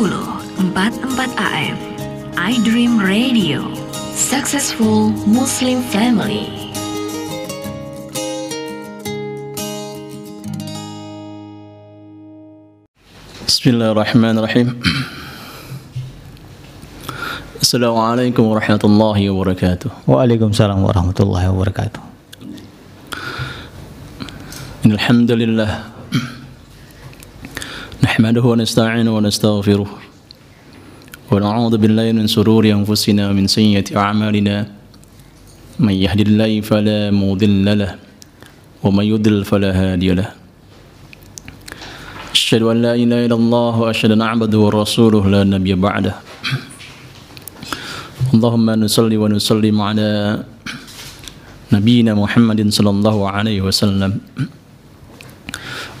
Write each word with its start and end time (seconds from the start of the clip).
44 0.00 1.36
AM 1.36 1.76
I 2.32 2.56
Dream 2.64 2.96
Radio. 2.96 3.60
Successful 4.16 5.12
Muslim 5.28 5.84
Family. 5.92 6.48
Bismillahirrahmanirrahim. 13.44 14.80
Assalamualaikum 17.60 18.48
warahmatullahi 18.48 19.28
wabarakatuh. 19.28 20.08
Waalaikumsalam 20.08 20.80
warahmatullahi 20.80 21.52
wabarakatuh. 21.52 22.00
Alhamdulillah 24.88 25.99
نحمده 28.20 28.44
ونستعينه 28.52 29.12
ونستغفره 29.16 29.90
ونعوذ 31.32 31.74
بالله 31.80 32.06
من 32.12 32.28
شرور 32.28 32.68
أنفسنا 32.68 33.32
ومن 33.32 33.48
سيئة 33.48 33.96
أعمالنا. 33.96 34.56
من 35.80 35.94
يهد 36.04 36.20
الله 36.28 36.60
فلا 36.60 37.16
مضل 37.16 37.64
له 37.80 37.96
ومن 38.84 39.04
يضلل 39.12 39.44
فلا 39.48 39.70
هادي 39.72 40.12
له. 40.20 40.28
أشهد 42.36 42.62
أن 42.68 42.76
لا 42.84 42.92
إله 42.92 43.24
إلا 43.24 43.36
الله 43.40 43.72
وأشهد 43.88 44.12
أن 44.12 44.22
عبده 44.22 44.58
ورسوله 44.68 45.24
لا 45.24 45.40
نبي 45.40 45.72
بعده. 45.80 46.14
اللهم 48.36 48.66
نصلي 48.84 49.16
ونسلم 49.16 49.76
على 49.80 50.08
نبينا 51.72 52.12
محمد 52.12 52.68
صلى 52.68 52.90
الله 52.90 53.16
عليه 53.30 53.58
وسلم. 53.64 54.12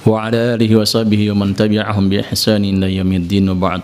وعلى 0.06 0.36
آله 0.56 0.70
وصحبه 0.76 1.30
ومن 1.30 1.56
تبعهم 1.56 2.08
بإحسان 2.08 2.64
إلى 2.64 2.96
يوم 2.96 3.12
الدين 3.12 3.48
وبعد. 3.48 3.82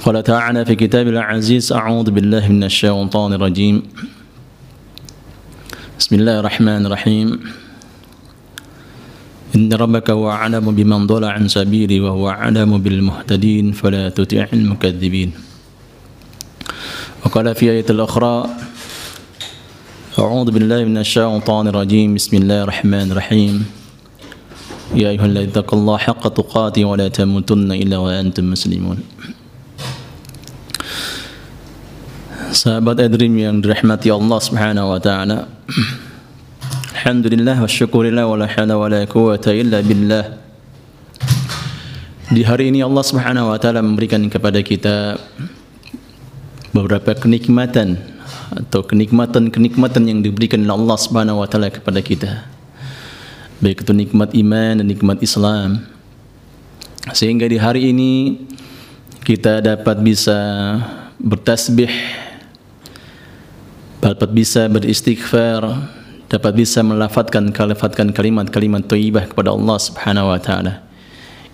قال 0.00 0.22
تعالى 0.22 0.64
في 0.64 0.74
كتاب 0.74 1.08
العزيز 1.08 1.72
أعوذ 1.72 2.10
بالله 2.10 2.48
من 2.48 2.64
الشيطان 2.64 3.30
الرجيم. 3.32 3.76
بسم 5.98 6.12
الله 6.16 6.40
الرحمن 6.40 6.82
الرحيم. 6.86 7.28
إن 9.56 9.72
ربك 9.72 10.10
هو 10.10 10.30
أعلم 10.30 10.66
بمن 10.74 11.06
ضل 11.06 11.24
عن 11.24 11.48
سبيله 11.48 12.00
وهو 12.00 12.30
أعلم 12.30 12.78
بالمهتدين 12.78 13.72
فلا 13.72 14.08
تطع 14.08 14.46
المكذبين. 14.52 15.30
وقال 17.22 17.54
في 17.54 17.70
آية 17.70 17.88
الأخرى 17.90 18.36
أعوذ 20.20 20.52
بالله 20.52 20.84
من 20.84 21.00
الشيطان 21.00 21.72
الرجيم 21.72 22.20
بسم 22.20 22.44
الله 22.44 22.68
الرحمن 22.68 23.08
الرحيم 23.08 23.54
يا 24.92 25.16
أيها 25.16 25.24
الذين 25.24 25.48
اتقوا 25.48 25.78
الله 25.80 25.96
حق 25.96 26.24
تقاته 26.28 26.84
ولا 26.84 27.08
تموتن 27.08 27.72
إلا 27.72 27.96
وأنتم 27.96 28.44
مسلمون 28.44 28.98
Sahabat 32.52 33.00
Edrim 33.00 33.32
yang 33.32 33.64
dirahmati 33.64 34.12
Allah 34.12 34.38
Subhanahu 34.44 34.92
wa 34.92 35.00
taala. 35.00 35.48
Alhamdulillah 37.00 37.56
wa 37.56 37.64
syukurillah 37.64 38.28
wa 38.28 38.36
la 38.36 38.44
hawla 38.44 38.76
wa 38.76 38.92
la 38.92 39.08
quwata 39.08 39.56
illa 39.56 39.80
billah. 39.80 40.36
Di 42.28 42.44
hari 42.44 42.68
ini 42.68 42.84
Allah 42.84 43.00
Subhanahu 43.00 43.48
wa 43.48 43.56
taala 43.56 43.80
memberikan 43.80 44.20
kepada 44.28 44.60
kita 44.60 45.16
beberapa 46.76 47.16
kenikmatan 47.16 48.19
atau 48.50 48.82
kenikmatan-kenikmatan 48.82 50.02
yang 50.06 50.20
diberikan 50.20 50.62
oleh 50.66 50.74
Allah 50.74 50.98
Subhanahu 50.98 51.42
wa 51.42 51.48
taala 51.48 51.70
kepada 51.70 52.02
kita. 52.02 52.46
Baik 53.60 53.84
itu 53.84 53.92
nikmat 53.92 54.32
iman 54.32 54.80
dan 54.80 54.86
nikmat 54.88 55.20
Islam. 55.20 55.84
Sehingga 57.12 57.44
di 57.48 57.60
hari 57.60 57.92
ini 57.92 58.40
kita 59.20 59.60
dapat 59.60 60.00
bisa 60.00 60.38
bertasbih, 61.20 61.92
dapat 64.00 64.30
bisa 64.32 64.64
beristighfar, 64.68 65.60
dapat 66.30 66.52
bisa 66.56 66.80
melafatkan 66.80 67.52
kalifatkan 67.52 68.14
kalimat-kalimat 68.16 68.88
thayyibah 68.88 69.28
kepada 69.28 69.52
Allah 69.52 69.76
Subhanahu 69.76 70.32
wa 70.32 70.40
taala. 70.40 70.80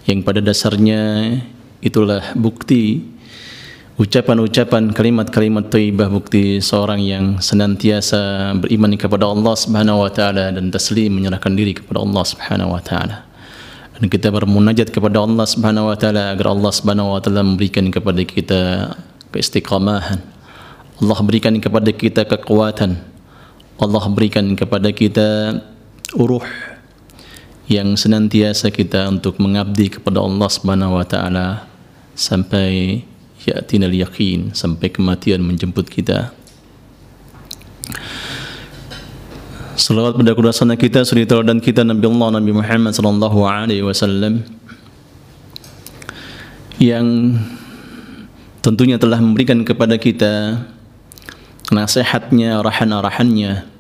Yang 0.06 0.21
pada 0.23 0.41
dasarnya 0.45 1.03
itulah 1.83 2.23
bukti 2.39 3.16
ucapan-ucapan 3.97 4.93
kalimat-kalimat 4.93 5.73
thayyibah 5.73 6.12
bukti 6.12 6.61
seorang 6.61 7.01
yang 7.01 7.41
senantiasa 7.41 8.53
beriman 8.61 8.93
kepada 8.93 9.25
Allah 9.25 9.57
Subhanahu 9.57 10.05
wa 10.05 10.12
taala 10.12 10.53
dan 10.53 10.69
taslim 10.69 11.17
menyerahkan 11.17 11.57
diri 11.57 11.73
kepada 11.73 12.05
Allah 12.05 12.25
Subhanahu 12.29 12.77
wa 12.77 12.83
taala. 12.85 13.25
Dan 13.97 14.12
kita 14.12 14.29
bermunajat 14.29 14.93
kepada 14.93 15.25
Allah 15.25 15.49
Subhanahu 15.49 15.89
wa 15.89 15.97
taala 15.97 16.37
agar 16.37 16.53
Allah 16.53 16.73
Subhanahu 16.77 17.17
wa 17.17 17.21
taala 17.25 17.41
memberikan 17.41 17.89
kepada 17.89 18.21
kita 18.21 18.93
keistiqamahan. 19.33 20.21
Allah 21.01 21.19
berikan 21.25 21.56
kepada 21.56 21.89
kita 21.89 22.29
kekuatan. 22.29 23.01
Allah 23.81 24.05
berikan 24.12 24.45
kepada 24.53 24.93
kita 24.93 25.56
uruh 26.12 26.45
yang 27.65 27.97
senantiasa 27.97 28.69
kita 28.69 29.09
untuk 29.09 29.41
mengabdi 29.41 29.89
kepada 29.89 30.21
Allah 30.21 30.49
Subhanahu 30.53 31.01
wa 31.01 31.05
taala 31.09 31.65
sampai 32.12 33.01
yatinal 33.47 33.95
yakin 33.95 34.53
sampai 34.53 34.91
kematian 34.91 35.41
menjemput 35.41 35.87
kita. 35.87 36.34
Salawat 39.77 40.17
pada 40.17 40.33
kudasana 40.33 40.75
kita, 40.75 41.05
suri 41.05 41.29
dan 41.29 41.61
kita 41.61 41.85
Nabi 41.85 42.09
Allah 42.09 42.41
Nabi 42.41 42.51
Muhammad 42.51 42.97
sallallahu 42.97 43.45
alaihi 43.45 43.85
wasallam 43.85 44.43
yang 46.81 47.37
tentunya 48.65 48.97
telah 48.97 49.21
memberikan 49.21 49.62
kepada 49.62 50.01
kita 50.01 50.65
nasihatnya, 51.71 52.59
arahan-arahannya 52.61 53.77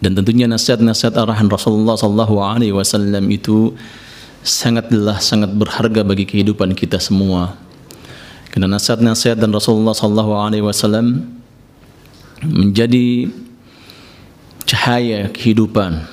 dan 0.00 0.12
tentunya 0.12 0.46
nasihat-nasihat 0.46 1.18
arahan 1.18 1.48
Rasulullah 1.48 1.98
sallallahu 1.98 2.36
alaihi 2.38 2.74
wasallam 2.74 3.26
itu 3.32 3.74
sangatlah 4.46 5.18
sangat 5.18 5.50
berharga 5.56 6.06
bagi 6.06 6.28
kehidupan 6.28 6.78
kita 6.78 7.02
semua. 7.02 7.58
Karena 8.56 8.72
nasihat-nasihat 8.72 9.36
dan 9.36 9.52
Rasulullah 9.52 9.92
sallallahu 9.92 10.32
alaihi 10.32 10.64
wasallam 10.64 11.28
menjadi 12.40 13.28
cahaya 14.64 15.28
kehidupan. 15.28 16.08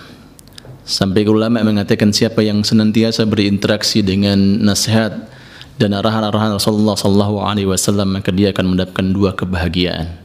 Sampai 0.83 1.23
ulama 1.23 1.63
mengatakan 1.63 2.11
siapa 2.11 2.43
yang 2.43 2.59
senantiasa 2.67 3.23
berinteraksi 3.23 4.03
dengan 4.03 4.59
nasihat 4.59 5.31
dan 5.79 5.95
arahan-arahan 5.95 6.59
Rasulullah 6.59 6.99
sallallahu 6.99 7.47
alaihi 7.47 7.71
wasallam 7.71 8.19
maka 8.19 8.35
dia 8.35 8.51
akan 8.51 8.75
mendapatkan 8.75 9.07
dua 9.15 9.31
kebahagiaan, 9.39 10.19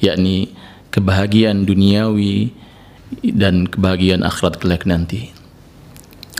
yakni 0.00 0.48
kebahagiaan 0.88 1.68
duniawi 1.68 2.48
dan 3.36 3.68
kebahagiaan 3.68 4.24
akhirat 4.24 4.56
kelak 4.56 4.88
nanti. 4.88 5.36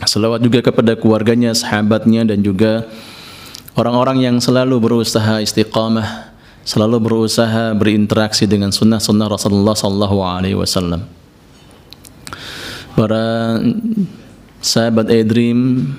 Salawat 0.09 0.41
juga 0.41 0.65
kepada 0.65 0.97
keluarganya, 0.97 1.53
sahabatnya 1.53 2.25
dan 2.25 2.41
juga 2.41 2.89
orang-orang 3.79 4.19
yang 4.27 4.37
selalu 4.43 4.83
berusaha 4.83 5.39
istiqamah, 5.39 6.35
selalu 6.67 6.99
berusaha 6.99 7.73
berinteraksi 7.79 8.45
dengan 8.51 8.75
sunnah-sunnah 8.75 9.31
Rasulullah 9.31 9.79
sallallahu 9.79 10.19
alaihi 10.19 10.59
wasallam. 10.59 11.07
Para 12.99 13.57
sahabat 14.59 15.07
Edrim, 15.15 15.95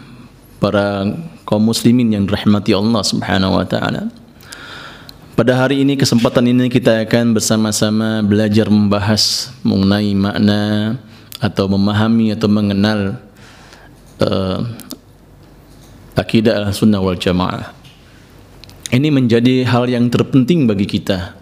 para 0.59 1.07
kaum 1.47 1.63
muslimin 1.63 2.11
yang 2.11 2.27
dirahmati 2.27 2.75
Allah 2.75 3.01
Subhanahu 3.01 3.55
wa 3.55 3.63
taala. 3.63 4.11
Pada 5.39 5.55
hari 5.55 5.87
ini 5.87 5.95
kesempatan 5.95 6.51
ini 6.51 6.67
kita 6.67 7.07
akan 7.07 7.31
bersama-sama 7.31 8.19
belajar 8.19 8.67
membahas 8.67 9.55
mengenai 9.63 10.11
makna 10.11 10.99
atau 11.39 11.71
memahami 11.71 12.35
atau 12.35 12.51
mengenal 12.51 13.15
uh, 14.19 14.67
akidah 16.19 16.67
al-sunnah 16.67 16.99
wal 16.99 17.15
jamaah. 17.15 17.78
Ini 18.89 19.13
menjadi 19.13 19.69
hal 19.69 19.85
yang 19.85 20.09
terpenting 20.09 20.65
bagi 20.65 20.89
kita. 20.89 21.37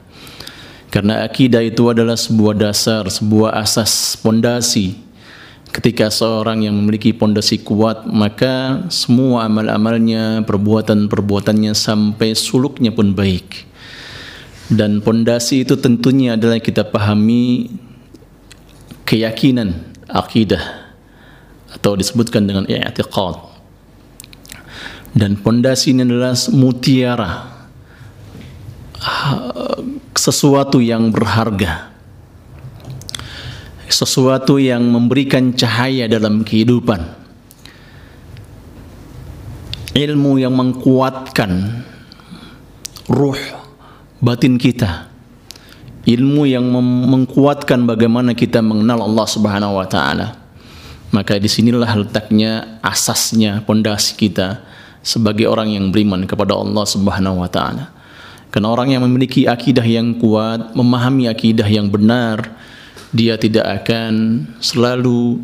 Karena 0.91 1.23
akidah 1.23 1.63
itu 1.63 1.87
adalah 1.87 2.19
sebuah 2.19 2.59
dasar, 2.59 3.07
sebuah 3.07 3.55
asas, 3.55 4.19
pondasi. 4.19 4.99
Ketika 5.71 6.11
seorang 6.11 6.67
yang 6.67 6.75
memiliki 6.75 7.15
pondasi 7.15 7.63
kuat, 7.63 8.03
maka 8.03 8.83
semua 8.91 9.47
amal-amalnya, 9.47 10.43
perbuatan-perbuatannya 10.43 11.71
sampai 11.71 12.35
suluknya 12.35 12.91
pun 12.91 13.15
baik. 13.15 13.63
Dan 14.67 14.99
pondasi 14.99 15.63
itu 15.63 15.79
tentunya 15.79 16.35
adalah 16.35 16.59
kita 16.59 16.83
pahami 16.83 17.71
keyakinan 19.07 19.95
akidah 20.11 20.91
atau 21.71 21.95
disebutkan 21.95 22.43
dengan 22.43 22.67
i'tiqad. 22.67 23.56
Dan 25.17 25.41
pondasi 25.41 25.97
ini 25.97 26.05
adalah 26.05 26.37
mutiara 26.53 27.31
sesuatu 30.13 30.77
yang 30.77 31.09
berharga. 31.09 31.89
Sesuatu 33.89 34.61
yang 34.61 34.85
memberikan 34.85 35.57
cahaya 35.57 36.05
dalam 36.05 36.45
kehidupan. 36.45 37.17
ilmu 39.97 40.37
yang 40.37 40.53
mengkuatkan 40.53 41.81
ruh 43.09 43.41
batin 44.21 44.61
kita 44.61 45.09
ilmu 46.05 46.45
yang 46.45 46.69
mengkuatkan 47.09 47.89
bagaimana 47.89 48.37
kita 48.37 48.61
mengenal 48.61 49.09
Allah 49.09 49.25
Subhanahu 49.25 49.73
wa 49.81 49.87
taala 49.89 50.37
maka 51.09 51.41
di 51.41 51.49
sinilah 51.49 51.97
letaknya 51.97 52.77
asasnya 52.85 53.65
pondasi 53.65 54.13
kita 54.13 54.61
sebagai 55.07 55.47
orang 55.47 55.71
yang 55.71 55.87
beriman 55.87 56.27
kepada 56.27 56.51
Allah 56.51 56.83
Subhanahu 56.83 57.39
wa 57.39 57.47
taala 57.47 57.95
karena 58.51 58.67
orang 58.67 58.91
yang 58.91 59.07
memiliki 59.07 59.47
akidah 59.47 59.87
yang 59.87 60.19
kuat 60.19 60.75
memahami 60.75 61.31
akidah 61.31 61.63
yang 61.63 61.87
benar 61.87 62.51
dia 63.15 63.39
tidak 63.39 63.63
akan 63.83 64.43
selalu 64.59 65.39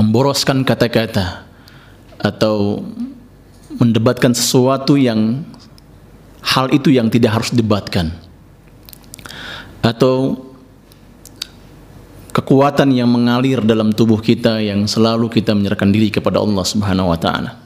memboroskan 0.00 0.64
kata-kata 0.64 1.44
atau 2.16 2.80
mendebatkan 3.76 4.32
sesuatu 4.32 4.96
yang 4.96 5.44
hal 6.40 6.72
itu 6.72 6.96
yang 6.96 7.12
tidak 7.12 7.36
harus 7.36 7.52
debatkan 7.52 8.08
atau 9.84 10.48
kekuatan 12.32 12.88
yang 12.90 13.12
mengalir 13.12 13.60
dalam 13.60 13.92
tubuh 13.92 14.18
kita 14.18 14.64
yang 14.64 14.88
selalu 14.88 15.28
kita 15.28 15.52
menyerahkan 15.52 15.92
diri 15.92 16.08
kepada 16.08 16.40
Allah 16.40 16.64
Subhanahu 16.64 17.12
wa 17.12 17.18
taala. 17.20 17.63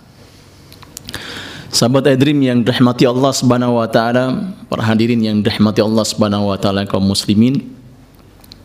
Sahabat 1.78 2.10
Adrim 2.10 2.42
yang 2.42 2.66
dirahmati 2.66 3.06
Allah 3.06 3.30
Subhanahu 3.30 3.78
wa 3.78 3.86
taala, 3.86 4.50
para 4.66 4.82
hadirin 4.82 5.22
yang 5.22 5.38
dirahmati 5.46 5.78
Allah 5.78 6.02
Subhanahu 6.02 6.50
wa 6.50 6.58
taala 6.58 6.82
kaum 6.82 7.06
muslimin. 7.06 7.62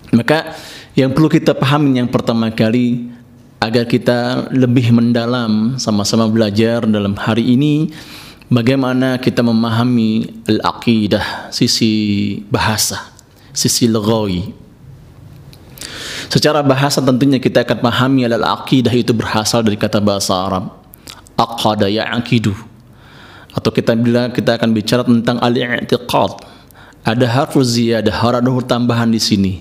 Maka 0.09 0.57
yang 0.97 1.13
perlu 1.13 1.29
kita 1.29 1.53
pahami 1.53 2.01
yang 2.01 2.09
pertama 2.09 2.49
kali 2.49 3.13
agar 3.61 3.85
kita 3.85 4.49
lebih 4.49 4.89
mendalam 4.89 5.77
sama-sama 5.77 6.25
belajar 6.25 6.89
dalam 6.89 7.13
hari 7.13 7.53
ini 7.53 7.93
bagaimana 8.49 9.21
kita 9.21 9.45
memahami 9.45 10.41
al-aqidah 10.49 11.53
sisi 11.53 12.41
bahasa 12.49 13.13
sisi 13.53 13.85
lagawi. 13.85 14.49
Secara 16.33 16.65
bahasa 16.65 16.97
tentunya 16.97 17.37
kita 17.37 17.61
akan 17.61 17.77
pahami 17.77 18.25
al-aqidah 18.25 18.97
itu 18.97 19.13
berasal 19.13 19.61
dari 19.61 19.77
kata 19.77 20.01
bahasa 20.01 20.33
Arab 20.33 20.73
aqada 21.37 21.85
ya'qidu 21.85 22.72
atau 23.53 23.69
kita 23.69 23.93
bila 23.93 24.33
kita 24.33 24.57
akan 24.57 24.69
bicara 24.73 25.05
tentang 25.05 25.37
al-i'tiqad. 25.37 26.31
Ada 27.03 27.25
harfu 27.29 27.61
ziyadah 27.61 28.15
huruf 28.23 28.65
tambahan 28.65 29.13
di 29.13 29.21
sini. 29.21 29.53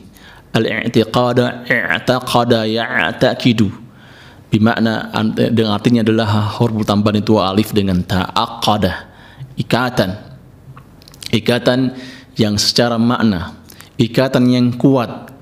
Al-i'tiqada 0.57 1.69
i'taqada 1.69 2.65
ya'taqidu. 2.65 3.69
Bimakna 4.53 5.09
dengan 5.33 5.73
artinya 5.77 6.05
adalah 6.05 6.57
huruf 6.61 6.85
tambahan 6.85 7.25
itu 7.25 7.41
alif 7.41 7.73
dengan 7.73 8.05
ta 8.05 8.29
aqada 8.33 9.13
ikatan. 9.57 10.17
Ikatan 11.33 11.97
yang 12.37 12.61
secara 12.61 13.01
makna. 13.01 13.57
Ikatan 13.97 14.49
yang 14.49 14.73
kuat, 14.77 15.33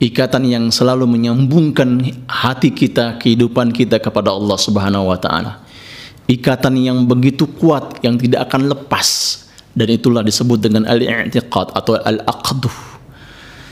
ikatan 0.00 0.48
yang 0.48 0.64
selalu 0.72 1.06
menyambungkan 1.06 2.02
hati 2.26 2.72
kita, 2.72 3.20
kehidupan 3.20 3.72
kita 3.72 4.00
kepada 4.00 4.32
Allah 4.32 4.58
Subhanahu 4.58 5.12
wa 5.12 5.18
taala. 5.20 5.64
Ikatan 6.28 6.76
yang 6.76 7.08
begitu 7.08 7.48
kuat 7.48 8.04
yang 8.04 8.20
tidak 8.20 8.52
akan 8.52 8.68
lepas 8.68 9.08
dan 9.72 9.88
itulah 9.88 10.20
disebut 10.20 10.60
dengan 10.60 10.84
al-i'tiqad 10.84 11.72
atau 11.72 11.96
al-aqdu. 11.96 12.68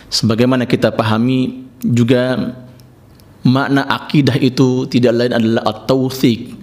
Sebagaimana 0.08 0.64
kita 0.64 0.88
pahami 0.94 1.68
juga 1.84 2.56
makna 3.44 3.84
akidah 3.84 4.40
itu 4.40 4.88
tidak 4.88 5.12
lain 5.12 5.32
adalah 5.36 5.62
at-tawthiq, 5.68 6.56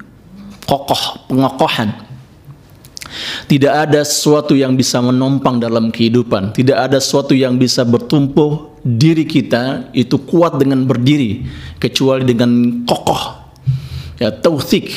kokoh, 0.65 1.29
pengokohan 1.29 1.93
tidak 3.45 3.73
ada 3.89 4.01
sesuatu 4.01 4.57
yang 4.57 4.73
bisa 4.73 4.97
menompang 4.99 5.61
dalam 5.61 5.93
kehidupan. 5.93 6.55
Tidak 6.55 6.73
ada 6.73 6.97
sesuatu 6.97 7.37
yang 7.37 7.61
bisa 7.61 7.85
bertumbuh 7.85 8.73
diri 8.81 9.23
kita 9.23 9.93
itu 9.93 10.17
kuat 10.25 10.57
dengan 10.57 10.83
berdiri 10.83 11.45
kecuali 11.77 12.25
dengan 12.25 12.83
kokoh. 12.83 13.53
Ya 14.17 14.33
tauthik. 14.33 14.89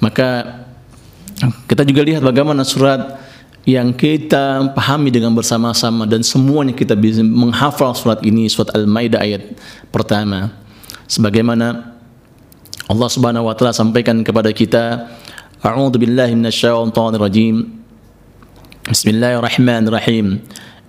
Maka 0.00 0.60
kita 1.68 1.84
juga 1.84 2.02
lihat 2.04 2.20
bagaimana 2.24 2.64
surat 2.64 3.20
yang 3.68 3.92
kita 3.92 4.72
pahami 4.72 5.12
dengan 5.12 5.36
bersama-sama 5.36 6.08
dan 6.08 6.24
semuanya 6.24 6.72
kita 6.72 6.96
bisa 6.96 7.20
menghafal 7.20 7.92
surat 7.92 8.20
ini 8.24 8.48
surat 8.48 8.72
Al-Maidah 8.72 9.20
ayat 9.20 9.42
pertama. 9.92 10.52
Sebagaimana 11.04 11.96
Allah 12.88 13.08
Subhanahu 13.12 13.46
wa 13.46 13.54
taala 13.54 13.76
sampaikan 13.76 14.24
kepada 14.24 14.50
kita 14.50 15.06
A'udzu 15.60 16.00
billahi 16.00 16.32
minasyaitonir 16.32 17.20
rajim 17.20 17.80
Bismillahirrahmanirrahim. 18.88 20.40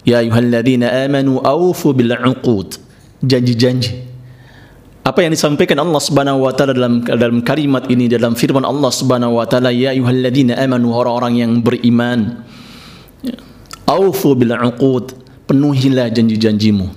Ya 0.08 0.24
ayyuhalladzina 0.24 1.06
amanu 1.06 1.44
aufu 1.44 1.92
bil 1.92 2.16
'uqud. 2.16 2.80
Janji-janji 3.22 4.11
apa 5.12 5.28
yang 5.28 5.36
disampaikan 5.36 5.84
Allah 5.84 6.00
Subhanahu 6.00 6.48
wa 6.48 6.56
taala 6.56 6.72
dalam 6.72 7.04
dalam 7.04 7.44
kalimat 7.44 7.84
ini 7.92 8.08
dalam 8.08 8.32
firman 8.32 8.64
Allah 8.64 8.88
Subhanahu 8.88 9.36
wa 9.36 9.44
taala 9.44 9.68
ya 9.76 9.92
ayyuhalladzina 9.92 10.56
amanu 10.56 10.96
orang-orang 10.96 11.44
yang 11.44 11.52
beriman. 11.60 12.48
Aufu 13.92 14.40
bil 14.40 14.56
uqud 14.56 15.12
penuhilah 15.52 16.08
janji-janjimu. 16.16 16.88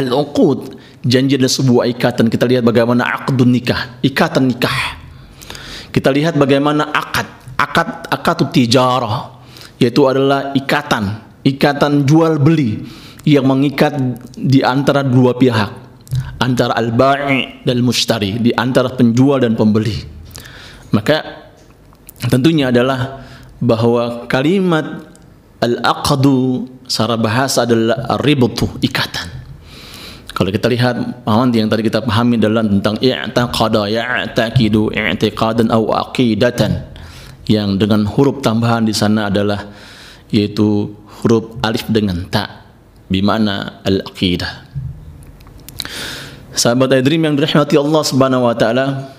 Al 0.00 0.08
uqud 0.08 0.80
janji 1.04 1.36
adalah 1.36 1.52
sebuah 1.52 1.84
ikatan. 1.92 2.32
Kita 2.32 2.48
lihat 2.48 2.64
bagaimana 2.64 3.04
aqdun 3.04 3.52
nikah 3.52 4.00
ikatan 4.00 4.48
nikah. 4.48 5.04
Kita 5.92 6.08
lihat 6.08 6.40
bagaimana 6.40 6.88
akad, 6.88 7.28
akad 7.60 8.08
akad 8.08 8.48
tijarah 8.48 9.44
yaitu 9.76 10.08
adalah 10.08 10.56
ikatan, 10.56 11.20
ikatan 11.44 12.08
jual 12.08 12.40
beli 12.40 12.80
yang 13.28 13.44
mengikat 13.44 13.92
di 14.32 14.64
antara 14.64 15.04
dua 15.04 15.36
pihak, 15.36 15.83
antara 16.44 16.76
al-bai' 16.76 17.64
dan 17.64 17.80
mushtari, 17.80 18.36
di 18.36 18.52
antara 18.52 18.92
penjual 18.92 19.40
dan 19.40 19.56
pembeli. 19.56 19.96
Maka 20.92 21.48
tentunya 22.28 22.68
adalah 22.68 23.24
bahwa 23.64 24.28
kalimat 24.28 25.08
al-aqdu 25.64 26.68
secara 26.84 27.16
bahasa 27.16 27.64
adalah 27.64 28.20
ributu 28.20 28.68
ikatan 28.84 29.34
kalau 30.34 30.50
kita 30.50 30.66
lihat 30.66 31.22
pahaman 31.22 31.54
yang 31.54 31.70
tadi 31.70 31.86
kita 31.86 32.02
pahami 32.02 32.34
adalah 32.42 32.66
tentang 32.66 32.98
i'taqada 32.98 33.86
ya'taqidu 33.86 34.90
i'tiqadan 34.90 35.70
au 35.70 35.94
aqidatan 35.94 36.90
yang 37.46 37.78
dengan 37.78 38.02
huruf 38.02 38.42
tambahan 38.42 38.82
di 38.82 38.90
sana 38.90 39.30
adalah 39.30 39.62
yaitu 40.34 40.90
huruf 41.22 41.54
alif 41.62 41.86
dengan 41.86 42.26
ta 42.26 42.66
bimana 43.06 43.78
al-aqidah. 43.86 44.66
Sahabat 46.54 46.94
Adrim 46.94 47.18
yang 47.18 47.34
dirahmati 47.34 47.74
Allah 47.74 48.02
Subhanahu 48.06 48.46
wa 48.46 48.54
taala, 48.54 49.10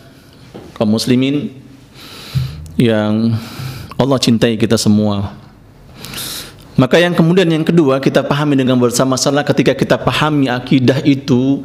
kaum 0.79 0.87
muslimin 0.87 1.51
yang 2.79 3.35
Allah 3.99 4.17
cintai 4.19 4.55
kita 4.55 4.79
semua. 4.79 5.35
Maka 6.79 6.99
yang 6.99 7.15
kemudian 7.15 7.47
yang 7.47 7.63
kedua 7.63 8.03
kita 8.03 8.23
pahami 8.23 8.59
dengan 8.59 8.75
bersama-sama 8.75 9.43
ketika 9.47 9.75
kita 9.75 9.95
pahami 9.95 10.51
akidah 10.51 10.99
itu 11.03 11.63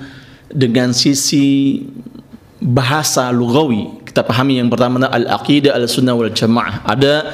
dengan 0.50 0.90
sisi 0.90 1.82
bahasa 2.58 3.30
lugawi. 3.30 4.02
Kita 4.06 4.26
pahami 4.26 4.58
yang 4.58 4.70
pertama 4.70 5.06
al-aqidah 5.06 5.74
al-sunnah 5.74 6.18
wal 6.18 6.30
jamaah. 6.30 6.82
Ada 6.82 7.30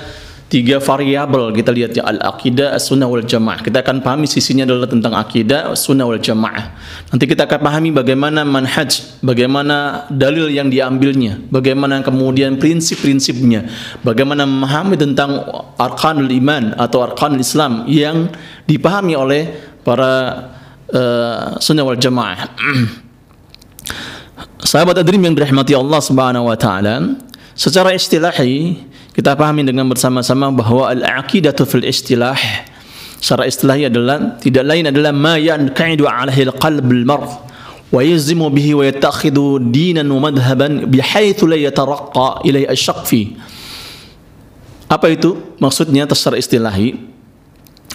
tiga 0.46 0.78
variabel 0.78 1.50
kita 1.50 1.74
lihat 1.74 1.90
ya 1.98 2.06
al-aqidah 2.06 2.78
as-sunnah 2.78 3.10
wal 3.10 3.22
jamaah. 3.22 3.58
Kita 3.66 3.82
akan 3.82 3.98
pahami 3.98 4.30
sisinya 4.30 4.62
adalah 4.62 4.86
tentang 4.86 5.14
akidah 5.18 5.74
sunnah 5.74 6.06
wal 6.06 6.22
jamaah. 6.22 6.70
Nanti 7.10 7.24
kita 7.26 7.50
akan 7.50 7.60
pahami 7.66 7.90
bagaimana 7.90 8.46
manhaj, 8.46 9.18
bagaimana 9.26 10.06
dalil 10.06 10.46
yang 10.46 10.70
diambilnya, 10.70 11.42
bagaimana 11.50 11.98
kemudian 12.06 12.62
prinsip-prinsipnya, 12.62 13.66
bagaimana 14.06 14.46
memahami 14.46 14.94
tentang 14.94 15.42
arkanul 15.74 16.30
iman 16.30 16.78
atau 16.78 17.02
arkanul 17.02 17.42
Islam 17.42 17.82
yang 17.90 18.30
dipahami 18.70 19.18
oleh 19.18 19.50
para 19.82 20.46
uh, 20.94 21.58
sunnah 21.58 21.82
wal 21.82 21.98
jamaah. 21.98 22.54
Sahabat 24.62 24.98
adrim 24.98 25.22
yang 25.22 25.34
dirahmati 25.34 25.74
Allah 25.74 25.98
Subhanahu 26.02 26.50
wa 26.50 26.58
taala, 26.58 27.18
secara 27.54 27.94
istilahi 27.94 28.78
kita 29.16 29.32
pahami 29.32 29.64
dengan 29.64 29.88
bersama-sama 29.88 30.52
bahwa 30.52 30.92
al-aqidatu 30.92 31.64
fil 31.64 31.88
istilah 31.88 32.36
secara 33.16 33.48
istilahi 33.48 33.88
adalah 33.88 34.36
tidak 34.36 34.64
lain 34.68 34.92
adalah 34.92 35.10
ma 35.16 35.40
yanqaidu 35.40 36.04
alaihi 36.04 36.52
al-qalb 36.52 36.84
al-mar 36.84 37.24
wa 37.88 38.00
yazimu 38.04 38.52
bihi 38.52 38.76
wa 38.76 38.84
yattakhidhu 38.84 39.72
dinan 39.72 40.04
wa 40.12 40.28
madhhaban 40.28 40.84
bihaythu 40.84 41.48
la 41.48 41.56
yataraqqa 41.56 42.44
ilai 42.44 42.68
asyaq 42.68 43.00
fi 43.08 43.32
apa 44.86 45.10
itu? 45.10 45.58
Maksudnya 45.58 46.06
secara 46.14 46.38
istilahi 46.38 46.94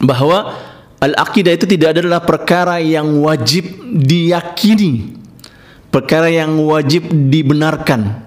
bahwa 0.03 0.59
al-aqidah 0.99 1.55
itu 1.55 1.63
tidak 1.63 1.95
adalah 1.95 2.19
perkara 2.19 2.83
yang 2.83 3.07
wajib 3.23 3.63
diyakini 3.95 5.21
perkara 5.91 6.31
yang 6.31 6.55
wajib 6.63 7.11
dibenarkan. 7.11 8.23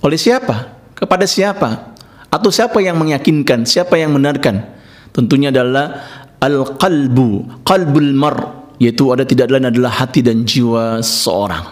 Oleh 0.00 0.16
siapa? 0.16 0.78
Kepada 0.94 1.26
siapa? 1.26 1.93
Atau 2.34 2.50
siapa 2.50 2.82
yang 2.82 2.98
meyakinkan? 2.98 3.62
Siapa 3.62 3.94
yang 3.94 4.10
benarkan? 4.18 4.58
Tentunya 5.14 5.54
adalah 5.54 6.02
al-qalbu, 6.42 7.62
qalbul 7.62 8.10
mar, 8.10 8.66
yaitu 8.82 9.14
ada 9.14 9.22
tidak 9.22 9.54
lain 9.54 9.70
adalah 9.70 10.02
hati 10.02 10.18
dan 10.26 10.42
jiwa 10.42 10.98
seorang. 10.98 11.62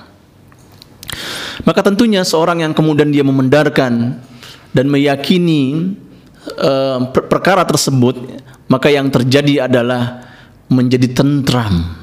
Maka 1.66 1.81
tentunya 1.83 2.23
seorang 2.23 2.62
yang 2.62 2.73
kemudian 2.78 3.11
dia 3.11 3.26
membenarkan 3.26 4.23
dan 4.71 4.87
meyakini 4.87 5.92
uh, 6.62 7.11
perkara 7.11 7.66
tersebut, 7.66 8.23
maka 8.71 8.87
yang 8.87 9.11
terjadi 9.11 9.66
adalah 9.66 10.31
menjadi 10.71 11.11
tentram. 11.11 11.99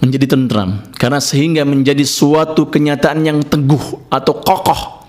Menjadi 0.00 0.32
tentram 0.32 0.80
karena 0.96 1.20
sehingga 1.20 1.66
menjadi 1.66 2.06
suatu 2.08 2.72
kenyataan 2.72 3.20
yang 3.20 3.44
teguh 3.44 4.08
atau 4.08 4.32
kokoh 4.40 4.99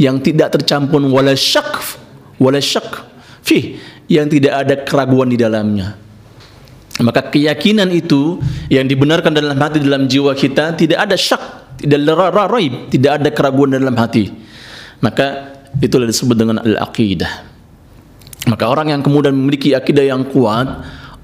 yang 0.00 0.18
tidak 0.18 0.54
tercampur 0.58 0.98
wala 1.06 1.34
syak 1.38 1.98
wala 2.38 2.58
syak 2.58 3.06
fi 3.44 3.78
yang 4.10 4.26
tidak 4.28 4.52
ada 4.66 4.74
keraguan 4.82 5.30
di 5.30 5.38
dalamnya. 5.38 5.96
Maka 6.94 7.26
keyakinan 7.26 7.90
itu 7.90 8.38
yang 8.70 8.86
dibenarkan 8.86 9.34
dalam 9.34 9.58
hati 9.58 9.82
dalam 9.82 10.06
jiwa 10.06 10.30
kita 10.38 10.78
tidak 10.78 10.98
ada 11.02 11.18
syak 11.18 11.74
tidak 11.82 12.06
ada 12.06 12.46
raib 12.46 12.86
tidak 12.90 13.22
ada 13.22 13.28
keraguan 13.34 13.74
dalam 13.74 13.94
hati. 13.98 14.30
Maka 15.02 15.52
itulah 15.82 16.06
disebut 16.06 16.36
dengan 16.38 16.62
al-aqidah. 16.62 17.32
Maka 18.46 18.64
orang 18.70 18.94
yang 18.94 19.00
kemudian 19.02 19.34
memiliki 19.34 19.74
akidah 19.74 20.04
yang 20.06 20.22
kuat 20.30 20.68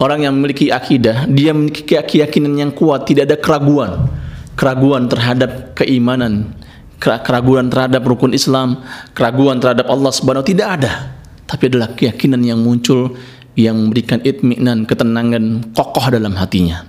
orang 0.00 0.26
yang 0.26 0.34
memiliki 0.34 0.72
akidah 0.72 1.28
dia 1.28 1.54
memiliki 1.54 1.84
keyakinan 1.86 2.56
yang 2.58 2.72
kuat 2.74 3.06
tidak 3.06 3.30
ada 3.30 3.36
keraguan. 3.38 4.10
Keraguan 4.58 5.08
terhadap 5.08 5.72
keimanan 5.78 6.52
keraguan 7.00 7.72
terhadap 7.72 8.04
rukun 8.04 8.36
Islam, 8.36 8.84
keraguan 9.16 9.56
terhadap 9.56 9.88
Allah 9.88 10.12
Subhanahu 10.12 10.44
tidak 10.44 10.68
ada. 10.80 11.16
Tapi 11.48 11.72
adalah 11.72 11.96
keyakinan 11.96 12.44
yang 12.44 12.60
muncul 12.60 13.16
yang 13.58 13.74
memberikan 13.74 14.22
itminan, 14.22 14.86
ketenangan 14.86 15.74
kokoh 15.74 16.06
dalam 16.12 16.36
hatinya. 16.38 16.86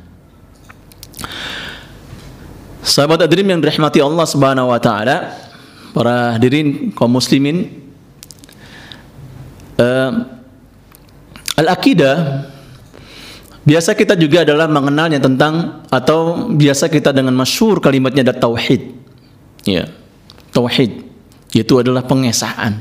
Sahabat 2.86 3.26
adrim 3.26 3.48
yang 3.48 3.64
dirahmati 3.64 4.04
Allah 4.04 4.26
Subhanahu 4.28 4.70
wa 4.70 4.78
taala, 4.78 5.34
para 5.96 6.38
hadirin 6.38 6.92
kaum 6.94 7.18
muslimin, 7.18 7.72
uh, 9.80 10.12
al-aqidah 11.58 12.46
biasa 13.66 13.94
kita 13.94 14.18
juga 14.18 14.46
adalah 14.46 14.66
mengenalnya 14.70 15.22
tentang 15.22 15.86
atau 15.90 16.50
biasa 16.54 16.90
kita 16.90 17.14
dengan 17.14 17.38
masyhur 17.38 17.82
kalimatnya 17.82 18.26
adalah 18.28 18.50
tauhid. 18.50 18.82
Ya 19.62 20.01
tauhid 20.52 21.04
yaitu 21.52 21.76
adalah 21.80 22.04
pengesaan. 22.08 22.80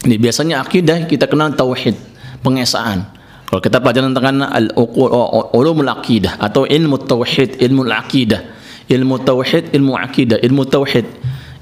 Ini 0.00 0.16
biasanya 0.16 0.64
akidah 0.64 1.04
kita 1.04 1.28
kenal 1.28 1.52
tauhid, 1.52 1.92
pengesaan. 2.40 3.04
Kalau 3.44 3.60
kita 3.60 3.82
pelajaran 3.82 4.14
tentang 4.14 4.46
al-ulumul 4.46 5.90
aqidah 5.90 6.40
atau 6.40 6.64
ilmu 6.64 7.04
tauhid, 7.04 7.60
ilmu 7.60 7.84
aqidah, 7.84 8.40
ilmu 8.88 9.20
tauhid, 9.20 9.74
ilmu 9.76 9.92
aqidah, 9.98 10.38
ilmu 10.40 10.62
tauhid. 10.64 11.06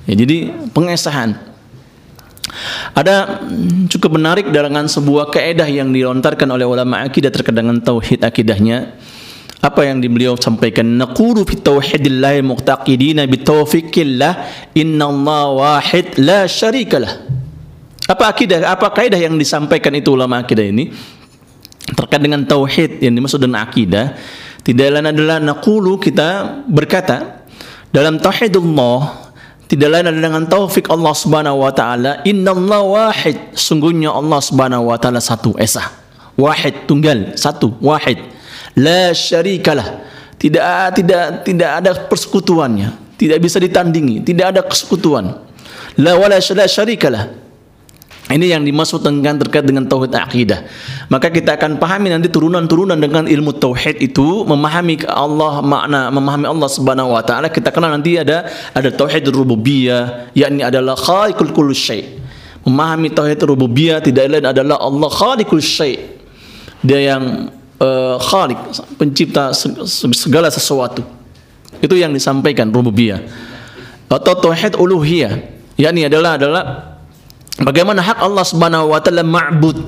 Ya, 0.07 0.15
jadi 0.15 0.55
pengesahan. 0.71 1.35
Ada 2.95 3.45
cukup 3.93 4.21
menarik 4.21 4.49
dengan 4.49 4.87
sebuah 4.89 5.33
kaidah 5.33 5.69
yang 5.69 5.91
dilontarkan 5.93 6.49
oleh 6.49 6.65
ulama 6.65 7.05
akidah 7.05 7.29
terkait 7.29 7.53
dengan 7.55 7.77
tauhid 7.83 8.25
akidahnya 8.25 8.97
apa 9.59 9.81
yang 9.83 9.99
beliau 9.99 10.39
sampaikan? 10.39 10.87
Naqulu 10.87 11.43
fi 11.43 11.59
tauhidillah 11.59 12.39
muqtaqidina 12.47 13.27
bi 13.27 13.43
taufiqillah 13.43 14.33
Allah 14.79 15.45
wahid 15.51 16.15
la 16.23 16.47
syarikalah. 16.47 17.27
Apa 18.07 18.31
akidah 18.31 18.71
apa 18.71 18.89
kaidah 18.95 19.19
yang 19.19 19.35
disampaikan 19.35 19.93
itu 19.99 20.15
ulama 20.15 20.39
akidah 20.41 20.63
ini? 20.63 20.95
Terkait 21.91 22.23
dengan 22.23 22.47
tauhid 22.47 23.03
yang 23.03 23.19
dimaksud 23.19 23.43
dengan 23.43 23.67
akidah 23.67 24.15
tidak 24.63 24.87
lain 24.95 25.09
adalah 25.11 25.41
naqulu 25.41 25.97
kita 25.97 26.61
berkata 26.69 27.43
dalam 27.91 28.21
tauhidullah 28.21 29.29
tidak 29.69 29.89
lain 29.91 30.07
adalah 30.09 30.25
dengan 30.33 30.45
taufik 30.49 30.89
Allah 30.89 31.13
Subhanahu 31.13 31.67
wa 31.67 31.73
taala 31.75 32.25
Allah 32.25 32.81
wahid. 32.87 33.37
Sungguhnya 33.59 34.15
Allah 34.15 34.39
Subhanahu 34.39 34.89
wa 34.93 34.97
taala 34.97 35.19
satu 35.19 35.59
esa 35.59 35.83
wahid 36.39 36.87
tunggal 36.87 37.35
satu 37.35 37.75
wahid 37.83 38.38
la 38.77 39.15
syarikalah 39.15 40.05
tidak 40.37 40.99
tidak 40.99 41.23
tidak 41.47 41.71
ada 41.81 41.91
persekutuannya 42.11 43.17
tidak 43.17 43.39
bisa 43.41 43.57
ditandingi 43.63 44.27
tidak 44.27 44.57
ada 44.57 44.61
kesekutuan 44.67 45.41
la 45.97 46.13
wala 46.19 46.37
syarikalah 46.41 47.49
ini 48.29 48.53
yang 48.53 48.61
dimaksud 48.61 49.01
dengan 49.01 49.41
terkait 49.41 49.65
dengan 49.65 49.89
tauhid 49.89 50.13
akidah. 50.13 50.69
Maka 51.09 51.33
kita 51.33 51.57
akan 51.57 51.81
pahami 51.81 52.13
nanti 52.13 52.29
turunan-turunan 52.29 53.01
dengan 53.01 53.25
ilmu 53.25 53.57
tauhid 53.57 54.05
itu 54.05 54.45
memahami 54.45 55.01
Allah 55.09 55.65
makna 55.65 56.13
memahami 56.13 56.45
Allah 56.45 56.69
Subhanahu 56.69 57.17
wa 57.17 57.25
taala 57.25 57.49
kita 57.49 57.73
kenal 57.73 57.89
nanti 57.89 58.21
ada 58.21 58.45
ada 58.77 58.93
tauhid 58.93 59.25
rububiyah 59.33 60.29
yakni 60.37 60.61
adalah 60.61 60.93
khaliqul 60.93 61.57
kulli 61.57 61.73
syai. 61.73 62.05
Memahami 62.69 63.09
tauhid 63.17 63.41
rububiyah 63.49 64.05
tidak 64.05 64.29
lain 64.29 64.45
adalah 64.45 64.77
Allah 64.77 65.09
khaliqul 65.09 65.65
syai. 65.65 65.97
Dia 66.85 67.17
yang 67.17 67.49
uh, 67.83 68.17
khalik, 68.21 68.59
pencipta 68.99 69.51
segala 70.13 70.51
sesuatu. 70.51 71.03
Itu 71.79 71.95
yang 71.95 72.11
disampaikan 72.11 72.71
rububiyah. 72.75 73.23
Atau 74.09 74.35
tauhid 74.41 74.75
uluhiyah, 74.75 75.33
yakni 75.77 76.09
adalah 76.09 76.41
adalah 76.41 76.65
bagaimana 77.61 78.01
hak 78.01 78.19
Allah 78.25 78.45
Subhanahu 78.45 78.91
wa 78.91 79.01
taala 79.05 79.23
ma'bud 79.23 79.79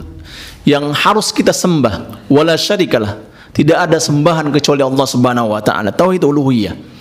yang 0.68 0.92
harus 0.92 1.32
kita 1.32 1.50
sembah 1.56 2.26
wala 2.28 2.54
syarikalah. 2.54 3.16
Tidak 3.50 3.75
ada 3.75 3.99
sembahan 3.99 4.47
kecuali 4.54 4.85
Allah 4.85 5.06
Subhanahu 5.09 5.50
wa 5.50 5.59
taala. 5.64 5.90
Tauhid 5.90 6.23
uluhiyah. 6.23 7.00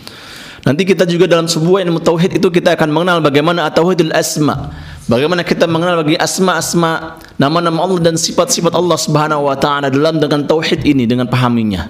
Nanti 0.67 0.83
kita 0.83 1.07
juga 1.07 1.25
dalam 1.25 1.47
sebuah 1.47 1.87
ilmu 1.87 2.03
tauhid 2.03 2.35
itu 2.35 2.47
kita 2.51 2.75
akan 2.75 2.89
mengenal 2.91 3.17
bagaimana 3.23 3.71
tauhidul 3.71 4.11
asma 4.11 4.75
Bagaimana 5.09 5.41
kita 5.41 5.65
mengenal 5.65 6.05
bagi 6.05 6.21
asma-asma, 6.21 7.17
nama-nama 7.41 7.81
Allah 7.81 7.97
dan 7.97 8.13
sifat-sifat 8.13 8.77
Allah 8.77 8.93
Subhanahu 8.93 9.49
wa 9.49 9.57
taala 9.57 9.89
dalam 9.89 10.21
dengan 10.21 10.45
tauhid 10.45 10.85
ini 10.85 11.09
dengan 11.09 11.25
pahaminya. 11.25 11.89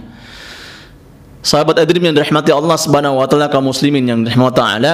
Sahabat 1.43 1.83
adrim 1.83 1.99
yang 1.99 2.15
dirahmati 2.15 2.55
Allah 2.55 2.79
Subhanahu 2.79 3.19
wa 3.19 3.27
taala 3.27 3.51
kaum 3.51 3.67
muslimin 3.67 4.07
yang 4.07 4.23
dirahmati 4.23 4.55
taala, 4.55 4.91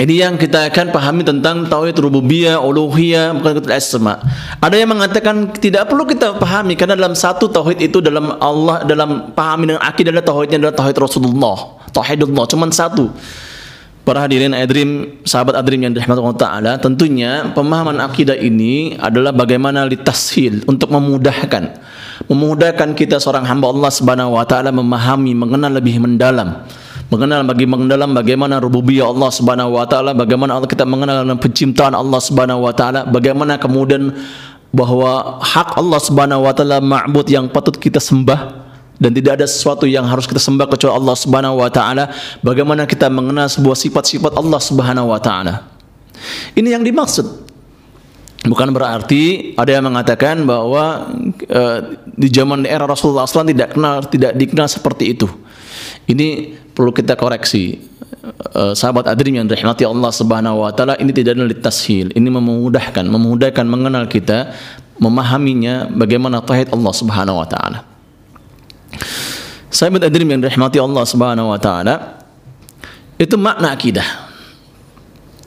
ini 0.00 0.24
yang 0.24 0.40
kita 0.40 0.72
akan 0.72 0.96
pahami 0.96 1.28
tentang 1.28 1.68
tauhid 1.68 2.00
rububiyah, 2.00 2.56
uluhiyah, 2.56 3.36
bukan 3.36 3.68
asma. 3.68 4.16
Ada 4.56 4.80
yang 4.80 4.96
mengatakan 4.96 5.52
tidak 5.60 5.92
perlu 5.92 6.08
kita 6.08 6.40
pahami 6.40 6.72
karena 6.72 6.96
dalam 6.96 7.12
satu 7.12 7.52
tauhid 7.52 7.84
itu 7.84 8.00
dalam 8.00 8.32
Allah 8.40 8.80
dalam 8.88 9.36
pahami 9.36 9.68
dengan 9.68 9.84
akidah 9.84 10.16
adalah 10.16 10.24
tauhidnya 10.24 10.56
adalah 10.56 10.72
tauhid 10.72 10.96
Rasulullah, 10.96 11.84
tauhidullah 11.92 12.44
cuma 12.48 12.72
satu. 12.72 13.12
Para 14.00 14.24
hadirin 14.24 14.56
Adrim, 14.56 15.20
sahabat 15.28 15.60
Adrim 15.60 15.84
yang 15.84 15.92
dirahmati 15.92 16.18
Allah 16.24 16.40
Ta'ala, 16.40 16.72
tentunya 16.80 17.52
pemahaman 17.52 18.00
akidah 18.00 18.32
ini 18.32 18.96
adalah 18.96 19.28
bagaimana 19.36 19.84
litashil 19.84 20.64
untuk 20.64 20.88
memudahkan 20.88 21.76
memudahkan 22.24 22.96
kita 22.96 23.20
seorang 23.20 23.48
hamba 23.48 23.72
Allah 23.72 23.92
Subhanahu 23.92 24.36
wa 24.36 24.44
taala 24.44 24.72
memahami, 24.72 25.32
mengenal 25.32 25.72
lebih 25.76 26.00
mendalam 26.00 26.64
mengenal 27.10 27.42
bagi 27.42 27.66
mendalam 27.66 28.14
bagaimana 28.14 28.62
rububiyah 28.62 29.10
Allah 29.10 29.30
Subhanahu 29.34 29.74
wa 29.74 29.84
taala, 29.84 30.14
bagaimana 30.14 30.62
kita 30.62 30.86
mengenal 30.86 31.26
dalam 31.26 31.38
penciptaan 31.42 31.92
Allah 31.92 32.20
Subhanahu 32.22 32.64
wa 32.64 32.72
taala, 32.72 33.02
bagaimana 33.10 33.58
kemudian 33.58 34.14
bahwa 34.70 35.42
hak 35.42 35.74
Allah 35.74 36.00
Subhanahu 36.00 36.46
wa 36.46 36.54
taala 36.54 36.78
ma'bud 36.78 37.26
yang 37.26 37.50
patut 37.50 37.74
kita 37.74 37.98
sembah 37.98 38.70
dan 39.02 39.10
tidak 39.10 39.42
ada 39.42 39.46
sesuatu 39.50 39.90
yang 39.90 40.06
harus 40.06 40.30
kita 40.30 40.38
sembah 40.38 40.70
kecuali 40.70 40.94
Allah 40.94 41.16
Subhanahu 41.18 41.58
wa 41.58 41.70
taala. 41.72 42.14
Bagaimana 42.46 42.86
kita 42.86 43.10
mengenal 43.10 43.50
sebuah 43.50 43.74
sifat-sifat 43.74 44.38
Allah 44.38 44.60
Subhanahu 44.62 45.10
wa 45.10 45.18
taala. 45.18 45.66
Ini 46.54 46.78
yang 46.78 46.86
dimaksud. 46.86 47.50
Bukan 48.40 48.72
berarti 48.72 49.52
ada 49.52 49.68
yang 49.68 49.84
mengatakan 49.84 50.48
bahwa 50.48 51.12
uh, 51.44 51.78
di 52.08 52.28
zaman 52.32 52.64
era 52.64 52.88
Rasulullah 52.88 53.28
SAW 53.28 53.52
tidak 53.52 53.76
kenal 53.76 54.00
tidak 54.08 54.32
dikenal 54.32 54.64
seperti 54.64 55.12
itu. 55.12 55.28
Ini 56.10 56.58
perlu 56.74 56.90
kita 56.90 57.14
koreksi. 57.14 57.86
Uh, 58.52 58.74
sahabat 58.74 59.06
adrim 59.06 59.32
yang 59.32 59.46
dirahmati 59.46 59.86
Allah 59.86 60.10
Subhanahu 60.10 60.66
wa 60.66 60.74
taala 60.74 60.98
ini 60.98 61.14
tidak 61.14 61.38
ada 61.38 61.70
tashil. 61.70 62.10
Ini 62.10 62.28
memudahkan, 62.28 63.06
memudahkan 63.06 63.64
mengenal 63.64 64.10
kita, 64.10 64.52
memahaminya 64.98 65.88
bagaimana 65.94 66.42
tauhid 66.42 66.74
Allah 66.74 66.92
Subhanahu 66.92 67.38
wa 67.38 67.46
taala. 67.46 67.86
Sahabat 69.70 70.02
adrim 70.02 70.26
yang 70.26 70.42
dirahmati 70.42 70.82
Allah 70.82 71.04
Subhanahu 71.06 71.54
wa 71.54 71.58
taala 71.62 72.20
itu 73.16 73.38
makna 73.38 73.70
akidah. 73.70 74.04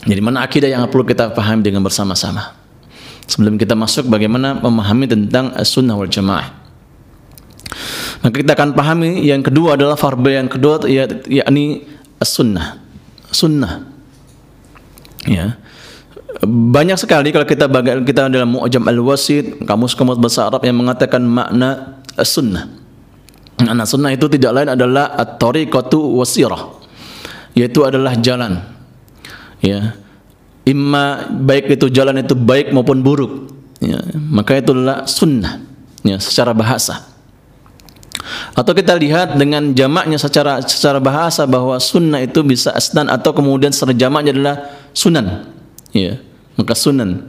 Jadi 0.03 0.19
mana 0.19 0.43
akidah 0.43 0.67
yang 0.67 0.83
perlu 0.87 1.07
kita 1.07 1.31
pahami 1.31 1.63
dengan 1.63 1.83
bersama-sama. 1.83 2.55
Sebelum 3.23 3.55
kita 3.55 3.71
masuk 3.75 4.11
bagaimana 4.11 4.59
memahami 4.59 5.07
tentang 5.07 5.55
as-sunnah 5.55 5.95
wal 5.95 6.11
jamaah. 6.11 6.51
Maka 8.23 8.35
kita 8.39 8.55
akan 8.55 8.71
pahami 8.71 9.19
yang 9.27 9.43
kedua 9.43 9.75
adalah 9.75 9.99
farba 9.99 10.31
yang 10.31 10.47
kedua 10.47 10.79
ya, 10.87 11.03
yakni 11.27 11.83
as-sunnah. 12.23 12.79
Sunnah. 13.29 13.91
Ya. 15.27 15.59
banyak 16.43 16.99
sekali 16.99 17.31
kalau 17.31 17.47
kita 17.47 17.71
baga- 17.71 18.03
kita 18.03 18.27
dalam 18.27 18.57
Mu'jam 18.57 18.83
Al-Wasit, 18.83 19.63
kamus-kamus 19.63 20.19
bahasa 20.19 20.49
Arab 20.49 20.65
yang 20.65 20.75
mengatakan 20.75 21.23
makna 21.23 22.01
sunnah. 22.19 22.67
Makna 23.61 23.85
sunnah 23.85 24.11
itu 24.11 24.27
tidak 24.27 24.51
lain 24.51 24.69
adalah 24.73 25.13
at-tariqatu 25.13 26.19
wasirah. 26.19 26.73
Yaitu 27.53 27.85
adalah 27.85 28.17
jalan. 28.17 28.65
Ya. 29.61 29.93
Imma 30.65 31.29
baik 31.29 31.69
itu 31.69 31.87
jalan 31.93 32.19
itu 32.19 32.33
baik 32.33 32.73
maupun 32.73 33.05
buruk. 33.05 33.53
Ya. 33.77 34.01
Maka 34.17 34.57
itu 34.57 34.73
adalah 34.73 35.05
sunnah. 35.05 35.61
Ya, 36.03 36.17
secara 36.19 36.51
bahasa. 36.51 37.12
Atau 38.55 38.71
kita 38.73 38.95
lihat 38.95 39.35
dengan 39.35 39.75
jamaknya 39.75 40.15
secara 40.15 40.63
secara 40.63 40.99
bahasa 41.03 41.43
bahwa 41.43 41.75
sunnah 41.77 42.23
itu 42.23 42.39
bisa 42.41 42.71
asnan 42.71 43.11
atau 43.11 43.35
kemudian 43.35 43.75
secara 43.75 43.93
jamaknya 43.95 44.31
adalah 44.35 44.55
sunan. 44.95 45.51
Ya, 45.91 46.19
maka 46.55 46.73
sunan. 46.73 47.27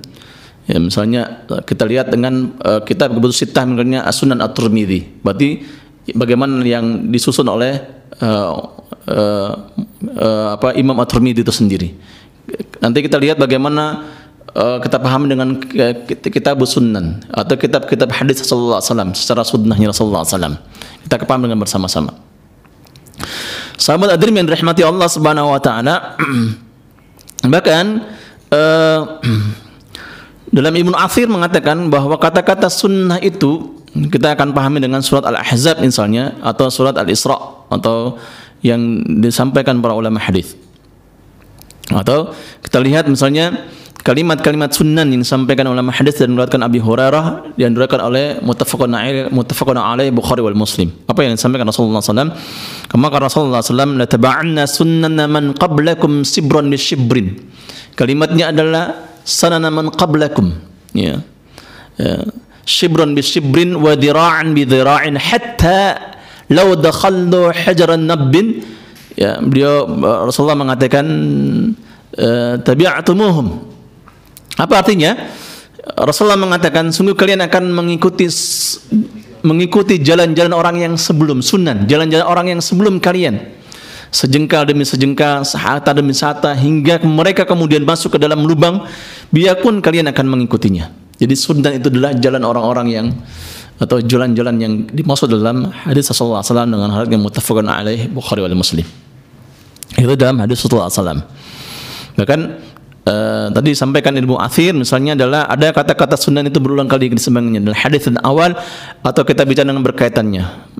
Ya, 0.64 0.80
misalnya 0.80 1.44
kita 1.68 1.84
lihat 1.84 2.08
dengan 2.08 2.56
uh, 2.64 2.80
kitab 2.80 3.12
kebetulan 3.12 3.36
sitah 3.36 3.64
misalnya 3.68 4.00
As-Sunan 4.08 4.40
At-Tirmidzi. 4.40 5.20
Berarti 5.20 5.60
bagaimana 6.16 6.64
yang 6.64 7.12
disusun 7.12 7.44
oleh 7.52 7.84
uh, 8.24 8.52
uh, 9.04 9.52
uh, 10.08 10.48
apa 10.56 10.72
Imam 10.72 10.96
At-Tirmidzi 11.04 11.44
itu 11.44 11.52
sendiri. 11.52 11.88
Nanti 12.80 13.04
kita 13.04 13.20
lihat 13.20 13.36
bagaimana 13.36 14.08
uh, 14.52 14.78
kita 14.84 15.00
paham 15.00 15.24
dengan 15.30 15.56
kitab 16.12 16.60
sunan 16.68 17.24
atau 17.32 17.54
kitab-kitab 17.56 18.12
hadis 18.12 18.44
Rasulullah 18.44 18.84
SAW 18.84 19.16
secara 19.16 19.40
sunnahnya 19.40 19.88
Rasulullah 19.90 20.26
SAW. 20.26 20.60
Kita 21.08 21.24
paham 21.24 21.48
dengan 21.48 21.56
bersama-sama. 21.56 22.12
Sahabat 23.80 24.14
adrim 24.14 24.36
yang 24.36 24.46
dirahmati 24.46 24.84
Allah 24.84 25.08
Subhanahu 25.08 25.50
wa 25.50 25.60
taala 25.60 26.14
bahkan 27.52 28.04
uh, 28.52 29.20
dalam 30.56 30.74
Ibnu 30.74 30.94
Athir 30.94 31.26
mengatakan 31.26 31.90
bahwa 31.90 32.14
kata-kata 32.20 32.70
sunnah 32.70 33.18
itu 33.18 33.82
kita 33.94 34.34
akan 34.34 34.50
pahami 34.50 34.82
dengan 34.82 35.02
surat 35.02 35.22
Al-Ahzab 35.22 35.78
misalnya 35.78 36.34
atau 36.42 36.66
surat 36.66 36.98
Al-Isra 36.98 37.38
atau 37.70 38.18
yang 38.64 39.04
disampaikan 39.22 39.78
para 39.78 39.94
ulama 39.94 40.18
hadis. 40.18 40.56
Atau 41.92 42.32
kita 42.64 42.80
lihat 42.80 43.04
misalnya 43.06 43.68
kalimat-kalimat 44.04 44.68
sunnah 44.68 45.08
yang 45.08 45.24
disampaikan 45.24 45.64
ulama 45.64 45.88
hadis 45.88 46.20
dan 46.20 46.36
diriwayatkan 46.36 46.60
Abi 46.60 46.76
Hurairah 46.76 47.56
dan 47.56 47.72
diriwayatkan 47.72 48.02
oleh 48.04 48.36
muttafaqun 48.44 48.92
alaih 48.92 49.32
muttafaqun 49.32 49.80
alaih 49.80 50.12
Bukhari 50.12 50.44
wal 50.44 50.54
Muslim. 50.54 50.92
Apa 51.08 51.24
yang 51.24 51.32
disampaikan 51.40 51.64
Rasulullah 51.64 52.04
SAW? 52.04 52.36
Kama 52.84 53.08
kata 53.08 53.32
Rasulullah 53.32 53.64
SAW, 53.64 53.96
"La 53.96 54.04
taba'anna 54.04 54.68
sunnana 54.68 55.24
man 55.24 55.56
qablakum 55.56 56.20
sibran 56.20 56.68
bi 56.68 56.76
shibrin." 56.76 57.32
Kalimatnya 57.96 58.52
adalah 58.52 58.92
sanana 59.24 59.72
man 59.72 59.88
qablakum 59.88 60.52
ya, 60.92 61.24
ya. 61.96 62.28
shibran 62.68 63.16
bi 63.16 63.24
shibrin 63.24 63.72
wa 63.72 63.96
dira'an 63.96 64.52
bi 64.52 64.68
dira'in 64.68 65.16
hatta 65.16 65.96
law 66.52 66.76
dakhallu 66.76 67.56
hajaran 67.56 68.04
nabbin 68.04 68.60
ya 69.16 69.40
beliau 69.40 69.88
Rasulullah 70.28 70.60
mengatakan 70.60 71.06
uh, 72.20 72.60
tabi'atumuhum 72.60 73.73
apa 74.54 74.74
artinya 74.78 75.30
Rasulullah 76.00 76.40
mengatakan 76.40 76.88
sungguh 76.94 77.16
kalian 77.16 77.44
akan 77.44 77.74
mengikuti 77.74 78.30
mengikuti 79.44 80.00
jalan-jalan 80.00 80.54
orang 80.56 80.76
yang 80.80 80.94
sebelum 80.96 81.44
sunan 81.44 81.84
jalan-jalan 81.84 82.24
orang 82.24 82.46
yang 82.56 82.60
sebelum 82.64 82.96
kalian 83.02 83.64
sejengkal 84.14 84.62
demi 84.62 84.86
sejengkal, 84.86 85.42
sehata 85.42 85.90
demi 85.90 86.14
sehata 86.14 86.54
hingga 86.54 87.02
mereka 87.02 87.42
kemudian 87.42 87.82
masuk 87.82 88.14
ke 88.14 88.18
dalam 88.22 88.46
lubang, 88.46 88.86
biarpun 89.34 89.82
kalian 89.82 90.06
akan 90.14 90.26
mengikutinya. 90.30 90.86
Jadi 91.18 91.34
sunnah 91.34 91.74
itu 91.74 91.90
adalah 91.90 92.14
jalan 92.14 92.42
orang-orang 92.46 92.86
yang 92.94 93.06
atau 93.74 93.98
jalan-jalan 93.98 94.54
yang 94.62 94.72
dimaksud 94.86 95.26
dalam 95.26 95.66
hadis 95.74 96.06
Rasulullah 96.06 96.46
SAW 96.46 96.70
dengan 96.70 96.94
hal 96.94 97.10
yang 97.10 97.26
muttafaqun 97.26 97.66
alaih 97.66 98.06
Bukhari 98.06 98.46
wal 98.46 98.54
Muslim. 98.54 98.86
Itu 99.98 100.14
dalam 100.14 100.38
hadis 100.38 100.62
Rasulullah 100.62 100.90
SAW. 100.90 101.26
Bahkan 102.14 102.40
Uh, 103.04 103.52
tadi 103.52 103.76
sampaikan 103.76 104.16
ilmu 104.16 104.40
akhir 104.40 104.72
misalnya 104.72 105.12
adalah 105.12 105.44
ada 105.44 105.76
kata-kata 105.76 106.16
sunnah 106.16 106.40
itu 106.40 106.56
berulang 106.56 106.88
kali 106.88 107.12
disebutnya 107.12 107.60
dalam 107.60 107.76
hadis 107.76 108.08
dan 108.08 108.16
awal 108.24 108.56
atau 109.04 109.22
kita 109.28 109.44
bicara 109.44 109.68
dengan 109.68 109.84
berkaitannya. 109.84 110.72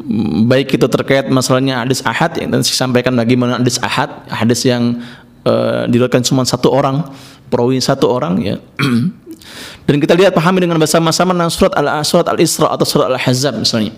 Baik 0.48 0.72
itu 0.80 0.88
terkait 0.88 1.28
masalahnya 1.28 1.84
hadis 1.84 2.00
ahad 2.00 2.32
yang 2.40 2.48
tadi 2.48 2.64
saya 2.64 2.88
sampaikan 2.88 3.12
bagaimana 3.12 3.60
hadis 3.60 3.76
ahad 3.84 4.08
hadis 4.32 4.64
yang 4.64 5.04
uh, 5.44 5.84
diriwayatkan 5.84 6.24
cuma 6.24 6.48
satu 6.48 6.72
orang 6.72 7.04
perawi 7.52 7.76
satu 7.84 8.08
orang 8.08 8.40
ya. 8.40 8.56
Dan 9.84 10.00
kita 10.00 10.16
lihat 10.16 10.32
pahami 10.32 10.64
dengan 10.64 10.80
bersama-sama 10.80 11.36
dengan 11.36 11.52
surat 11.52 11.76
al 11.76 12.00
surat 12.08 12.24
al 12.32 12.40
Isra 12.40 12.72
atau 12.72 12.88
surat 12.88 13.12
al 13.12 13.20
Ahzab 13.20 13.60
misalnya 13.60 13.92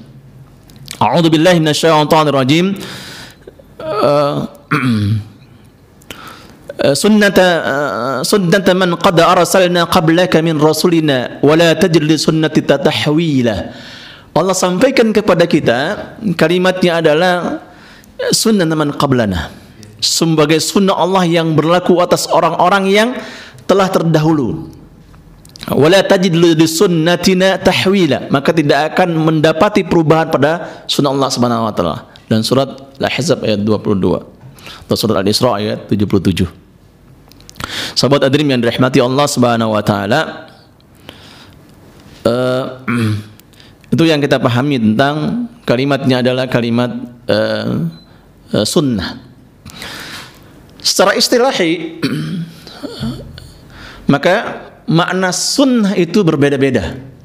A'udzu 0.98 1.30
Eh, 6.76 6.92
sunnata 6.92 7.46
eh, 7.64 8.18
sunnata 8.20 8.76
man 8.76 9.00
qad 9.00 9.16
arsalna 9.16 9.88
qablaka 9.88 10.44
min 10.44 10.60
rasulina 10.60 11.40
wa 11.40 11.56
la 11.56 11.72
tajid 11.72 12.04
li 12.04 12.20
sunnati 12.20 12.60
tatahwila. 12.60 13.56
Allah 14.36 14.52
sampaikan 14.52 15.08
kepada 15.16 15.48
kita 15.48 15.96
kalimatnya 16.36 17.00
adalah 17.00 17.64
eh, 18.20 18.28
sunnah 18.28 18.68
man 18.76 18.92
qablana. 18.92 19.48
Sebagai 20.04 20.60
sunnah 20.60 20.92
Allah 20.92 21.24
yang 21.24 21.56
berlaku 21.56 21.96
atas 21.96 22.28
orang-orang 22.28 22.84
yang 22.92 23.08
telah 23.64 23.88
terdahulu. 23.88 24.68
Wala 25.72 26.04
tajid 26.04 26.36
li 26.36 26.52
sunnatina 26.68 27.56
tahwila. 27.56 28.28
Maka 28.28 28.52
tidak 28.52 28.92
akan 28.92 29.16
mendapati 29.16 29.80
perubahan 29.80 30.28
pada 30.28 30.84
sunnah 30.84 31.08
Allah 31.08 31.32
Subhanahu 31.32 31.64
wa 31.64 31.72
taala. 31.72 31.96
Dan 32.28 32.44
surat 32.44 32.68
Al-Ahzab 33.00 33.48
ayat 33.48 33.64
22 33.64 34.36
atau 34.84 34.96
surat 34.98 35.24
Al-Isra 35.24 35.56
ayat 35.56 35.88
77 35.88 36.65
Sahabat 37.94 38.26
adrim 38.26 38.46
yang 38.46 38.62
dirahmati 38.62 39.02
Allah 39.02 39.26
Subhanahu 39.26 39.74
wa 39.74 39.83
taala 39.83 40.20
uh, 42.22 42.64
itu 43.94 44.05
yang 44.07 44.22
kita 44.22 44.38
pahami 44.38 44.79
tentang 44.79 45.46
kalimatnya 45.66 46.22
adalah 46.22 46.46
kalimat 46.46 46.90
uh, 47.26 47.87
uh, 48.55 48.66
sunnah. 48.66 49.18
Secara 50.79 51.18
istilahi 51.18 51.98
maka 54.12 54.35
makna 54.87 55.35
sunnah 55.35 55.98
itu 55.98 56.22
berbeda-beda 56.22 57.15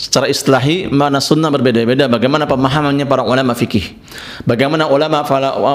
secara 0.00 0.32
istilahi 0.32 0.88
makna 0.88 1.20
sunnah 1.20 1.52
berbeda-beda. 1.52 2.08
Bagaimana 2.08 2.48
pemahamannya 2.48 3.04
para 3.04 3.20
ulama 3.20 3.52
fikih 3.52 4.00
bagaimana 4.48 4.88
ulama 4.88 5.20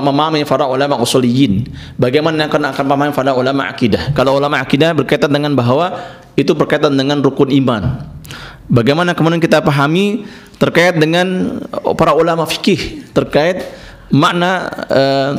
memahami 0.02 0.42
para 0.50 0.66
ulama 0.66 0.98
usuliyin? 0.98 1.70
Bagaimana 2.02 2.50
akan 2.50 2.74
akan 2.74 2.86
pahami 2.90 3.14
para 3.14 3.38
ulama 3.38 3.70
akidah? 3.70 4.10
Kalau 4.18 4.42
ulama 4.42 4.58
akidah 4.58 4.98
berkaitan 4.98 5.30
dengan 5.30 5.54
bahwa 5.54 5.94
itu 6.34 6.58
berkaitan 6.58 6.98
dengan 6.98 7.22
rukun 7.22 7.54
iman. 7.54 8.02
Bagaimana 8.66 9.14
kemudian 9.14 9.38
kita 9.38 9.62
pahami 9.62 10.26
terkait 10.58 10.98
dengan 10.98 11.62
para 11.94 12.18
ulama 12.18 12.50
fikih 12.50 13.06
terkait 13.14 13.62
makna 14.10 14.74
uh, 14.90 15.34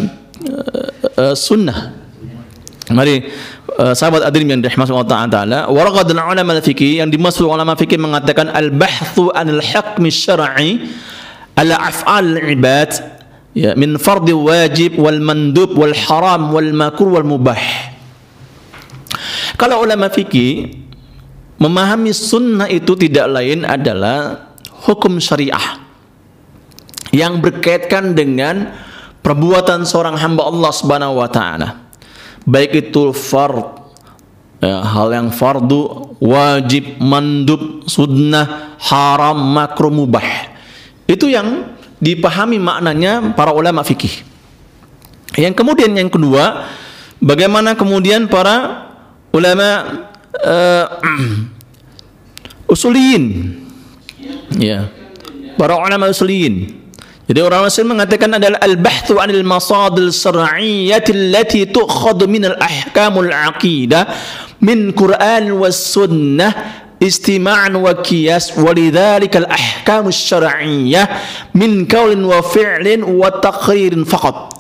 uh, 0.47 0.89
uh, 1.19 1.35
sunnah 1.35 2.06
mari 2.95 3.27
uh, 3.83 3.95
sahabat 3.97 4.23
adrim 4.23 4.47
yang 4.47 4.63
dirahmati 4.63 4.95
Allah 4.95 5.27
taala 5.27 5.59
waraqad 5.67 6.07
ulama 6.15 6.63
fikih 6.63 7.03
yang 7.03 7.11
dimaksud 7.11 7.43
ulama 7.43 7.75
fikih 7.75 7.99
mengatakan 7.99 8.47
al 8.55 8.71
bahthu 8.71 9.35
anil 9.35 9.59
hukm 9.59 10.07
syar'i 10.07 10.87
ala 11.59 11.75
af'al 11.91 12.39
ibad 12.47 12.95
ya 13.57 13.75
min 13.75 13.99
fardhi 13.99 14.37
wajib 14.37 15.03
wal 15.03 15.19
mandub 15.19 15.75
wal 15.75 15.97
haram 15.97 16.53
wal 16.53 16.71
makruh 16.77 17.19
wal 17.19 17.27
mubah. 17.27 17.59
Kalau 19.57 19.81
ulama 19.81 20.13
fikih 20.13 20.85
memahami 21.57 22.13
sunnah 22.13 22.69
itu 22.69 22.93
tidak 22.95 23.27
lain 23.33 23.65
adalah 23.65 24.53
hukum 24.85 25.17
syariah 25.17 25.81
yang 27.17 27.41
berkaitan 27.41 28.13
dengan 28.13 28.77
perbuatan 29.25 29.89
seorang 29.89 30.21
hamba 30.21 30.45
Allah 30.45 30.71
Subhanahu 30.77 31.17
wa 31.17 31.29
taala 31.33 31.86
baik 32.47 32.89
itu 32.89 33.11
fard 33.11 33.83
ya, 34.63 34.81
hal 34.87 35.11
yang 35.11 35.29
fardu 35.35 36.15
wajib 36.23 36.97
mandub 37.03 37.85
sunnah 37.91 38.79
haram 38.79 39.37
makruh 39.37 39.91
mubah. 39.93 40.55
Itu 41.11 41.27
yang 41.27 41.77
dipahami 41.99 42.63
maknanya 42.63 43.35
para 43.35 43.51
ulama 43.51 43.83
fikih. 43.83 44.23
Yang 45.37 45.55
kemudian 45.59 45.93
yang 45.93 46.09
kedua 46.09 46.65
bagaimana 47.21 47.77
kemudian 47.77 48.31
para 48.31 48.89
ulama 49.35 49.69
uh, 50.41 50.87
usuliyin. 52.73 53.55
Ya. 54.57 54.89
Para 55.57 55.77
ulama 55.77 56.09
usuliyin 56.09 56.86
jadi 57.27 57.43
orang 57.43 57.67
Muslim 57.67 57.99
mengatakan 57.99 58.39
adalah 58.39 58.63
al-bahthu 58.63 59.19
'anil 59.19 59.43
masadil 59.43 60.15
syar'iyyati 60.15 61.11
allati 61.11 61.67
tu'khadhu 61.67 62.31
min 62.31 62.47
al-ahkamul 62.47 63.35
aqidah 63.35 64.07
min 64.63 64.95
Quran 64.95 65.59
was 65.59 65.75
sunnah 65.75 66.55
istima'an 67.03 67.75
wa 67.75 67.99
qiyas 67.99 68.55
walidzalika 68.55 69.43
al-ahkam 69.43 70.07
asy-syar'iyyah 70.07 71.07
min 71.59 71.83
qaulin 71.91 72.23
wa 72.23 72.39
fi'lin 72.47 73.03
wa 73.03 73.27
taqririn 73.43 74.07
faqat. 74.07 74.55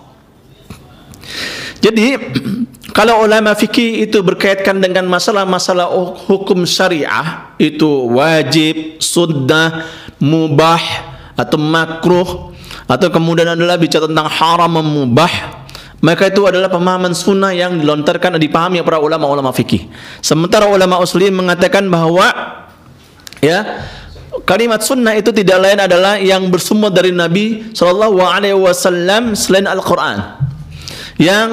Jadi 1.86 2.18
kalau 2.98 3.22
ulama 3.22 3.54
fikih 3.54 4.10
itu 4.10 4.26
berkaitkan 4.26 4.82
dengan 4.82 5.06
masalah-masalah 5.06 5.86
hukum 6.26 6.66
syariah 6.66 7.54
itu 7.62 8.10
wajib, 8.10 8.98
sunnah, 8.98 9.86
mubah 10.18 10.82
atau 11.38 11.60
makruh 11.60 12.55
atau 12.86 13.08
kemudian 13.10 13.54
adalah 13.54 13.74
bicara 13.78 14.06
tentang 14.06 14.30
haram 14.30 14.74
mubah 14.78 15.66
maka 16.04 16.28
itu 16.28 16.44
adalah 16.44 16.68
pemahaman 16.68 17.16
sunnah 17.16 17.56
yang 17.56 17.80
dilontarkan 17.80 18.36
dan 18.36 18.40
dipahami 18.40 18.84
para 18.84 19.00
ulama-ulama 19.00 19.48
fikih. 19.50 19.88
Sementara 20.20 20.68
ulama 20.68 21.00
usulin 21.00 21.32
mengatakan 21.32 21.88
bahwa 21.88 22.28
ya 23.40 23.80
kalimat 24.44 24.84
sunnah 24.84 25.16
itu 25.16 25.32
tidak 25.32 25.56
lain 25.56 25.80
adalah 25.80 26.20
yang 26.20 26.52
bersumber 26.52 26.92
dari 26.92 27.16
Nabi 27.16 27.72
Shallallahu 27.72 28.20
Alaihi 28.20 28.54
Wasallam 28.60 29.32
selain 29.32 29.64
Al-Quran 29.64 30.36
yang 31.16 31.48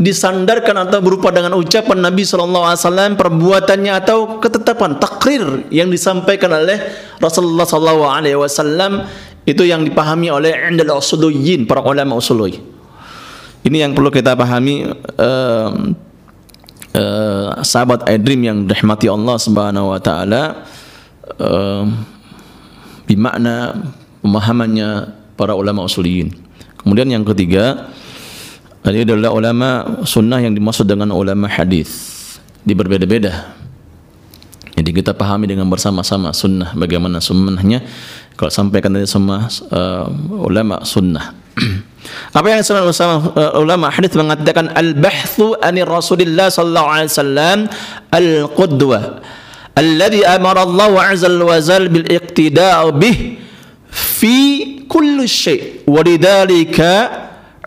disandarkan 0.00 0.88
atau 0.88 1.04
berupa 1.04 1.28
dengan 1.28 1.52
ucapan 1.52 2.08
Nabi 2.08 2.24
Shallallahu 2.24 2.64
Alaihi 2.64 2.80
Wasallam 2.80 3.10
perbuatannya 3.20 3.92
atau 4.00 4.40
ketetapan 4.40 4.96
takrir 4.96 5.68
yang 5.68 5.92
disampaikan 5.92 6.56
oleh 6.56 6.80
Rasulullah 7.20 7.68
Shallallahu 7.68 8.08
Alaihi 8.08 8.40
Wasallam 8.40 9.04
itu 9.44 9.62
yang 9.64 9.84
dipahami 9.84 10.32
oleh 10.32 10.52
indal 10.68 10.98
usuluyin 11.00 11.68
para 11.68 11.84
ulama 11.84 12.16
usului 12.16 12.56
ini 13.64 13.76
yang 13.80 13.96
perlu 13.96 14.12
kita 14.12 14.36
pahami 14.36 14.88
uh, 15.20 15.72
sahabat 17.64 18.06
Adrim 18.06 18.40
yang 18.44 18.58
dirahmati 18.70 19.10
Allah 19.10 19.36
Subhanahu 19.40 19.90
Wa 19.92 20.00
Taala 20.00 20.42
bimakna 23.04 23.82
pemahamannya 24.22 24.88
para 25.34 25.58
ulama 25.58 25.82
usuliyin 25.84 26.30
kemudian 26.78 27.10
yang 27.10 27.26
ketiga 27.26 27.90
ini 28.84 29.08
adalah 29.08 29.32
ulama 29.32 29.68
sunnah 30.04 30.44
yang 30.44 30.52
dimaksud 30.52 30.84
dengan 30.84 31.08
ulama 31.16 31.48
hadis. 31.48 32.20
Di 32.60 32.76
berbeda-beda. 32.76 33.56
Jadi 34.76 34.90
kita 34.92 35.16
pahami 35.16 35.48
dengan 35.48 35.64
bersama-sama 35.72 36.36
sunnah 36.36 36.76
bagaimana 36.76 37.16
sunnahnya 37.16 37.80
kalau 38.34 38.50
sampaikan 38.50 38.90
tadi 38.90 39.06
semua 39.06 39.46
uh, 39.70 40.10
ulama 40.42 40.82
sunnah. 40.82 41.34
Apa 42.36 42.50
yang 42.50 42.66
selalu 42.66 42.90
sama 42.92 43.32
eh, 43.32 43.52
ulama 43.62 43.88
hadis 43.88 44.12
mengatakan 44.12 44.74
al 44.76 44.92
bahthu 44.92 45.56
ani 45.62 45.86
rasulillah 45.86 46.52
sallallahu 46.52 46.88
alaihi 46.90 47.10
wasallam 47.14 47.58
al 48.12 48.28
qudwa 48.52 49.00
alladhi 49.72 50.20
amara 50.26 50.68
Allah 50.68 51.14
azal 51.14 51.40
wa 51.40 51.56
zal 51.62 51.88
bil 51.88 52.04
iqtida' 52.04 52.90
bih 52.92 53.38
fi 53.88 54.36
kulli 54.84 55.24
syai. 55.24 55.86
Wa 55.88 56.04
lidhalika 56.04 56.92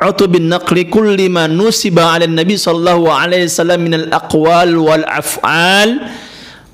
utub 0.06 0.38
bin 0.38 0.54
nakli 0.54 0.86
kulli 0.86 1.32
ma 1.32 1.50
nusiba 1.50 2.14
ala 2.14 2.30
nabi 2.30 2.60
sallallahu 2.60 3.10
alaihi 3.10 3.50
wasallam 3.50 3.80
min 3.82 3.94
al 4.06 4.08
aqwal 4.14 4.70
wal 4.78 5.06
af'al 5.10 5.90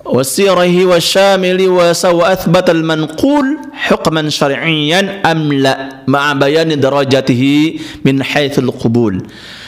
wa 0.04 0.20
sirahi 0.20 0.84
wa 0.84 1.00
syamili 1.00 1.72
wa 1.72 1.96
sawa 1.96 2.36
athbata 2.36 2.76
al 2.76 2.84
manqul 2.84 3.63
hukman 3.74 4.30
syar'iyyan 4.30 5.26
amla, 5.26 6.06
ma'a 6.06 6.38
bayani 6.38 6.78
darajatihi 6.78 7.82
min 8.06 8.22
haitsul 8.22 8.70
qubul. 8.70 9.18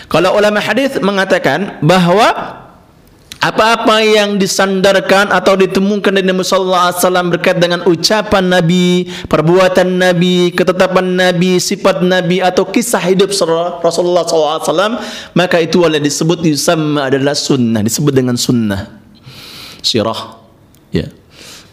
Kalau 0.06 0.38
ulama 0.38 0.62
hadis 0.62 1.02
mengatakan 1.02 1.82
bahwa 1.82 2.62
apa-apa 3.46 4.02
yang 4.02 4.42
disandarkan 4.42 5.30
atau 5.30 5.54
ditemukan 5.54 6.18
dari 6.18 6.26
Nabi 6.26 6.42
saw 6.42 7.22
berkait 7.30 7.62
dengan 7.62 7.86
ucapan 7.86 8.42
Nabi, 8.42 9.06
perbuatan 9.30 10.02
Nabi, 10.02 10.50
ketetapan 10.50 11.14
Nabi, 11.14 11.62
sifat 11.62 12.02
Nabi 12.02 12.42
atau 12.42 12.66
kisah 12.66 13.02
hidup 13.06 13.30
Rasulullah 13.86 14.26
saw 14.26 14.66
maka 15.38 15.62
itu 15.62 15.86
yang 15.86 16.02
disebut 16.02 16.42
yusamma 16.42 17.06
adalah 17.14 17.38
sunnah, 17.38 17.86
disebut 17.86 18.14
dengan 18.18 18.34
sunnah. 18.34 18.98
Sirah. 19.86 20.42
Ya. 20.90 21.14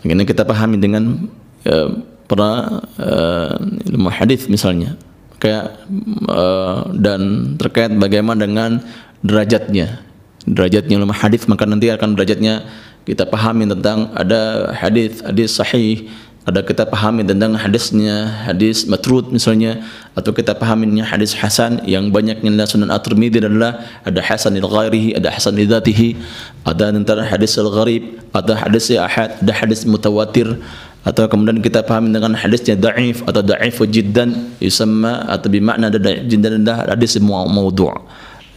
Ini 0.04 0.28
kita 0.28 0.44
pahami 0.44 0.76
dengan 0.76 1.30
uh, 1.64 2.11
para 2.32 2.80
uh, 2.96 3.60
ilmu 3.92 4.08
hadis 4.08 4.48
misalnya. 4.48 4.96
Kayak 5.36 5.84
uh, 6.32 6.88
dan 6.96 7.52
terkait 7.60 7.92
bagaimana 7.92 8.48
dengan 8.48 8.80
derajatnya 9.20 10.00
derajatnya 10.46 10.98
ulama 10.98 11.14
hadis 11.14 11.46
maka 11.46 11.66
nanti 11.66 11.90
akan 11.90 12.18
derajatnya 12.18 12.66
kita 13.06 13.26
pahami 13.26 13.66
tentang 13.66 14.10
ada 14.14 14.70
hadis 14.74 15.22
hadis 15.22 15.54
sahih 15.54 16.10
ada 16.42 16.58
kita 16.58 16.82
pahami 16.90 17.22
tentang 17.22 17.54
hadisnya 17.54 18.42
hadis 18.50 18.82
matrud 18.90 19.30
misalnya 19.30 19.78
atau 20.18 20.34
kita 20.34 20.58
pahaminya 20.58 21.06
hadis 21.06 21.38
hasan 21.38 21.78
yang 21.86 22.10
banyaknya 22.10 22.50
adalah 22.50 22.66
sunan 22.66 22.90
at-tirmidzi 22.90 23.38
adalah 23.46 23.78
ada 24.02 24.18
hasan 24.18 24.58
al-ghairihi 24.58 25.14
ada 25.14 25.30
hasan 25.30 25.54
li 25.54 25.70
dzatihi 25.70 26.18
ada 26.66 26.90
antara 26.90 27.22
hadis 27.22 27.54
al-gharib 27.62 28.18
ada 28.34 28.58
hadis 28.58 28.90
ahad 28.90 29.38
ada 29.38 29.54
hadis 29.54 29.86
mutawatir 29.86 30.58
atau 31.02 31.26
kemudian 31.26 31.58
kita 31.58 31.82
pahami 31.82 32.14
dengan 32.14 32.38
hadisnya 32.38 32.78
dhaif 32.78 33.26
atau 33.26 33.42
dhaif 33.42 33.82
jiddan 33.90 34.54
yusamma 34.62 35.26
atau 35.26 35.50
bermakna 35.50 35.90
ada 35.90 35.98
jiddan 36.22 36.62
ada 36.62 36.94
hadis 36.94 37.18
maudhu' 37.18 37.90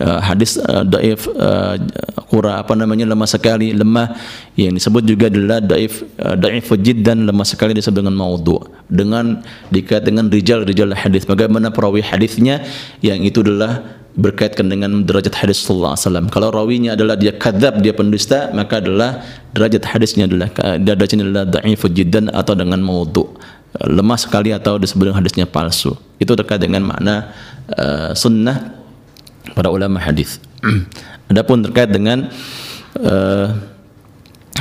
uh, 0.02 0.20
hadis 0.20 0.60
uh, 0.60 0.84
daif 0.84 1.28
uh, 1.32 1.80
qura 2.28 2.60
apa 2.60 2.74
namanya 2.76 3.08
lemah 3.08 3.30
sekali 3.30 3.72
lemah. 3.72 4.16
Yang 4.56 4.84
disebut 4.84 5.04
juga 5.08 5.26
adalah 5.32 5.60
daif 5.64 6.04
uh, 6.20 6.36
daif 6.36 6.68
jiddan 6.80 7.28
lemah 7.28 7.48
sekali 7.48 7.76
disebut 7.76 8.04
dengan 8.04 8.16
maudhu 8.16 8.60
dengan 8.88 9.44
dikait 9.72 10.04
dengan 10.04 10.28
rijal-rijal 10.28 10.92
hadis. 10.96 11.24
Bagaimana 11.28 11.72
perawi 11.72 12.04
hadisnya? 12.04 12.64
Yang 13.00 13.20
itu 13.32 13.40
adalah 13.46 14.05
berkaitkan 14.16 14.72
dengan 14.72 15.04
derajat 15.04 15.36
hadis 15.36 15.68
alaihi 15.68 16.00
wasallam. 16.00 16.26
Kalau 16.32 16.48
rawinya 16.52 16.96
adalah 16.96 17.20
dia 17.20 17.36
kadzab, 17.36 17.84
dia 17.84 17.92
pendusta, 17.92 18.50
maka 18.56 18.80
adalah 18.80 19.22
derajat 19.52 19.84
hadisnya 19.84 20.28
adalah 20.28 20.50
derajatnya 20.80 21.24
adalah 21.28 21.46
dhaif 21.60 21.84
jiddan 21.92 22.32
atau 22.32 22.56
dengan 22.56 22.80
maudhu. 22.80 23.36
Lemah 23.76 24.16
sekali 24.16 24.56
atau 24.56 24.80
disebut 24.80 25.12
hadisnya 25.12 25.44
palsu. 25.44 26.00
Itu 26.16 26.32
terkait 26.40 26.64
dengan 26.64 26.88
makna 26.88 27.36
uh, 27.76 28.16
sunnah 28.16 28.72
para 29.52 29.68
ulama 29.68 30.00
hadis. 30.00 30.40
Adapun 31.32 31.60
terkait 31.68 31.92
dengan 31.92 32.32
uh, 33.04 33.52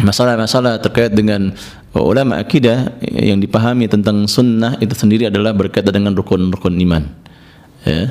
masalah-masalah 0.03 0.79
uh, 0.79 0.83
terkait 0.83 1.15
dengan 1.15 1.55
ulama 1.95 2.43
akidah 2.43 2.91
yang 3.07 3.39
dipahami 3.39 3.87
tentang 3.87 4.27
sunnah 4.27 4.75
itu 4.83 4.99
sendiri 4.99 5.31
adalah 5.31 5.55
berkaitan 5.55 5.95
dengan 5.95 6.19
rukun-rukun 6.19 6.75
iman. 6.75 7.07
Ya. 7.87 8.11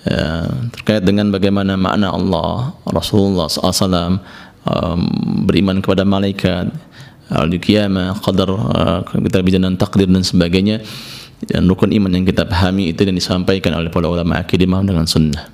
Ya, 0.00 0.48
terkait 0.72 1.04
dengan 1.04 1.28
bagaimana 1.28 1.76
makna 1.76 2.08
Allah, 2.08 2.72
Rasulullah 2.88 3.52
SAW 3.52 4.16
um, 4.64 5.00
beriman 5.44 5.84
kepada 5.84 6.08
malaikat, 6.08 6.72
al-qiyamah, 7.28 8.16
qadar, 8.24 8.48
uh, 8.48 9.00
kita 9.04 9.44
bicara 9.44 9.68
takdir 9.76 10.08
dan 10.08 10.24
sebagainya 10.24 10.80
dan 11.48 11.68
rukun 11.68 11.92
iman 11.92 12.12
yang 12.12 12.24
kita 12.24 12.44
pahami 12.44 12.92
itu 12.92 13.04
yang 13.04 13.16
disampaikan 13.16 13.76
oleh 13.76 13.88
para 13.88 14.08
ulama 14.08 14.40
akidah 14.40 14.80
dengan 14.84 15.04
sunnah. 15.08 15.48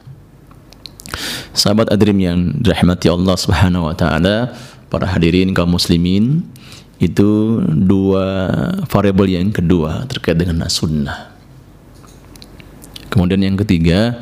Sahabat 1.55 1.91
Adrim 1.95 2.19
yang 2.19 2.39
dirahmati 2.59 3.07
Allah 3.11 3.35
Subhanahu 3.39 3.89
wa 3.91 3.95
taala, 3.99 4.55
para 4.91 5.07
hadirin 5.11 5.55
kaum 5.55 5.75
muslimin, 5.75 6.43
itu 6.99 7.63
dua 7.67 8.51
variabel 8.89 9.39
yang 9.41 9.49
kedua 9.55 10.05
terkait 10.11 10.37
dengan 10.37 10.67
sunnah. 10.67 11.33
Kemudian 13.09 13.41
yang 13.41 13.57
ketiga, 13.57 14.21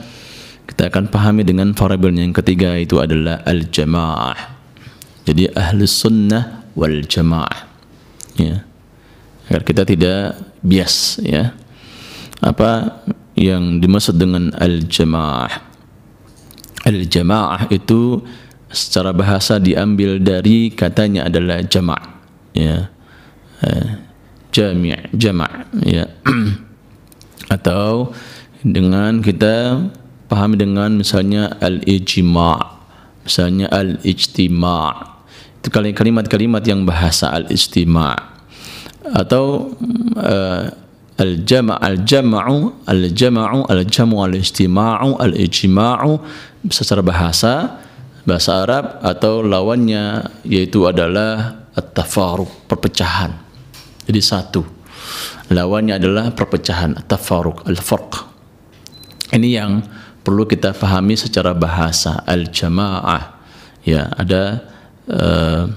kita 0.75 0.91
akan 0.91 1.07
pahami 1.07 1.47
dengan 1.47 1.71
variabel 1.71 2.11
yang 2.19 2.35
ketiga 2.35 2.75
itu 2.75 2.99
adalah 2.99 3.47
al-jamaah. 3.47 4.59
Jadi 5.23 5.47
ahli 5.55 5.87
sunnah 5.87 6.67
wal 6.75 6.99
jamaah. 7.07 7.71
Ya. 8.35 8.67
Agar 9.47 9.63
kita 9.63 9.87
tidak 9.87 10.35
bias 10.67 11.23
ya. 11.23 11.55
Apa 12.43 13.01
yang 13.39 13.79
dimaksud 13.79 14.19
dengan 14.19 14.51
al-jamaah? 14.59 15.63
Al-jamaah 16.91 17.71
itu 17.71 18.27
secara 18.67 19.15
bahasa 19.15 19.63
diambil 19.63 20.19
dari 20.19 20.75
katanya 20.75 21.31
adalah 21.31 21.63
jama' 21.63 22.03
ya. 22.51 22.91
Eh, 23.63 23.91
jami' 24.51 25.07
jama' 25.15 25.71
ya. 25.87 26.11
Atau 27.55 28.11
dengan 28.67 29.23
kita 29.23 29.87
pahami 30.31 30.61
dengan 30.61 30.95
misalnya 30.97 31.57
al-ijma' 31.61 32.61
misalnya 33.25 33.67
al-ijtima' 33.73 34.93
itu 35.61 35.69
kalimat-kalimat 35.73 36.65
yang 36.65 36.85
bahasa 36.85 37.33
al-ijtima' 37.33 38.17
atau 39.15 39.73
uh, 40.17 40.65
al-jama' 41.21 41.79
al-jama'u 41.79 42.89
al-jama'u 42.89 43.69
al-jam'u 43.71 44.17
al-istima'u 44.25 45.21
al-ijma'u 45.21 46.13
secara 46.73 47.05
bahasa 47.05 47.85
bahasa 48.25 48.65
Arab 48.65 49.05
atau 49.05 49.45
lawannya 49.45 50.33
yaitu 50.49 50.89
adalah 50.89 51.65
at-tafaruq, 51.77 52.67
perpecahan. 52.67 53.37
Jadi 54.09 54.21
satu. 54.21 54.63
Lawannya 55.53 56.01
adalah 56.01 56.33
perpecahan, 56.33 56.97
at-tafaruq, 56.97 57.69
al-farq. 57.69 58.25
Ini 59.35 59.49
yang 59.61 59.85
perlu 60.25 60.49
kita 60.49 60.73
pahami 60.73 61.15
secara 61.15 61.53
bahasa 61.53 62.25
al-jamaah. 62.25 63.37
Ya, 63.85 64.09
ada 64.17 64.65
uh, 65.13 65.69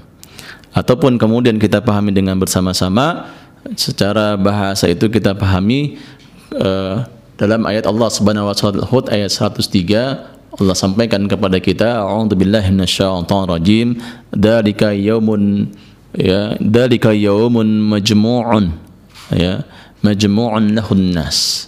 ataupun 0.71 1.19
kemudian 1.19 1.59
kita 1.59 1.83
pahami 1.83 2.15
dengan 2.15 2.39
bersama-sama 2.39 3.27
secara 3.75 4.39
bahasa 4.39 4.87
itu 4.87 5.11
kita 5.11 5.35
pahami 5.35 5.99
uh, 6.55 7.03
dalam 7.35 7.67
ayat 7.67 7.83
Allah 7.83 8.07
Subhanahu 8.07 8.47
wa 8.47 8.55
taala 8.55 8.87
Hud 8.87 9.11
ayat 9.11 9.29
103 9.29 10.57
Allah 10.57 10.73
sampaikan 10.73 11.27
kepada 11.27 11.59
kita 11.59 12.01
a'udzubillahi 12.01 12.71
minasyaitonir 12.71 13.49
rajim 13.51 13.87
dzalika 14.31 14.95
yaumun 14.95 15.69
ya 16.15 16.55
dzalika 16.57 17.11
yaumun 17.11 17.67
majmu'un 17.91 18.73
ya 19.35 19.67
majmu'un 20.01 20.73
lahun 20.73 21.03
nas. 21.11 21.67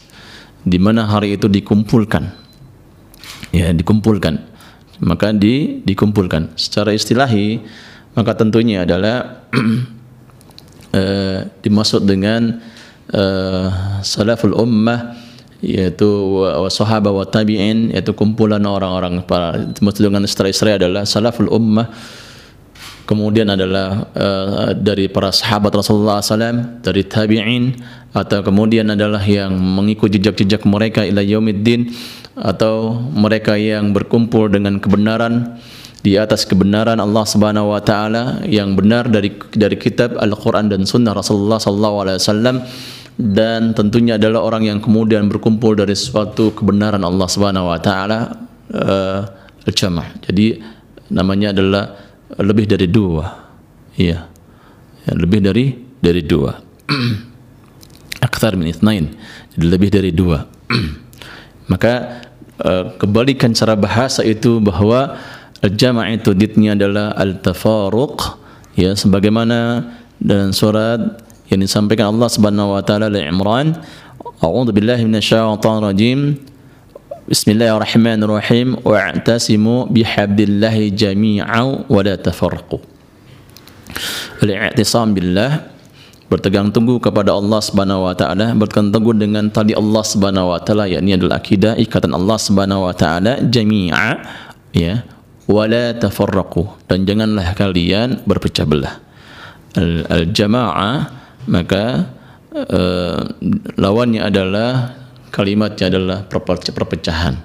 Di 0.64 0.80
mana 0.80 1.06
hari 1.08 1.36
itu 1.36 1.46
dikumpulkan 1.46 2.49
ya 3.56 3.74
dikumpulkan. 3.74 4.42
Maka 5.00 5.32
di 5.32 5.80
dikumpulkan. 5.88 6.60
Secara 6.60 6.92
istilahi 6.92 7.62
maka 8.18 8.36
tentunya 8.36 8.84
adalah 8.84 9.48
uh, 10.92 11.40
dimaksud 11.64 12.04
dengan 12.04 12.60
uh, 13.14 13.70
salaful 14.04 14.58
ummah 14.58 15.16
yaitu 15.60 16.08
sahabat 16.72 17.12
wa 17.12 17.28
tabi'in 17.28 17.92
yaitu 17.92 18.16
kumpulan 18.16 18.64
orang-orang. 18.64 19.24
Para 19.28 19.56
maksud 19.80 20.04
dengan 20.04 20.24
adalah 20.24 21.04
salaful 21.04 21.52
ummah. 21.52 21.92
Kemudian 23.04 23.50
adalah 23.50 24.06
uh, 24.14 24.70
dari 24.78 25.10
para 25.10 25.34
sahabat 25.34 25.74
Rasulullah 25.74 26.22
SAW 26.22 26.86
dari 26.86 27.02
tabi'in 27.02 27.74
atau 28.14 28.46
kemudian 28.46 28.86
adalah 28.94 29.22
yang 29.26 29.50
mengikuti 29.58 30.22
jejak-jejak 30.22 30.62
mereka 30.70 31.02
ila 31.02 31.26
yaumiddin 31.26 31.90
atau 32.38 33.02
mereka 33.14 33.58
yang 33.58 33.92
berkumpul 33.96 34.52
dengan 34.52 34.78
kebenaran 34.78 35.58
di 36.00 36.16
atas 36.16 36.48
kebenaran 36.48 36.98
Allah 37.00 37.26
Subhanahu 37.28 37.76
wa 37.76 37.82
taala 37.84 38.40
yang 38.48 38.76
benar 38.76 39.12
dari 39.12 39.36
dari 39.52 39.76
kitab 39.76 40.16
Al-Qur'an 40.16 40.72
dan 40.72 40.88
sunnah 40.88 41.12
Rasulullah 41.12 41.60
sallallahu 41.60 41.96
alaihi 42.08 42.18
wasallam 42.24 42.58
dan 43.20 43.76
tentunya 43.76 44.16
adalah 44.16 44.48
orang 44.48 44.64
yang 44.64 44.80
kemudian 44.80 45.28
berkumpul 45.28 45.76
dari 45.76 45.92
suatu 45.92 46.56
kebenaran 46.56 47.04
Allah 47.04 47.28
Subhanahu 47.28 47.68
wa 47.68 47.80
taala 47.84 48.48
uh, 48.72 49.22
al-jama'. 49.68 50.24
Jadi 50.24 50.64
namanya 51.12 51.52
adalah 51.52 52.00
lebih 52.40 52.64
dari 52.64 52.88
dua. 52.88 53.28
Iya. 54.00 54.24
Ya, 55.04 55.12
lebih 55.20 55.44
dari 55.44 55.76
dari 56.00 56.24
dua. 56.24 56.56
Akthar 58.28 58.56
min 58.56 58.72
ithnain. 58.72 59.12
Jadi 59.52 59.66
lebih 59.68 59.92
dari 59.92 60.16
dua 60.16 60.48
maka 61.70 62.26
uh, 62.66 62.98
kebalikan 62.98 63.54
cara 63.54 63.78
bahasa 63.78 64.26
itu 64.26 64.58
bahwa 64.58 65.16
al-jama' 65.62 66.10
itu 66.12 66.34
ditnya 66.34 66.74
adalah 66.74 67.14
al-tafaruq 67.16 68.42
ya 68.74 68.98
sebagaimana 68.98 69.86
dalam 70.20 70.52
surat 70.52 71.22
yang 71.48 71.62
disampaikan 71.62 72.14
Allah 72.14 72.30
Subhanahu 72.30 72.76
wa 72.78 72.82
taala 72.82 73.08
Al 73.10 73.18
Imran. 73.18 73.78
A'udzu 74.40 74.72
billahi 74.74 75.06
minasyaitonir 75.06 75.94
rajim. 75.94 76.20
Bismillahirrahmanirrahim. 77.30 78.82
Wa'tasimu 78.82 79.94
bihablillahi 79.94 80.90
jami'an 80.94 81.86
wa 81.86 82.00
la 82.02 82.18
tafarraqu. 82.18 82.82
Al-i'tisam 84.42 85.14
billah 85.14 85.69
bertegang 86.30 86.70
teguh 86.70 87.02
kepada 87.02 87.34
Allah 87.34 87.58
Subhanahu 87.58 88.06
wa 88.06 88.14
taala, 88.14 88.54
berpegang 88.54 88.94
teguh 88.94 89.18
dengan 89.18 89.50
tali 89.50 89.74
Allah 89.74 90.04
Subhanahu 90.06 90.54
wa 90.54 90.62
taala 90.62 90.86
yakni 90.86 91.18
adalah 91.18 91.42
akidah 91.42 91.74
ikatan 91.82 92.14
Allah 92.14 92.38
Subhanahu 92.38 92.86
wa 92.86 92.94
taala 92.94 93.42
jami'a 93.42 94.22
ya 94.72 95.02
wa 95.50 95.66
la 95.66 95.98
tafarraqu 95.98 96.86
dan 96.86 97.10
janganlah 97.10 97.58
kalian 97.58 98.22
berpecah 98.30 98.70
belah. 98.70 99.02
Al-jamaah 100.10 101.10
maka 101.50 102.14
uh, 102.54 103.22
lawannya 103.78 104.22
adalah 104.22 104.94
kalimatnya 105.34 105.90
adalah 105.90 106.18
perpecahan. 106.30 107.42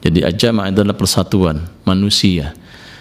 Jadi 0.00 0.24
ajama 0.24 0.70
adalah 0.70 0.96
persatuan 0.96 1.66
manusia 1.84 2.56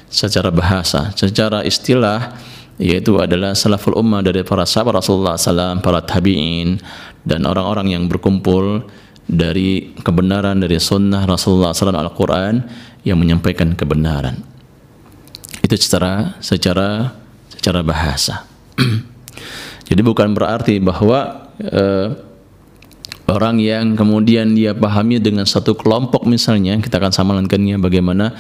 secara 0.10 0.50
bahasa, 0.50 1.14
secara 1.16 1.64
istilah 1.64 2.36
yaitu 2.80 3.20
adalah 3.20 3.52
salaful 3.52 4.00
ummah 4.00 4.24
dari 4.24 4.40
para 4.48 4.64
sahabat 4.64 5.04
Rasulullah 5.04 5.36
SAW, 5.36 5.84
para 5.84 6.00
tabi'in 6.00 6.80
dan 7.28 7.44
orang-orang 7.44 7.92
yang 7.92 8.08
berkumpul 8.08 8.88
dari 9.28 9.94
kebenaran 10.00 10.58
dari 10.58 10.80
sunnah 10.80 11.28
Rasulullah 11.28 11.76
SAW 11.76 11.94
Al-Quran 11.94 12.64
yang 13.04 13.20
menyampaikan 13.20 13.76
kebenaran. 13.76 14.40
Itu 15.60 15.76
secara 15.76 16.40
secara 16.40 17.14
secara 17.52 17.84
bahasa. 17.84 18.48
Jadi 19.92 20.02
bukan 20.02 20.32
berarti 20.32 20.80
bahwa 20.80 21.52
uh, 21.60 22.08
orang 23.28 23.60
yang 23.60 23.94
kemudian 23.94 24.56
dia 24.56 24.72
pahami 24.74 25.20
dengan 25.20 25.44
satu 25.46 25.76
kelompok 25.76 26.26
misalnya 26.26 26.80
kita 26.80 26.98
akan 26.98 27.14
samalankannya 27.14 27.76
bagaimana 27.78 28.34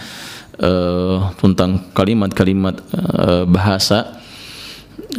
uh, 0.58 1.34
tentang 1.38 1.91
kalimat-kalimat 1.93 2.82
uh, 2.95 3.43
bahasa 3.45 4.19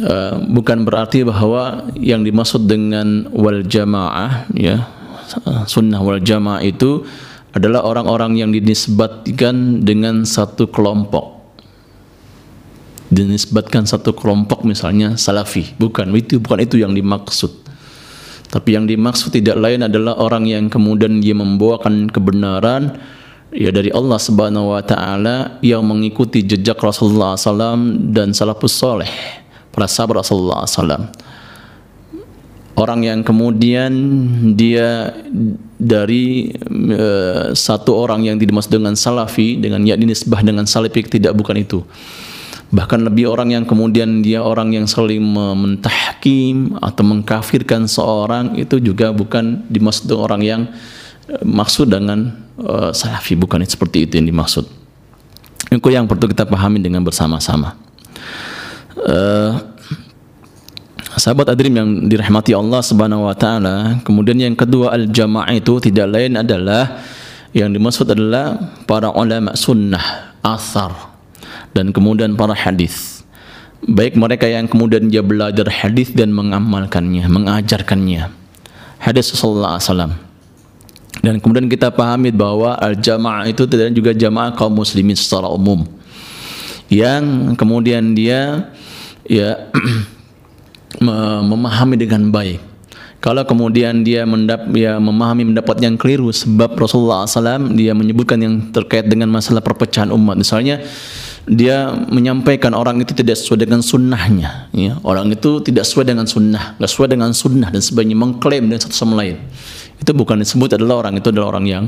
uh, 0.03 0.41
bukan 0.49 0.83
berarti 0.87 1.25
bahwa 1.25 1.89
yang 1.97 2.25
dimaksud 2.25 2.65
dengan 2.65 3.29
wal 3.31 3.63
jamaah 3.65 4.49
ya 4.55 4.87
sunnah 5.67 6.01
wal 6.03 6.19
jamaah 6.19 6.59
itu 6.63 7.05
adalah 7.51 7.83
orang-orang 7.83 8.39
yang 8.39 8.49
dinisbatkan 8.55 9.83
dengan 9.83 10.23
satu 10.23 10.71
kelompok. 10.71 11.43
Dinisbatkan 13.11 13.83
satu 13.83 14.15
kelompok 14.15 14.63
misalnya 14.63 15.19
salafi. 15.19 15.75
Bukan 15.75 16.15
itu 16.15 16.39
bukan 16.39 16.63
itu 16.63 16.79
yang 16.79 16.95
dimaksud. 16.95 17.51
Tapi 18.51 18.75
yang 18.75 18.87
dimaksud 18.87 19.35
tidak 19.35 19.59
lain 19.59 19.83
adalah 19.83 20.15
orang 20.19 20.47
yang 20.47 20.71
kemudian 20.71 21.19
dia 21.19 21.35
membawakan 21.35 22.07
kebenaran 22.07 22.99
ya 23.51 23.71
dari 23.71 23.91
Allah 23.91 24.19
Subhanahu 24.19 24.75
wa 24.75 24.83
taala 24.83 25.59
yang 25.59 25.83
mengikuti 25.83 26.43
jejak 26.43 26.79
Rasulullah 26.79 27.35
SAW 27.35 28.11
dan 28.11 28.31
salafus 28.31 28.75
soleh 28.75 29.11
para 29.71 29.87
sahabat 29.87 30.21
Rasulullah 30.23 30.67
SAW. 30.67 31.11
Orang 32.71 33.03
yang 33.03 33.21
kemudian 33.21 33.91
dia 34.55 35.11
dari 35.75 36.55
uh, 36.95 37.51
satu 37.51 37.93
orang 37.93 38.25
yang 38.25 38.39
dimaksud 38.39 38.71
dengan 38.71 38.95
salafi 38.95 39.59
dengan 39.59 39.83
yakni 39.83 40.07
nisbah 40.09 40.39
dengan 40.39 40.63
salafi 40.63 41.03
tidak 41.03 41.35
bukan 41.35 41.59
itu. 41.61 41.83
Bahkan 42.71 43.03
lebih 43.03 43.27
orang 43.27 43.51
yang 43.51 43.63
kemudian 43.67 44.23
dia 44.23 44.39
orang 44.39 44.71
yang 44.71 44.87
saling 44.87 45.19
mentahkim 45.35 46.79
atau 46.79 47.03
mengkafirkan 47.03 47.83
seorang 47.91 48.55
itu 48.55 48.79
juga 48.79 49.11
bukan 49.11 49.67
dimaksud 49.67 50.07
orang 50.15 50.39
yang 50.39 50.61
eh, 51.27 51.43
maksud 51.43 51.91
dengan 51.91 52.31
uh, 52.55 52.95
salafi. 52.95 53.35
Bukan 53.35 53.59
seperti 53.67 54.07
itu 54.07 54.15
yang 54.15 54.31
dimaksud. 54.31 54.63
Itu 55.67 55.87
yang 55.91 56.07
perlu 56.07 56.31
kita 56.31 56.47
pahami 56.47 56.79
dengan 56.79 57.03
bersama-sama 57.03 57.90
uh, 58.99 59.51
sahabat 61.15 61.51
adrim 61.51 61.71
yang 61.75 61.89
dirahmati 62.07 62.55
Allah 62.55 62.81
Subhanahu 62.83 63.27
wa 63.27 63.35
taala 63.35 63.99
kemudian 64.03 64.39
yang 64.39 64.55
kedua 64.55 64.95
al 64.95 65.07
jamaah 65.11 65.51
itu 65.53 65.79
tidak 65.79 66.07
lain 66.11 66.39
adalah 66.39 67.03
yang 67.51 67.71
dimaksud 67.71 68.07
adalah 68.07 68.55
para 68.87 69.11
ulama 69.11 69.55
sunnah 69.59 70.35
asar 70.39 71.11
dan 71.75 71.91
kemudian 71.91 72.35
para 72.35 72.55
hadis. 72.55 73.23
Baik 73.81 74.13
mereka 74.13 74.45
yang 74.45 74.69
kemudian 74.69 75.09
dia 75.09 75.25
belajar 75.25 75.65
hadis 75.67 76.13
dan 76.13 76.29
mengamalkannya 76.31 77.25
mengajarkannya. 77.25 78.29
Hadis 79.01 79.33
sallallahu 79.33 79.73
alaihi 79.77 79.87
wasallam. 79.89 80.13
Dan 81.21 81.41
kemudian 81.41 81.67
kita 81.67 81.89
pahami 81.89 82.29
bahwa 82.29 82.77
al 82.77 82.95
jamaah 82.95 83.49
itu 83.49 83.65
tidak 83.65 83.93
juga 83.97 84.13
jamaah 84.13 84.53
kaum 84.53 84.73
muslimin 84.73 85.17
secara 85.17 85.49
umum. 85.49 85.83
Yang 86.87 87.57
kemudian 87.57 88.13
dia 88.13 88.69
ya 89.31 89.71
memahami 91.47 91.95
dengan 91.95 92.27
baik. 92.27 92.59
Kalau 93.21 93.45
kemudian 93.45 94.01
dia 94.01 94.25
mendap 94.25 94.65
ya 94.73 94.97
memahami 94.97 95.53
mendapat 95.53 95.77
yang 95.77 95.93
keliru 95.93 96.33
sebab 96.33 96.73
Rasulullah 96.73 97.29
SAW 97.29 97.77
dia 97.77 97.93
menyebutkan 97.93 98.41
yang 98.41 98.73
terkait 98.73 99.05
dengan 99.05 99.29
masalah 99.29 99.61
perpecahan 99.61 100.09
umat. 100.09 100.41
Misalnya 100.41 100.81
dia 101.45 101.93
menyampaikan 102.09 102.73
orang 102.73 102.97
itu 102.97 103.13
tidak 103.13 103.37
sesuai 103.37 103.65
dengan 103.65 103.81
sunnahnya 103.81 104.69
ya. 104.77 104.93
orang 105.01 105.33
itu 105.33 105.57
tidak 105.65 105.89
sesuai 105.89 106.13
dengan 106.13 106.29
sunnah 106.29 106.77
tidak 106.77 106.89
sesuai 106.93 107.09
dengan 107.17 107.33
sunnah 107.33 107.69
dan 107.73 107.81
sebagainya 107.81 108.17
mengklaim 108.17 108.65
dengan 108.65 108.81
satu 108.81 108.97
sama 108.97 109.21
lain. 109.21 109.37
Itu 110.01 110.17
bukan 110.17 110.41
disebut 110.41 110.81
adalah 110.81 111.05
orang 111.05 111.21
itu 111.21 111.29
adalah 111.29 111.57
orang 111.57 111.65
yang 111.69 111.83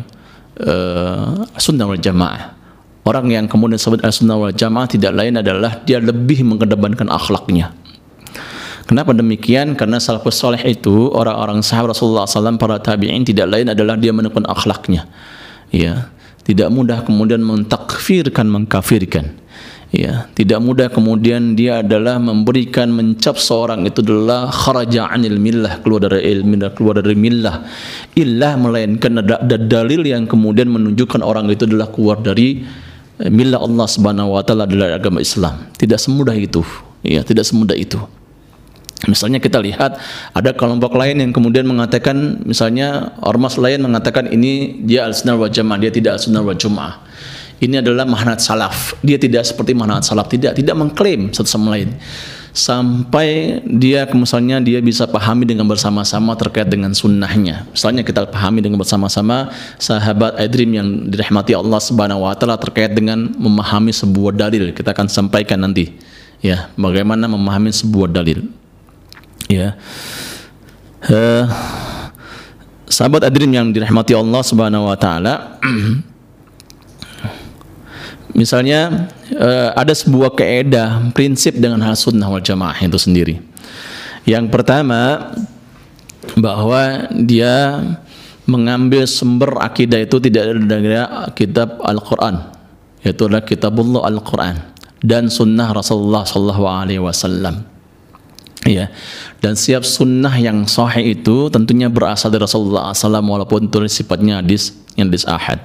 uh, 0.61 1.49
sunnah 1.57 1.89
wal 1.89 1.97
jamaah 1.97 2.62
Orang 3.03 3.27
yang 3.27 3.51
kemudian 3.51 3.75
disebut 3.75 3.99
al-sunnah 3.99 4.39
wal 4.39 4.55
jamaah 4.55 4.87
tidak 4.87 5.11
lain 5.11 5.35
adalah 5.35 5.83
dia 5.83 5.99
lebih 5.99 6.47
mengedepankan 6.47 7.11
akhlaknya. 7.11 7.75
Kenapa 8.87 9.11
demikian? 9.15 9.75
Karena 9.75 9.99
salafus 9.99 10.39
soleh 10.39 10.59
itu 10.63 11.11
orang-orang 11.11 11.63
sahabat 11.63 11.95
Rasulullah 11.95 12.27
SAW 12.27 12.59
para 12.59 12.79
tabi'in 12.79 13.23
tidak 13.23 13.47
lain 13.51 13.71
adalah 13.71 13.95
dia 13.95 14.11
menekun 14.11 14.43
akhlaknya. 14.47 15.07
Ya, 15.71 16.11
tidak 16.43 16.71
mudah 16.71 17.03
kemudian 17.03 17.43
mentakfirkan, 17.43 18.47
mengkafirkan. 18.47 19.39
Ya, 19.93 20.25
tidak 20.33 20.57
mudah 20.57 20.89
kemudian 20.89 21.53
dia 21.53 21.85
adalah 21.85 22.17
memberikan 22.17 22.89
mencap 22.89 23.37
seorang 23.37 23.85
itu 23.85 24.01
adalah 24.01 24.49
kharaja 24.49 25.05
anil 25.05 25.37
millah 25.37 25.85
keluar 25.85 26.09
dari 26.09 26.33
ilmu 26.33 26.65
keluar 26.73 26.97
dari 26.97 27.13
millah 27.13 27.61
illah 28.17 28.57
melainkan 28.57 29.21
ada, 29.21 29.37
ada 29.45 29.53
dalil 29.61 30.01
yang 30.01 30.25
kemudian 30.25 30.73
menunjukkan 30.73 31.21
orang 31.21 31.45
itu 31.53 31.69
adalah 31.69 31.93
keluar 31.93 32.17
dari 32.25 32.65
millah 33.29 33.59
Allah 33.59 33.87
Subhanahu 33.87 34.35
wa 34.35 34.43
taala 34.43 34.67
dari 34.67 34.91
agama 34.91 35.19
Islam. 35.23 35.69
Tidak 35.75 35.99
semudah 35.99 36.35
itu. 36.35 36.63
Ya, 37.03 37.23
tidak 37.23 37.43
semudah 37.47 37.75
itu. 37.75 37.99
Misalnya 39.03 39.43
kita 39.43 39.59
lihat 39.59 39.99
ada 40.31 40.55
kelompok 40.55 40.95
lain 40.95 41.19
yang 41.19 41.31
kemudian 41.35 41.67
mengatakan 41.67 42.39
misalnya 42.47 43.11
ormas 43.19 43.59
lain 43.59 43.83
mengatakan 43.83 44.31
ini 44.31 44.79
dia 44.87 45.03
al-sunnah 45.03 45.35
wal 45.35 45.51
jamaah, 45.51 45.75
dia 45.75 45.91
tidak 45.91 46.15
al-sunnah 46.15 46.39
wal 46.39 46.55
jamaah 46.55 47.03
ini 47.63 47.79
adalah 47.79 48.03
mahnat 48.03 48.43
salaf. 48.43 48.99
Dia 48.99 49.15
tidak 49.15 49.47
seperti 49.47 49.71
mahnat 49.71 50.03
salaf, 50.03 50.27
tidak 50.27 50.59
tidak 50.59 50.75
mengklaim 50.75 51.31
satu 51.31 51.47
sama 51.47 51.79
lain. 51.79 51.95
Sampai 52.53 53.59
dia 53.65 54.05
misalnya 54.13 54.61
dia 54.61 54.77
bisa 54.77 55.09
pahami 55.09 55.41
dengan 55.41 55.65
bersama-sama 55.65 56.37
terkait 56.37 56.69
dengan 56.69 56.93
sunnahnya. 56.93 57.65
Misalnya 57.73 58.05
kita 58.05 58.29
pahami 58.29 58.61
dengan 58.61 58.77
bersama-sama 58.77 59.49
sahabat 59.81 60.37
Adrim 60.37 60.69
yang 60.69 61.09
dirahmati 61.09 61.57
Allah 61.57 61.81
Subhanahu 61.81 62.29
wa 62.29 62.37
taala 62.37 62.61
terkait 62.61 62.93
dengan 62.93 63.33
memahami 63.41 63.89
sebuah 63.89 64.37
dalil. 64.37 64.69
Kita 64.69 64.93
akan 64.93 65.09
sampaikan 65.09 65.65
nanti 65.65 65.97
ya, 66.45 66.69
bagaimana 66.77 67.25
memahami 67.25 67.73
sebuah 67.73 68.13
dalil. 68.13 68.45
Ya. 69.49 69.73
Uh, 71.09 71.49
sahabat 72.85 73.25
Adrim 73.25 73.49
yang 73.49 73.73
dirahmati 73.73 74.13
Allah 74.13 74.45
Subhanahu 74.45 74.93
wa 74.93 74.97
taala 75.01 75.57
Misalnya 78.33 79.09
uh, 79.37 79.69
ada 79.77 79.93
sebuah 79.93 80.33
keedah 80.33 81.13
prinsip 81.13 81.53
dengan 81.53 81.85
hal 81.85 81.93
sunnah 81.93 82.25
wal 82.25 82.41
jamaah 82.41 82.75
itu 82.81 82.97
sendiri. 82.97 83.37
Yang 84.25 84.49
pertama 84.49 85.33
bahwa 86.33 87.13
dia 87.13 87.81
mengambil 88.49 89.05
sumber 89.05 89.55
akidah 89.61 90.01
itu 90.01 90.17
tidak 90.17 90.49
dari 90.65 90.97
kitab 91.37 91.79
Al-Quran 91.79 92.51
yaitu 93.03 93.27
adalah 93.27 93.43
kitabullah 93.43 94.07
Al-Quran 94.07 94.55
dan 95.03 95.27
sunnah 95.27 95.69
Rasulullah 95.75 96.23
Sallallahu 96.23 96.63
Alaihi 96.63 97.03
Wasallam. 97.03 97.67
Ya, 98.63 98.87
dan 99.43 99.59
siap 99.59 99.83
sunnah 99.83 100.31
yang 100.39 100.63
sahih 100.63 101.19
itu 101.19 101.51
tentunya 101.51 101.91
berasal 101.91 102.31
dari 102.31 102.47
Rasulullah 102.47 102.95
SAW 102.95 103.19
walaupun 103.19 103.67
itu 103.67 103.75
sifatnya 103.91 104.39
hadis 104.39 104.71
yang 104.95 105.11
hadis 105.11 105.27
ahad. 105.27 105.59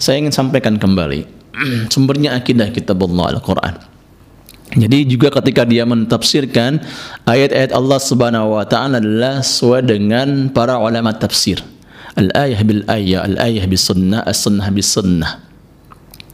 Saya 0.00 0.16
ingin 0.16 0.32
sampaikan 0.32 0.80
kembali 0.80 1.41
sumbernya 1.92 2.36
akidah 2.36 2.68
kitab 2.72 3.00
Allah 3.04 3.38
Al-Quran. 3.38 3.74
Jadi 4.72 5.04
juga 5.04 5.28
ketika 5.28 5.68
dia 5.68 5.84
mentafsirkan 5.84 6.80
ayat-ayat 7.28 7.76
Allah 7.76 8.00
Subhanahu 8.00 8.56
wa 8.56 8.64
taala 8.64 9.04
adalah 9.04 9.44
sesuai 9.44 9.84
dengan 9.84 10.48
para 10.48 10.80
ulama 10.80 11.12
tafsir. 11.12 11.60
Al-ayah 12.16 12.60
bil 12.64 12.84
ayah, 12.88 13.24
al-ayah 13.24 13.64
bis 13.68 13.84
sunnah, 13.84 14.24
as-sunnah 14.24 14.68
bis 14.72 14.88
sunnah. 14.88 15.44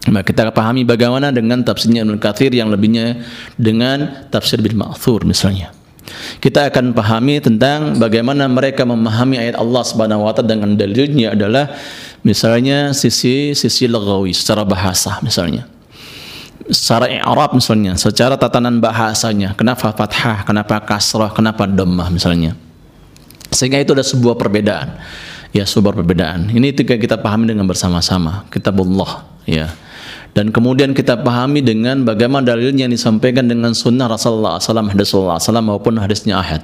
Maka 0.06 0.30
kita 0.30 0.54
pahami 0.54 0.86
bagaimana 0.86 1.34
dengan 1.34 1.66
tafsirnya 1.66 2.06
Ibnu 2.06 2.22
Katsir 2.22 2.54
yang 2.54 2.70
lebihnya 2.70 3.26
dengan 3.58 4.26
tafsir 4.30 4.62
bil 4.62 4.78
ma'thur 4.78 5.26
misalnya. 5.26 5.74
Kita 6.38 6.70
akan 6.70 6.94
pahami 6.96 7.42
tentang 7.42 7.98
bagaimana 7.98 8.46
mereka 8.46 8.86
memahami 8.86 9.38
ayat 9.38 9.58
Allah 9.58 9.82
Subhanahu 9.82 10.24
wa 10.24 10.32
taala 10.32 10.54
dengan 10.56 10.74
dalilnya 10.78 11.34
adalah 11.34 11.74
Misalnya 12.26 12.90
sisi 12.90 13.54
sisi 13.54 13.84
lagawi 13.86 14.34
secara 14.34 14.66
bahasa 14.66 15.22
misalnya. 15.22 15.70
Secara 16.68 17.08
i'rab 17.08 17.56
misalnya, 17.56 17.96
secara 17.96 18.36
tatanan 18.36 18.76
bahasanya, 18.82 19.56
kenapa 19.56 19.88
fathah, 19.94 20.44
kenapa 20.44 20.84
kasrah, 20.84 21.32
kenapa 21.32 21.64
dhammah 21.64 22.12
misalnya. 22.12 22.52
Sehingga 23.48 23.80
itu 23.80 23.96
ada 23.96 24.04
sebuah 24.04 24.36
perbedaan. 24.36 25.00
Ya, 25.56 25.64
sebuah 25.64 25.96
perbedaan. 25.96 26.52
Ini 26.52 26.76
itu 26.76 26.84
kita 26.84 27.16
pahami 27.16 27.48
dengan 27.48 27.64
bersama-sama. 27.64 28.44
Kitabullah, 28.52 29.24
ya. 29.48 29.72
Dan 30.36 30.54
kemudian 30.54 30.94
kita 30.94 31.18
pahami 31.20 31.64
dengan 31.64 32.06
bagaimana 32.06 32.54
dalilnya 32.54 32.86
yang 32.86 32.94
disampaikan 32.94 33.48
dengan 33.50 33.74
sunnah 33.74 34.06
Rasulullah 34.06 34.60
SAW, 34.60 34.92
hadis 34.92 35.10
Rasulullah 35.10 35.40
SAW 35.40 35.64
maupun 35.64 35.98
hadisnya 35.98 36.38
ahad. 36.38 36.62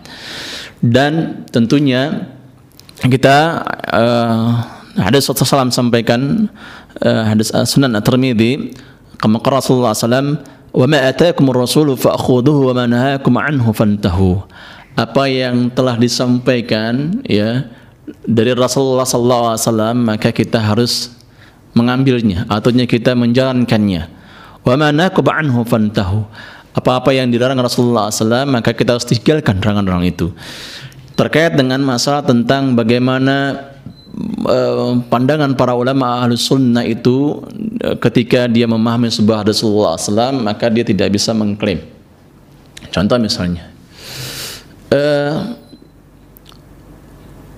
Dan 0.78 1.44
tentunya 1.50 2.28
kita 3.02 3.66
uh, 3.90 4.48
hadis 5.00 5.26
Rasulullah 5.26 5.66
SAW 5.66 5.74
sampaikan 5.74 6.46
uh, 7.02 7.24
hadis 7.26 7.50
uh, 7.50 7.66
Sunan 7.66 7.98
At-Tirmidzi 7.98 8.76
Rasulullah 9.18 9.96
SAW 9.96 10.38
wa 10.74 10.86
ma 10.90 10.98
ataakum 11.06 11.46
ar-rasul 11.54 11.94
wa 11.94 12.72
ma 12.74 12.84
anhu 13.46 13.70
apa 14.94 15.24
yang 15.26 15.70
telah 15.74 15.98
disampaikan 15.98 17.22
ya 17.26 17.66
dari 18.26 18.52
Rasulullah 18.54 19.06
wasallam 19.58 19.96
maka 20.06 20.30
kita 20.30 20.60
harus 20.60 21.14
mengambilnya 21.74 22.46
artinya 22.48 22.86
kita 22.86 23.12
menjalankannya. 23.14 24.08
Wa 24.64 24.74
ma 24.80 24.88
anhu 24.90 25.60
fantahu. 25.66 26.24
Apa-apa 26.74 27.14
yang 27.14 27.30
dilarang 27.30 27.60
Rasulullah 27.62 28.10
SAW 28.10 28.50
maka 28.50 28.74
kita 28.74 28.98
harus 28.98 29.06
tinggalkan 29.06 29.62
larangan-larangan 29.62 30.08
itu. 30.10 30.26
Terkait 31.14 31.54
dengan 31.54 31.78
masalah 31.86 32.26
tentang 32.26 32.74
bagaimana 32.74 33.70
Eh, 34.44 34.92
pandangan 35.10 35.58
para 35.58 35.74
ulama 35.74 36.22
ahlu 36.22 36.38
sunnah 36.38 36.86
itu 36.86 37.42
eh, 37.82 37.98
ketika 37.98 38.46
dia 38.46 38.62
memahami 38.62 39.10
sebuah 39.10 39.42
Rasulullah 39.42 39.98
SAW 39.98 40.38
maka 40.38 40.70
dia 40.70 40.86
tidak 40.86 41.10
bisa 41.10 41.34
mengklaim. 41.34 41.82
Contoh 42.94 43.18
misalnya 43.18 43.74
uh, 44.94 45.58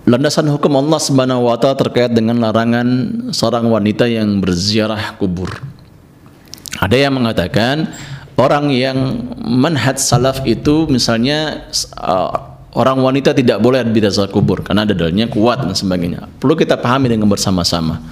landasan 0.07 0.47
hukum 0.49 0.73
Allah 0.79 1.01
Subhanahu 1.03 1.51
wa 1.51 1.59
taala 1.59 1.77
terkait 1.77 2.15
dengan 2.15 2.39
larangan 2.39 2.87
seorang 3.35 3.67
wanita 3.67 4.07
yang 4.07 4.39
berziarah 4.39 5.19
kubur 5.19 5.51
ada 6.79 6.97
yang 6.97 7.17
mengatakan 7.17 7.91
orang 8.37 8.69
yang 8.73 8.97
manhaj 9.41 9.97
salaf 9.97 10.45
itu 10.45 10.87
misalnya 10.87 11.69
uh, 11.97 12.57
orang 12.77 13.01
wanita 13.01 13.33
tidak 13.33 13.59
boleh 13.59 13.83
dasar 13.97 14.29
kubur 14.29 14.61
karena 14.61 14.85
dalilnya 14.85 15.27
kuat 15.33 15.65
dan 15.65 15.73
sebagainya. 15.73 16.29
Perlu 16.37 16.55
kita 16.55 16.77
pahami 16.77 17.09
dengan 17.09 17.27
bersama-sama. 17.33 18.05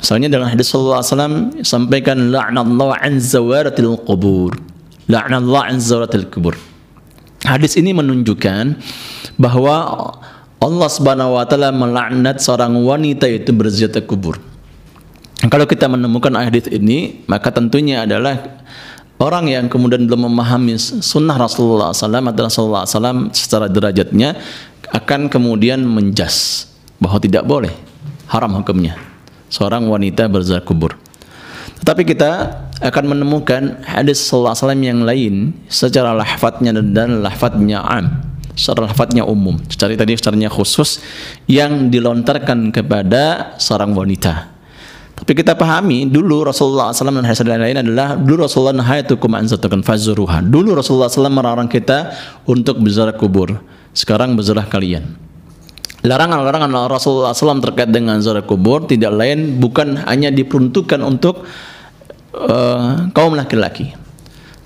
Misalnya 0.00 0.32
dalam 0.32 0.50
hadis 0.50 0.72
alaihi 0.74 1.06
wasallam 1.06 1.34
sampaikan 1.62 2.32
la'nallahu 2.32 2.96
an 2.96 3.20
zawaratil 3.22 4.00
qubur. 4.02 4.56
La'nallahu 5.06 5.62
an 5.62 5.76
zawaratil 5.78 6.26
kubur. 6.32 6.56
Hadis 7.46 7.78
ini 7.78 7.94
menunjukkan 7.94 8.80
bahwa 9.36 9.76
Allah 10.62 10.86
Subhanahu 10.86 11.34
wa 11.34 11.42
taala 11.42 11.74
melaknat 11.74 12.38
seorang 12.38 12.70
wanita 12.78 13.26
itu 13.26 13.50
berziarah 13.50 13.98
kubur. 14.06 14.38
Kalau 15.42 15.66
kita 15.66 15.90
menemukan 15.90 16.30
hadis 16.38 16.70
ini, 16.70 17.26
maka 17.26 17.50
tentunya 17.50 18.06
adalah 18.06 18.62
orang 19.18 19.50
yang 19.50 19.66
kemudian 19.66 20.06
belum 20.06 20.30
memahami 20.30 20.78
sunnah 20.78 21.34
Rasulullah 21.34 21.90
SAW 21.90 22.30
atau 22.30 22.42
Rasulullah 22.46 22.86
SAW 22.86 23.34
secara 23.34 23.66
derajatnya 23.66 24.38
akan 24.94 25.26
kemudian 25.26 25.82
menjas 25.82 26.70
bahwa 27.02 27.18
tidak 27.18 27.42
boleh 27.42 27.74
haram 28.30 28.54
hukumnya 28.62 28.94
seorang 29.50 29.82
wanita 29.90 30.30
berziarah 30.30 30.62
kubur. 30.62 30.94
Tetapi 31.82 32.06
kita 32.06 32.62
akan 32.78 33.18
menemukan 33.18 33.82
hadis 33.82 34.22
Rasulullah 34.30 34.54
SAW 34.54 34.78
yang 34.78 35.02
lain 35.02 35.58
secara 35.66 36.14
lafadznya 36.14 36.70
dan 36.70 37.18
lafadznya 37.18 37.82
am, 37.82 38.31
secara 38.54 38.88
lafadznya 38.88 39.24
umum, 39.24 39.56
secara 39.68 39.96
tadi 39.96 40.16
secaranya 40.16 40.52
khusus 40.52 41.00
yang 41.48 41.88
dilontarkan 41.88 42.72
kepada 42.72 43.56
seorang 43.56 43.96
wanita. 43.96 44.52
Tapi 45.12 45.38
kita 45.38 45.54
pahami 45.54 46.10
dulu 46.10 46.42
Rasulullah 46.42 46.90
SAW 46.90 47.22
dan 47.22 47.28
hadis 47.28 47.46
lain 47.46 47.78
adalah 47.78 48.18
dulu 48.18 48.42
Rasulullah 48.42 48.74
nahayatukum 48.74 49.30
an 49.38 49.46
zatukan 49.46 49.86
fazuruha. 49.86 50.42
Dulu 50.42 50.74
Rasulullah 50.74 51.06
SAW 51.06 51.30
melarang 51.30 51.70
kita 51.70 52.10
untuk 52.42 52.82
berziarah 52.82 53.14
kubur. 53.14 53.54
Sekarang 53.94 54.34
berziarah 54.34 54.66
kalian. 54.66 55.32
Larangan-larangan 56.02 56.90
Rasulullah 56.90 57.30
SAW 57.30 57.62
terkait 57.62 57.86
dengan 57.94 58.18
ziarah 58.18 58.42
kubur 58.42 58.90
tidak 58.90 59.14
lain 59.14 59.62
bukan 59.62 60.02
hanya 60.10 60.34
diperuntukkan 60.34 60.98
untuk 60.98 61.46
uh, 62.34 63.06
kaum 63.14 63.38
laki-laki, 63.38 63.94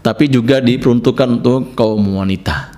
tapi 0.01 0.33
juga 0.33 0.65
diperuntukkan 0.65 1.29
untuk 1.45 1.77
kaum 1.77 2.01
wanita. 2.01 2.76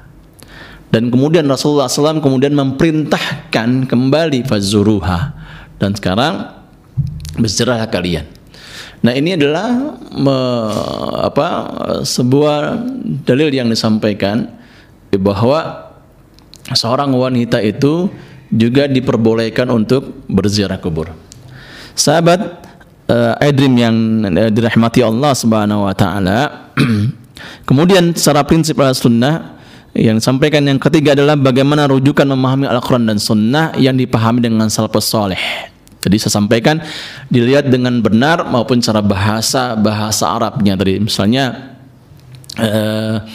Dan 0.89 1.12
kemudian 1.12 1.45
Rasulullah 1.45 1.89
SAW 1.89 2.24
kemudian 2.24 2.57
memerintahkan 2.57 3.84
kembali 3.84 4.49
fazuruha. 4.49 5.36
Dan 5.76 5.93
sekarang 5.95 6.49
berserah 7.36 7.84
kalian. 7.86 8.24
Nah 8.99 9.14
ini 9.14 9.39
adalah 9.39 9.95
me, 10.11 10.39
apa 11.22 11.47
sebuah 12.03 12.82
dalil 13.22 13.55
yang 13.55 13.70
disampaikan 13.70 14.51
bahwa 15.14 15.93
seorang 16.74 17.14
wanita 17.14 17.62
itu 17.62 18.11
juga 18.51 18.91
diperbolehkan 18.91 19.70
untuk 19.70 20.26
berziarah 20.26 20.80
kubur. 20.82 21.12
Sahabat 21.95 22.64
uh, 23.07 23.39
Adrim 23.39 23.74
yang 23.76 23.97
uh, 24.24 24.51
dirahmati 24.51 25.05
Allah 25.05 25.32
Subhanahu 25.36 25.86
wa 25.86 25.95
taala. 25.95 26.72
Kemudian 27.68 28.16
secara 28.18 28.43
prinsip 28.43 28.80
al-sunnah 28.80 29.57
yang 29.99 30.22
disampaikan 30.22 30.62
yang 30.62 30.78
ketiga 30.78 31.18
adalah 31.18 31.34
bagaimana 31.34 31.90
rujukan 31.90 32.22
memahami 32.22 32.70
Al-Quran 32.70 33.11
dan 33.11 33.18
Sunnah 33.18 33.74
yang 33.74 33.99
dipahami 33.99 34.38
dengan 34.38 34.70
salafus 34.70 35.11
soleh. 35.11 35.42
Jadi 35.99 36.14
saya 36.22 36.38
sampaikan 36.38 36.78
dilihat 37.26 37.66
dengan 37.66 37.99
benar 37.99 38.46
maupun 38.46 38.78
cara 38.78 39.03
bahasa 39.03 39.74
bahasa 39.74 40.30
Arabnya 40.30 40.78
tadi. 40.78 41.03
Misalnya 41.03 41.74
uh, 42.62 43.26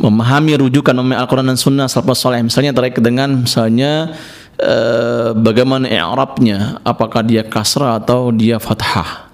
memahami 0.00 0.56
rujukan 0.64 0.96
memahami 0.96 1.20
Al-Quran 1.20 1.52
dan 1.52 1.60
Sunnah 1.60 1.86
salafus 1.92 2.24
soleh 2.24 2.40
misalnya 2.40 2.72
terkait 2.72 2.96
dengan 2.96 3.44
misalnya 3.44 4.16
uh, 4.64 5.36
bagaimana 5.36 5.92
i'rabnya. 5.92 6.80
Apakah 6.88 7.20
dia 7.20 7.44
kasrah 7.44 8.00
atau 8.00 8.32
dia 8.32 8.56
fathah? 8.56 9.28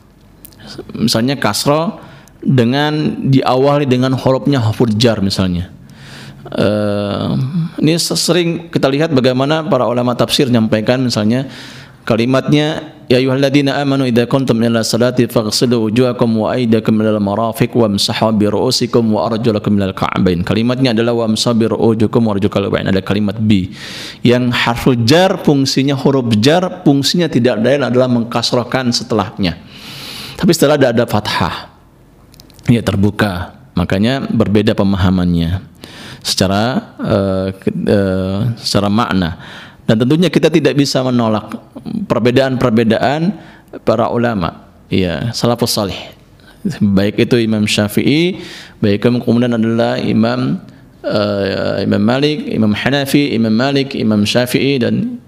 Misalnya 0.98 1.38
kasrah 1.38 2.02
dengan 2.42 3.22
diawali 3.30 3.86
dengan 3.86 4.18
hurufnya 4.18 4.58
huruf 4.58 4.90
misalnya 5.22 5.77
uh, 6.54 7.36
ini 7.80 7.98
sering 7.98 8.72
kita 8.72 8.88
lihat 8.88 9.10
bagaimana 9.12 9.66
para 9.66 9.84
ulama 9.84 10.16
tafsir 10.16 10.48
menyampaikan 10.48 11.02
misalnya 11.04 11.48
kalimatnya 12.08 12.96
ya 13.08 13.20
ayyuhalladzina 13.20 13.76
amanu 13.80 14.08
idza 14.08 14.24
kuntum 14.24 14.56
ila 14.64 14.80
salati 14.80 15.28
faghsilu 15.28 15.88
wujuhakum 15.88 16.40
wa 16.40 16.56
aydakum 16.56 16.96
ilal 17.04 17.20
marafiq 17.20 17.76
wamsahu 17.76 18.32
bi 18.32 18.48
ru'usikum 18.48 19.04
wa 19.12 19.28
arjulakum 19.28 19.76
ilal 19.76 19.92
ka'bain 19.92 20.40
kalimatnya 20.40 20.96
adalah 20.96 21.28
wamsahu 21.28 21.52
bi 21.56 21.64
ru'usikum 21.68 22.24
wa 22.24 22.32
arjulakum 22.32 22.80
ilal 22.80 22.92
ada 22.92 23.02
kalimat 23.04 23.36
bi 23.36 23.76
yang 24.24 24.48
harfu 24.48 24.96
jar 25.04 25.36
fungsinya 25.40 25.96
huruf 26.00 26.32
jar 26.40 26.80
fungsinya 26.80 27.28
tidak 27.28 27.60
lain 27.60 27.84
adalah 27.84 28.08
mengkasrahkan 28.08 28.88
setelahnya. 28.92 29.60
Tapi 30.38 30.50
setelah 30.54 30.78
ada 30.78 30.88
ada 30.94 31.04
fathah. 31.04 31.74
Ya 32.70 32.78
terbuka. 32.80 33.58
Makanya 33.74 34.22
berbeda 34.30 34.74
pemahamannya 34.78 35.77
secara 36.28 36.92
uh, 37.00 37.48
uh, 37.88 38.38
secara 38.60 38.92
makna. 38.92 39.40
Dan 39.88 40.04
tentunya 40.04 40.28
kita 40.28 40.52
tidak 40.52 40.76
bisa 40.76 41.00
menolak 41.00 41.48
perbedaan-perbedaan 42.04 43.32
para 43.88 44.12
ulama. 44.12 44.68
Ya 44.92 45.32
salafus 45.32 45.72
salih. 45.72 45.96
Baik 46.84 47.16
itu 47.24 47.40
Imam 47.40 47.64
Syafi'i 47.64 48.42
baik 48.82 49.06
kemudian 49.06 49.54
adalah 49.54 49.96
Imam 49.96 50.60
uh, 51.06 51.78
Imam 51.80 52.02
Malik 52.02 52.44
Imam 52.50 52.74
Hanafi 52.74 53.32
Imam 53.32 53.54
Malik 53.54 53.94
Imam 53.94 54.26
Syafi'i 54.26 54.76
dan 54.82 55.22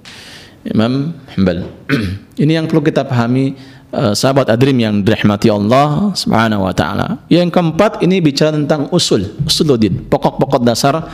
Imam 0.67 1.17
Hanbal. 1.33 1.65
Ini 2.43 2.61
yang 2.61 2.67
perlu 2.69 2.85
kita 2.85 3.09
pahami 3.09 3.57
uh, 3.93 4.15
sahabat 4.15 4.51
adrim 4.51 4.77
yang 4.79 5.03
dirahmati 5.03 5.51
Allah 5.51 6.15
Subhanahu 6.15 6.67
wa 6.67 6.75
taala. 6.75 7.23
Yang 7.31 7.55
keempat 7.55 8.03
ini 8.03 8.19
bicara 8.19 8.55
tentang 8.55 8.91
usul, 8.91 9.39
usuluddin, 9.47 10.07
pokok-pokok 10.11 10.63
dasar 10.63 11.07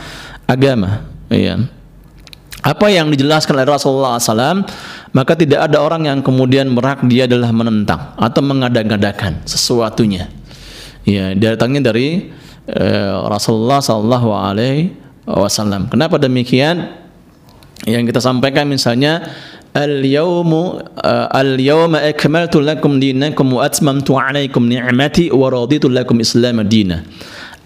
agama, 0.47 1.05
ya 1.29 1.59
apa 2.67 2.91
yang 2.91 3.07
dijelaskan 3.13 3.53
oleh 3.63 3.69
Rasulullah 3.69 4.19
SAW 4.19 4.67
maka 5.15 5.33
tidak 5.39 5.71
ada 5.71 5.79
orang 5.79 6.09
yang 6.09 6.19
kemudian 6.19 6.67
merak 6.67 6.99
dia 7.07 7.23
adalah 7.23 7.53
menentang 7.55 8.11
atau 8.19 8.41
mengada-ngadakan 8.43 9.45
sesuatunya. 9.47 10.27
Ya 11.07 11.31
datangnya 11.31 11.93
dari 11.93 12.27
uh, 12.67 13.23
Rasulullah 13.31 13.79
Sallallahu 13.79 14.29
Alaihi 14.35 14.91
Wasallam. 15.23 15.87
Kenapa 15.87 16.19
demikian? 16.19 17.07
Yang 17.87 18.11
kita 18.11 18.19
sampaikan 18.19 18.67
misalnya 18.67 19.31
al-yawmu 19.75 20.83
uh, 21.03 21.27
al-yawma 21.31 22.03
akmaltu 22.05 22.63
lakum 22.63 23.01
dinakum 23.01 23.57
wa 23.57 23.67
atmamtu 23.67 24.15
alaikum 24.15 24.67
ni'mati 24.67 25.33
wa 25.33 25.51
raditu 25.51 25.91
lakum 25.91 26.19
islam 26.23 26.63
dina 26.67 27.03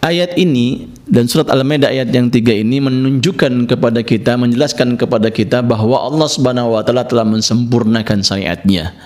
Ayat 0.02 0.34
ini 0.34 0.89
dan 1.06 1.30
surat 1.30 1.45
Al-Maidah 1.54 1.93
ayat 1.93 2.10
yang 2.10 2.34
tiga 2.34 2.58
ini 2.58 2.82
menunjukkan 2.82 3.70
kepada 3.70 4.02
kita, 4.02 4.34
menjelaskan 4.34 4.97
kepada 4.97 5.30
kita 5.30 5.62
bahwa 5.62 5.93
Allah 5.93 6.26
Subhanahu 6.26 6.74
wa 6.74 6.82
taala 6.82 7.06
telah 7.06 7.22
mensempurnakan 7.22 8.26
syariatnya. 8.26 8.97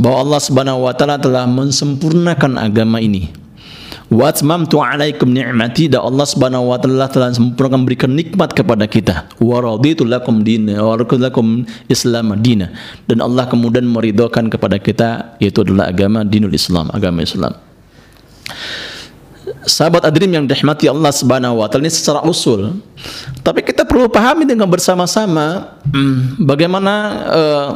Bahwa 0.00 0.24
Allah 0.24 0.40
Subhanahu 0.40 0.88
wa 0.88 0.96
taala 0.96 1.20
telah 1.20 1.44
mensempurnakan 1.44 2.56
agama 2.56 3.04
ini. 3.04 3.43
Wa 4.12 4.28
atmamtu 4.28 4.84
alaikum 4.84 5.32
ni'mati 5.32 5.88
dan 5.88 6.04
Allah 6.04 6.28
Subhanahu 6.28 6.68
wa 6.68 6.76
taala 6.76 7.08
telah 7.08 7.32
sempurnakan 7.32 7.88
memberikan 7.88 8.12
nikmat 8.12 8.52
kepada 8.52 8.84
kita. 8.84 9.28
Wa 9.40 9.64
raditu 9.64 10.04
lakum 10.04 10.44
dina 10.44 10.84
wa 10.84 11.00
lakum 11.00 11.64
Islam 11.88 12.36
dina. 12.44 12.68
Dan 13.08 13.24
Allah 13.24 13.48
kemudian 13.48 13.88
meridhokan 13.88 14.52
kepada 14.52 14.76
kita 14.76 15.40
yaitu 15.40 15.64
adalah 15.64 15.88
agama 15.88 16.20
dinul 16.20 16.52
Islam, 16.52 16.92
agama 16.92 17.24
Islam 17.24 17.56
sahabat 19.64 20.04
adrim 20.04 20.30
yang 20.32 20.44
dirahmati 20.44 20.88
Allah 20.88 21.12
Subhanahu 21.12 21.60
wa 21.60 21.66
taala 21.68 21.88
ini 21.88 21.92
secara 21.92 22.20
usul. 22.24 22.80
Tapi 23.40 23.64
kita 23.64 23.84
perlu 23.84 24.08
pahami 24.08 24.48
dengan 24.48 24.68
bersama-sama 24.68 25.76
hmm, 25.88 26.44
bagaimana 26.44 26.94
uh, 27.28 27.70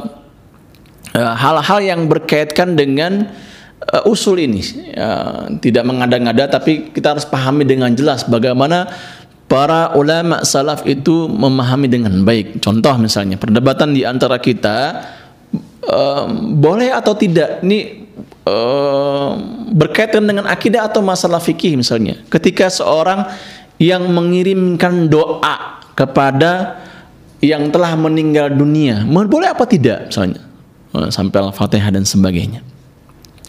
uh, 1.17 1.35
hal-hal 1.37 1.79
yang 1.81 2.01
berkaitan 2.09 2.77
dengan 2.77 3.29
uh, 3.29 3.49
usul 4.05 4.43
ini. 4.43 4.61
Uh, 4.95 5.57
tidak 5.63 5.85
mengada-ngada 5.87 6.51
tapi 6.61 6.91
kita 6.91 7.17
harus 7.17 7.25
pahami 7.25 7.65
dengan 7.65 7.93
jelas 7.95 8.27
bagaimana 8.27 8.91
para 9.49 9.97
ulama 9.97 10.45
salaf 10.45 10.85
itu 10.85 11.27
memahami 11.27 11.89
dengan 11.89 12.13
baik. 12.23 12.61
Contoh 12.61 12.95
misalnya 13.01 13.41
perdebatan 13.41 13.97
di 13.97 14.05
antara 14.05 14.37
kita 14.37 15.09
uh, 15.89 16.27
boleh 16.55 16.93
atau 16.93 17.17
tidak 17.17 17.65
ini 17.65 18.07
uh, 18.45 19.33
berkaitan 19.73 20.29
dengan 20.29 20.45
akidah 20.47 20.87
atau 20.87 21.01
masalah 21.01 21.41
fikih 21.41 21.81
misalnya. 21.81 22.21
Ketika 22.29 22.69
seorang 22.69 23.25
yang 23.81 24.05
mengirimkan 24.13 25.09
doa 25.09 25.81
kepada 25.97 26.83
yang 27.39 27.71
telah 27.71 27.95
meninggal 27.95 28.51
dunia, 28.51 29.07
boleh 29.07 29.49
apa 29.49 29.65
tidak 29.65 30.13
misalnya? 30.13 30.45
Uh, 30.93 31.09
sampai 31.09 31.41
Al-Fatihah 31.41 31.93
dan 31.93 32.05
sebagainya. 32.05 32.61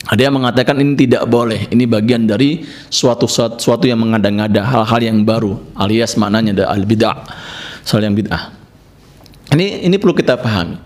Ada 0.07 0.31
yang 0.31 0.39
mengatakan 0.39 0.79
ini 0.79 0.95
tidak 0.95 1.27
boleh, 1.27 1.67
ini 1.75 1.83
bagian 1.83 2.23
dari 2.23 2.63
suatu 2.87 3.27
suatu, 3.27 3.59
suatu 3.59 3.83
yang 3.83 3.99
mengada-ngada, 3.99 4.63
hal-hal 4.63 5.01
yang 5.03 5.27
baru, 5.27 5.59
alias 5.75 6.15
maknanya 6.15 6.63
ada 6.63 6.65
al-bid'ah, 6.71 7.27
soal 7.83 8.07
yang 8.07 8.15
bid'ah. 8.15 8.55
Ini 9.51 9.83
ini 9.83 9.95
perlu 9.99 10.15
kita 10.15 10.39
pahami 10.39 10.79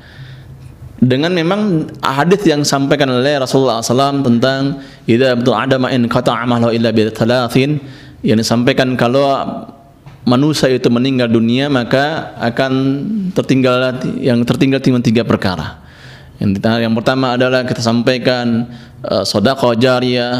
dengan 1.03 1.35
memang 1.35 1.91
hadis 1.99 2.47
yang 2.47 2.63
sampaikan 2.63 3.11
oleh 3.11 3.35
Rasulullah 3.35 3.83
SAW 3.83 4.23
tentang 4.23 4.79
idza 5.03 5.35
betul 5.35 5.51
ada 5.51 5.75
ma'in 5.75 6.07
kata 6.07 6.31
amalu 6.31 6.71
illa 6.71 6.95
bi 6.95 7.03
yang 8.23 8.37
disampaikan 8.39 8.95
kalau 8.95 9.27
manusia 10.23 10.71
itu 10.71 10.87
meninggal 10.87 11.27
dunia 11.27 11.67
maka 11.67 12.31
akan 12.39 12.71
tertinggal 13.35 13.99
yang 14.23 14.39
tertinggal 14.47 14.79
cuma 14.79 15.03
tiga 15.03 15.27
perkara. 15.27 15.82
Yang, 16.43 16.59
yang 16.59 16.91
pertama 16.91 17.39
adalah 17.39 17.63
kita 17.63 17.79
sampaikan 17.79 18.67
uh, 19.07 19.23
sedekah 19.23 19.79
jariyah, 19.79 20.35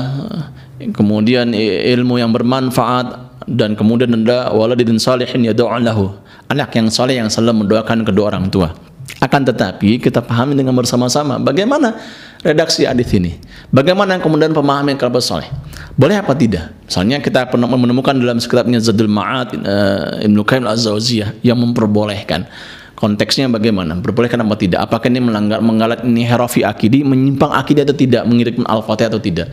kemudian 0.92 1.56
ilmu 1.96 2.20
yang 2.20 2.36
bermanfaat 2.36 3.40
dan 3.48 3.80
kemudian 3.80 4.12
ada 4.28 4.52
waladin 4.52 5.00
salihin 5.00 5.48
yad'u 5.48 5.72
lahu. 5.80 6.12
Anak 6.52 6.76
yang 6.76 6.92
saleh 6.92 7.24
yang 7.24 7.32
selalu 7.32 7.64
mendoakan 7.64 8.04
kedua 8.04 8.36
orang 8.36 8.52
tua. 8.52 8.76
Akan 9.24 9.48
tetapi 9.48 10.04
kita 10.04 10.20
pahami 10.20 10.60
dengan 10.60 10.76
bersama-sama 10.76 11.40
bagaimana 11.40 11.96
redaksi 12.44 12.84
hadis 12.84 13.08
ini. 13.16 13.40
Bagaimana 13.72 14.20
kemudian 14.20 14.52
pemahaman 14.52 15.00
kerabat 15.00 15.24
soleh. 15.24 15.48
Boleh 15.96 16.20
apa 16.20 16.36
tidak? 16.36 16.76
Misalnya 16.84 17.24
kita 17.24 17.48
pernah 17.48 17.72
menemukan 17.72 18.12
dalam 18.12 18.44
kitabnya 18.44 18.84
Zadul 18.84 19.08
Ma'ad 19.08 19.56
uh, 19.56 20.26
Ibnu 20.28 20.44
Qayyim 20.44 20.68
Az-Zawziyah 20.68 21.40
yang 21.40 21.56
memperbolehkan. 21.64 22.44
Konteksnya 23.04 23.52
bagaimana? 23.52 24.00
Berbolehkan 24.00 24.40
apa 24.48 24.56
tidak? 24.56 24.88
Apakah 24.88 25.12
ini 25.12 25.20
melanggar 25.20 25.60
menggalat 25.60 26.08
ini 26.08 26.24
herafi 26.24 26.64
akidi, 26.64 27.04
menyimpang 27.04 27.52
akidah 27.52 27.84
atau 27.84 27.92
tidak, 27.92 28.24
mengirim 28.24 28.64
al-fatihah 28.64 29.12
atau 29.12 29.20
tidak? 29.20 29.52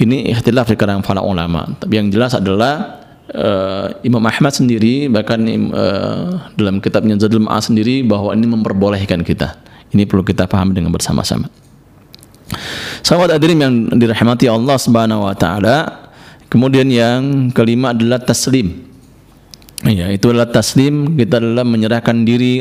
Ini 0.00 0.32
ikhtilaf 0.32 0.72
di 0.72 0.80
kalangan 0.80 1.04
para 1.04 1.20
ulama. 1.20 1.68
Tapi 1.76 2.00
yang 2.00 2.08
jelas 2.08 2.32
adalah 2.32 3.04
uh, 3.36 3.92
Imam 4.00 4.24
Ahmad 4.24 4.56
sendiri 4.56 5.12
bahkan 5.12 5.44
uh, 5.44 6.48
dalam 6.56 6.80
kitabnya 6.80 7.20
Zadul 7.20 7.44
Ma'ad 7.44 7.68
sendiri 7.68 8.00
bahwa 8.00 8.32
ini 8.32 8.48
memperbolehkan 8.48 9.28
kita. 9.28 9.60
Ini 9.92 10.08
perlu 10.08 10.24
kita 10.24 10.48
pahami 10.48 10.72
dengan 10.72 10.88
bersama-sama. 10.88 11.52
Sahabat 13.04 13.36
hadirin 13.36 13.60
yang 13.60 13.74
dirahmati 13.92 14.48
Allah 14.48 14.80
Subhanahu 14.80 15.28
wa 15.28 15.36
taala. 15.36 16.08
Kemudian 16.48 16.88
yang 16.88 17.52
kelima 17.52 17.92
adalah 17.92 18.24
taslim. 18.24 18.89
Ya, 19.80 20.12
itu 20.12 20.28
adalah 20.28 20.52
taslim, 20.52 21.16
kita 21.16 21.40
adalah 21.40 21.64
menyerahkan 21.64 22.28
diri 22.28 22.60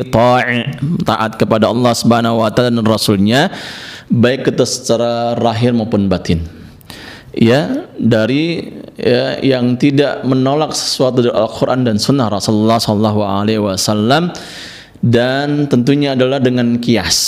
taat 1.03 1.36
kepada 1.36 1.67
Allah 1.67 1.91
Subhanahu 1.91 2.39
wa 2.39 2.47
taala 2.47 2.72
dan 2.72 2.88
rasulnya 2.88 3.51
baik 4.07 4.47
kita 4.47 4.63
secara 4.63 5.36
lahir 5.36 5.76
maupun 5.76 6.07
batin. 6.07 6.47
Ya, 7.36 7.91
dari 7.99 8.72
ya, 8.95 9.36
yang 9.43 9.76
tidak 9.76 10.24
menolak 10.24 10.72
sesuatu 10.72 11.20
dari 11.20 11.36
Al-Qur'an 11.36 11.84
dan 11.84 11.99
sunnah 11.99 12.32
Rasulullah 12.32 12.80
sallallahu 12.80 13.20
alaihi 13.20 13.59
wasallam 13.59 14.32
dan 15.03 15.67
tentunya 15.67 16.15
adalah 16.15 16.39
dengan 16.39 16.80
kias 16.80 17.20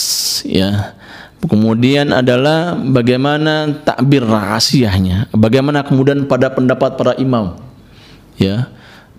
ya. 0.48 0.96
Kemudian 1.42 2.16
adalah 2.16 2.78
bagaimana 2.78 3.84
takbir 3.84 4.24
rahasianya, 4.24 5.28
bagaimana 5.36 5.84
kemudian 5.84 6.30
pada 6.32 6.54
pendapat 6.54 6.96
para 6.96 7.18
imam. 7.20 7.60
Ya 8.40 8.72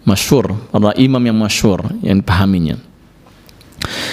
masyhur, 0.04 0.54
para 0.70 0.94
imam 0.98 1.22
yang 1.22 1.38
masyhur 1.38 1.82
yang 2.02 2.22
dipahaminya. 2.22 2.78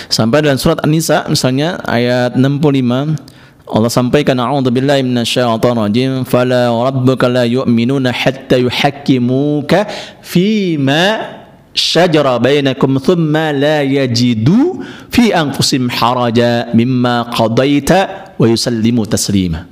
Sampai 0.09 0.41
dalam 0.41 0.57
surat 0.57 0.81
An-Nisa 0.81 1.29
misalnya 1.29 1.77
ayat 1.85 2.33
65 2.33 3.69
Allah 3.69 3.91
sampaikan 3.93 4.33
a'udzu 4.41 4.73
billahi 4.73 5.05
minasyaitonir 5.05 5.77
rajim 5.77 6.11
fala 6.25 6.73
rabbuka 6.73 7.29
la 7.29 7.45
yu'minuna 7.45 8.09
hatta 8.09 8.57
yuhakkimuka 8.57 9.85
fima 10.25 11.37
syajara 11.69 12.41
bainakum 12.41 12.97
thumma 12.97 13.53
la 13.53 13.85
yajidu 13.85 14.81
fi 15.13 15.29
anfusihim 15.29 15.85
haraja 15.85 16.73
mimma 16.73 17.29
qadaita 17.29 18.33
wa 18.41 18.45
yusallimu 18.49 19.05
taslima 19.05 19.69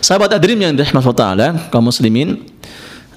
Sahabat 0.00 0.32
adrim 0.36 0.56
yang 0.56 0.72
dirahmati 0.72 1.12
Allah 1.20 1.68
kaum 1.68 1.92
muslimin 1.92 2.40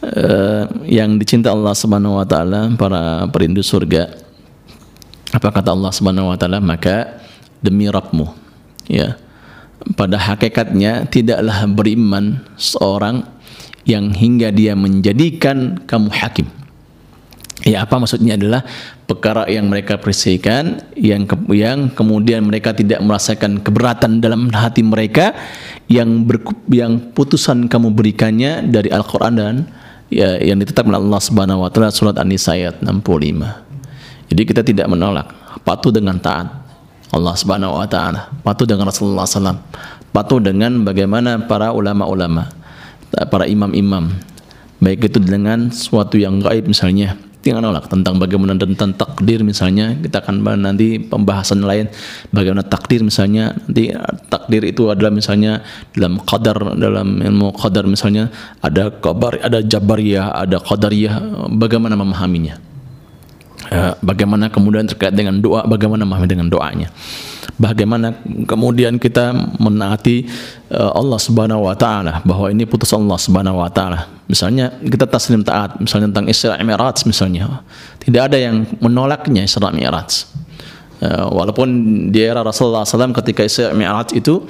uh, 0.03 0.65
yang 0.87 1.19
dicinta 1.19 1.51
Allah 1.51 1.75
Subhanahu 1.75 2.19
wa 2.19 2.25
taala 2.27 2.71
para 2.75 3.27
perindu 3.31 3.63
surga. 3.63 4.15
Apa 5.29 5.53
kata 5.53 5.71
Allah 5.75 5.91
Subhanahu 5.93 6.31
wa 6.33 6.37
taala? 6.39 6.57
Maka 6.63 7.21
demi 7.61 7.87
Rabbmu 7.87 8.27
ya. 8.89 9.19
Pada 9.95 10.19
hakikatnya 10.19 11.07
tidaklah 11.07 11.63
beriman 11.71 12.43
seorang 12.59 13.23
yang 13.87 14.11
hingga 14.11 14.51
dia 14.51 14.75
menjadikan 14.75 15.79
kamu 15.87 16.11
hakim. 16.11 16.47
Ya 17.63 17.83
apa 17.83 17.99
maksudnya 17.99 18.39
adalah 18.39 18.63
perkara 19.03 19.43
yang 19.51 19.67
mereka 19.67 19.99
persikan 19.99 20.79
yang 20.95 21.27
ke, 21.27 21.35
yang 21.51 21.91
kemudian 21.91 22.47
mereka 22.47 22.71
tidak 22.71 23.03
merasakan 23.03 23.59
keberatan 23.59 24.23
dalam 24.23 24.47
hati 24.47 24.79
mereka 24.79 25.35
yang 25.91 26.23
ber, 26.23 26.39
yang 26.71 27.11
putusan 27.11 27.67
kamu 27.67 27.91
berikannya 27.91 28.63
dari 28.63 28.87
Al-Qur'an 28.87 29.35
dan 29.35 29.55
ya, 30.09 30.37
yang 30.41 30.57
ditetapkan 30.59 30.93
Allah 30.93 31.21
Subhanahu 31.21 31.63
wa 31.63 31.69
taala 31.69 31.93
surat 31.93 32.17
An-Nisa 32.17 32.57
ayat 32.57 32.81
65. 32.81 34.29
Jadi 34.29 34.41
kita 34.45 34.61
tidak 34.61 34.85
menolak, 34.89 35.33
patuh 35.65 35.89
dengan 35.89 36.17
taat 36.21 36.49
Allah 37.09 37.33
Subhanahu 37.33 37.77
wa 37.77 37.87
taala, 37.89 38.29
patuh 38.45 38.65
dengan 38.69 38.89
Rasulullah 38.89 39.25
SAW, 39.25 39.57
patuh 40.13 40.37
dengan 40.37 40.85
bagaimana 40.85 41.41
para 41.41 41.73
ulama-ulama, 41.73 42.49
para 43.29 43.49
imam-imam, 43.49 44.13
baik 44.77 45.09
itu 45.09 45.17
dengan 45.17 45.73
suatu 45.73 46.21
yang 46.21 46.37
gaib 46.41 46.69
misalnya, 46.69 47.17
tinggal 47.49 47.65
nolak 47.65 47.89
tentang 47.89 48.21
bagaimana 48.21 48.53
tentang 48.53 48.93
takdir 48.93 49.41
misalnya 49.41 49.97
kita 49.97 50.21
akan 50.21 50.45
nanti 50.61 51.01
pembahasan 51.01 51.65
lain. 51.65 51.89
Bagaimana 52.29 52.61
takdir 52.61 53.01
misalnya 53.01 53.57
nanti 53.65 53.89
takdir 54.29 54.61
itu 54.69 54.93
adalah 54.93 55.09
misalnya 55.09 55.65
dalam 55.97 56.21
qadar 56.21 56.77
dalam 56.77 57.17
ilmu 57.17 57.49
qadar 57.57 57.89
misalnya 57.89 58.29
ada 58.61 58.93
kabar 58.93 59.41
ada 59.41 59.65
jabariyah 59.65 60.37
ada 60.37 60.61
qadariyah 60.61 61.49
bagaimana 61.57 61.97
memahaminya? 61.97 62.55
ya, 62.55 62.68
bagaimana 64.01 64.49
kemudian 64.49 64.89
terkait 64.89 65.13
dengan 65.13 65.37
doa 65.37 65.65
bagaimana 65.65 66.05
memahami 66.05 66.27
dengan 66.29 66.47
doanya 66.49 66.89
bagaimana 67.59 68.15
kemudian 68.47 68.95
kita 68.95 69.35
menaati 69.59 70.25
uh, 70.71 70.95
Allah 70.95 71.19
Subhanahu 71.19 71.67
wa 71.67 71.75
taala 71.75 72.23
bahwa 72.23 72.47
ini 72.47 72.63
putus 72.63 72.95
Allah 72.95 73.19
Subhanahu 73.19 73.59
wa 73.59 73.67
taala. 73.67 74.07
Misalnya 74.31 74.71
kita 74.79 75.05
taslim 75.05 75.43
taat 75.43 75.75
misalnya 75.83 76.07
tentang 76.15 76.31
Isra 76.31 76.55
Mi'raj 76.63 77.03
misalnya. 77.03 77.61
Tidak 77.99 78.21
ada 78.31 78.39
yang 78.39 78.63
menolaknya 78.79 79.43
Isra 79.43 79.69
Mi'raj. 79.75 80.23
Uh, 80.99 81.31
walaupun 81.31 81.67
di 82.11 82.19
era 82.19 82.43
Rasulullah 82.43 82.83
SAW 82.83 83.15
ketika 83.23 83.47
Isra 83.47 83.71
Mi'raj 83.71 84.11
itu 84.11 84.43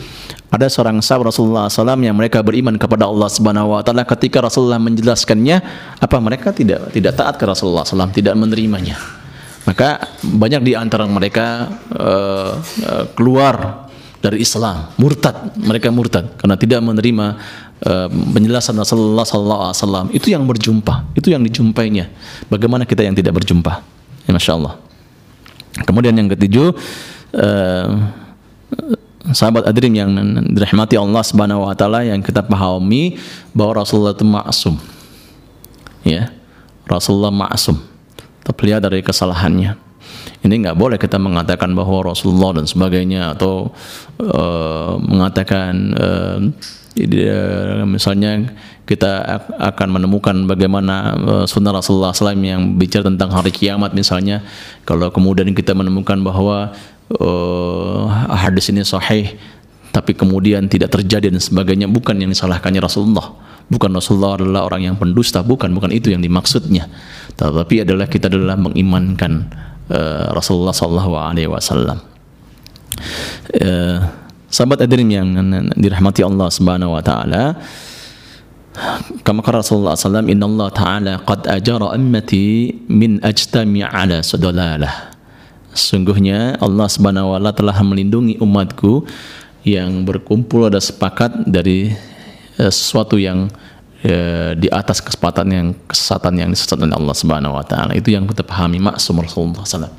ada 0.50 0.66
seorang 0.66 0.97
sahabat 0.97 1.30
Rasulullah 1.30 1.70
SAW 1.70 1.93
yang 2.02 2.18
mereka 2.18 2.41
beriman 2.41 2.74
kepada 2.74 3.06
Allah 3.06 3.30
Subhanahu 3.30 3.78
Wa 3.78 3.86
Taala 3.86 4.02
ketika 4.02 4.41
Rasulullah 4.41 4.82
menjelaskannya 4.82 5.62
apa 6.02 6.18
mereka 6.18 6.50
tidak 6.50 6.89
tidak 6.89 7.14
taat 7.14 7.38
ke 7.38 7.45
Rasulullah 7.45 7.86
SAW 7.86 8.10
tidak 8.10 8.34
menerimanya 8.34 8.97
maka 9.70 10.10
banyak 10.26 10.66
di 10.66 10.74
antara 10.74 11.06
mereka 11.06 11.70
uh, 11.93 12.58
keluar 13.14 13.86
dari 14.18 14.43
Islam, 14.43 14.91
murtad, 15.00 15.56
mereka 15.56 15.93
murtad 15.93 16.34
karena 16.36 16.58
tidak 16.58 16.82
menerima 16.84 17.26
uh, 17.86 18.10
penjelasan 18.10 18.76
Rasulullah 18.76 19.24
SAW. 19.24 20.12
Itu 20.12 20.34
yang 20.34 20.43
berjumpa, 20.43 21.16
itu 21.16 21.32
yang 21.32 21.45
dijumpainya. 21.45 22.12
Bagaimana 22.52 22.84
kita 22.84 23.06
yang 23.06 23.16
tidak 23.16 23.38
berjumpa? 23.38 23.80
Ya, 24.28 24.32
Masya 24.36 24.58
Allah. 24.58 24.89
Kemudian 25.84 26.15
yang 26.15 26.27
ketujuh, 26.32 26.75
uh, 27.36 27.88
sahabat 29.32 29.67
adrim 29.69 29.93
yang 29.93 30.09
dirahmati 30.53 30.97
Allah 30.97 31.23
Subhanahu 31.23 31.67
wa 31.67 31.75
taala 31.77 32.05
yang 32.05 32.23
kita 32.23 32.41
pahami 32.41 33.19
bahwa 33.53 33.84
Rasulullah 33.84 34.15
itu 34.15 34.25
maksum. 34.25 34.75
Ya. 36.05 36.34
Rasulullah 36.89 37.30
maksum 37.30 37.77
terpelihara 38.41 38.89
dari 38.89 39.05
kesalahannya. 39.05 39.77
Ini 40.39 40.55
nggak 40.65 40.77
boleh 40.80 40.97
kita 40.97 41.19
mengatakan 41.21 41.75
bahwa 41.75 42.01
Rasulullah 42.01 42.57
dan 42.57 42.65
sebagainya 42.65 43.38
atau 43.38 43.69
uh, 44.23 44.95
mengatakan 44.97 45.73
uh, 45.93 46.39
misalnya 47.88 48.52
kita 48.89 49.22
akan 49.62 50.02
menemukan 50.02 50.34
bagaimana 50.50 51.14
uh, 51.14 51.45
sunnah 51.45 51.78
Rasulullah 51.78 52.10
SAW 52.10 52.34
yang 52.41 52.74
bicara 52.76 53.06
tentang 53.06 53.30
hari 53.30 53.54
kiamat 53.54 53.93
misalnya. 53.93 54.41
Kalau 54.84 55.14
kemudian 55.14 55.54
kita 55.54 55.78
menemukan 55.78 56.18
bahwa 56.26 56.74
uh, 57.22 58.10
hadis 58.34 58.74
ini 58.74 58.82
sahih 58.82 59.38
tapi 59.89 60.14
kemudian 60.14 60.70
tidak 60.70 60.93
terjadi 60.93 61.30
dan 61.34 61.41
sebagainya 61.41 61.86
bukan 61.89 62.18
yang 62.18 62.34
disalahkannya 62.34 62.82
Rasulullah. 62.82 63.30
Bukan 63.70 63.93
Rasulullah 63.93 64.41
adalah 64.41 64.66
orang 64.66 64.89
yang 64.89 64.95
pendusta 64.97 65.45
bukan 65.45 65.70
bukan 65.70 65.93
itu 65.93 66.10
yang 66.10 66.26
dimaksudnya. 66.26 66.89
Tetapi 67.38 67.86
adalah 67.86 68.10
kita 68.10 68.26
adalah 68.26 68.58
mengimankan 68.58 69.54
uh, 69.93 70.34
Rasulullah 70.34 70.74
sallallahu 70.74 71.14
uh, 73.54 74.00
sahabat 74.50 74.86
hadirin 74.86 75.10
yang 75.10 75.28
dirahmati 75.78 76.26
Allah 76.26 76.50
subhanahu 76.50 76.93
wa 76.93 77.02
taala 77.02 77.56
kama 79.26 79.41
Rasulullah 79.43 79.97
SAW 79.97 80.30
Inna 80.30 80.45
Allah 80.45 80.70
Ta'ala 80.72 81.14
qad 81.26 81.43
ajara 81.52 81.97
ummati 82.00 82.72
min 82.88 83.20
ajtami 83.20 83.84
ala 83.84 84.24
sudalalah 84.24 85.14
sungguhnya 85.74 86.56
Allah 86.62 86.88
subhanahu 86.88 87.34
wa 87.34 87.38
ta'ala 87.41 87.52
telah 87.54 87.78
melindungi 87.84 88.39
umatku 88.39 89.04
yang 89.68 90.08
berkumpul 90.08 90.72
ada 90.72 90.80
sepakat 90.80 91.43
dari 91.43 91.91
Eh, 92.60 92.68
sesuatu 92.68 93.16
yang 93.16 93.47
ya, 94.04 94.52
di 94.52 94.68
atas 94.68 95.00
kesempatan 95.00 95.47
yang 95.47 95.68
kesesatan 95.88 96.36
yang 96.36 96.52
disesatkan 96.52 96.91
Allah 96.91 97.16
Subhanahu 97.16 97.56
wa 97.56 97.64
taala. 97.64 97.95
Itu 97.95 98.12
yang 98.12 98.28
kita 98.28 98.43
pahami 98.43 98.84
maksum 98.84 99.16
Rasulullah 99.16 99.64
SAW. 99.64 99.95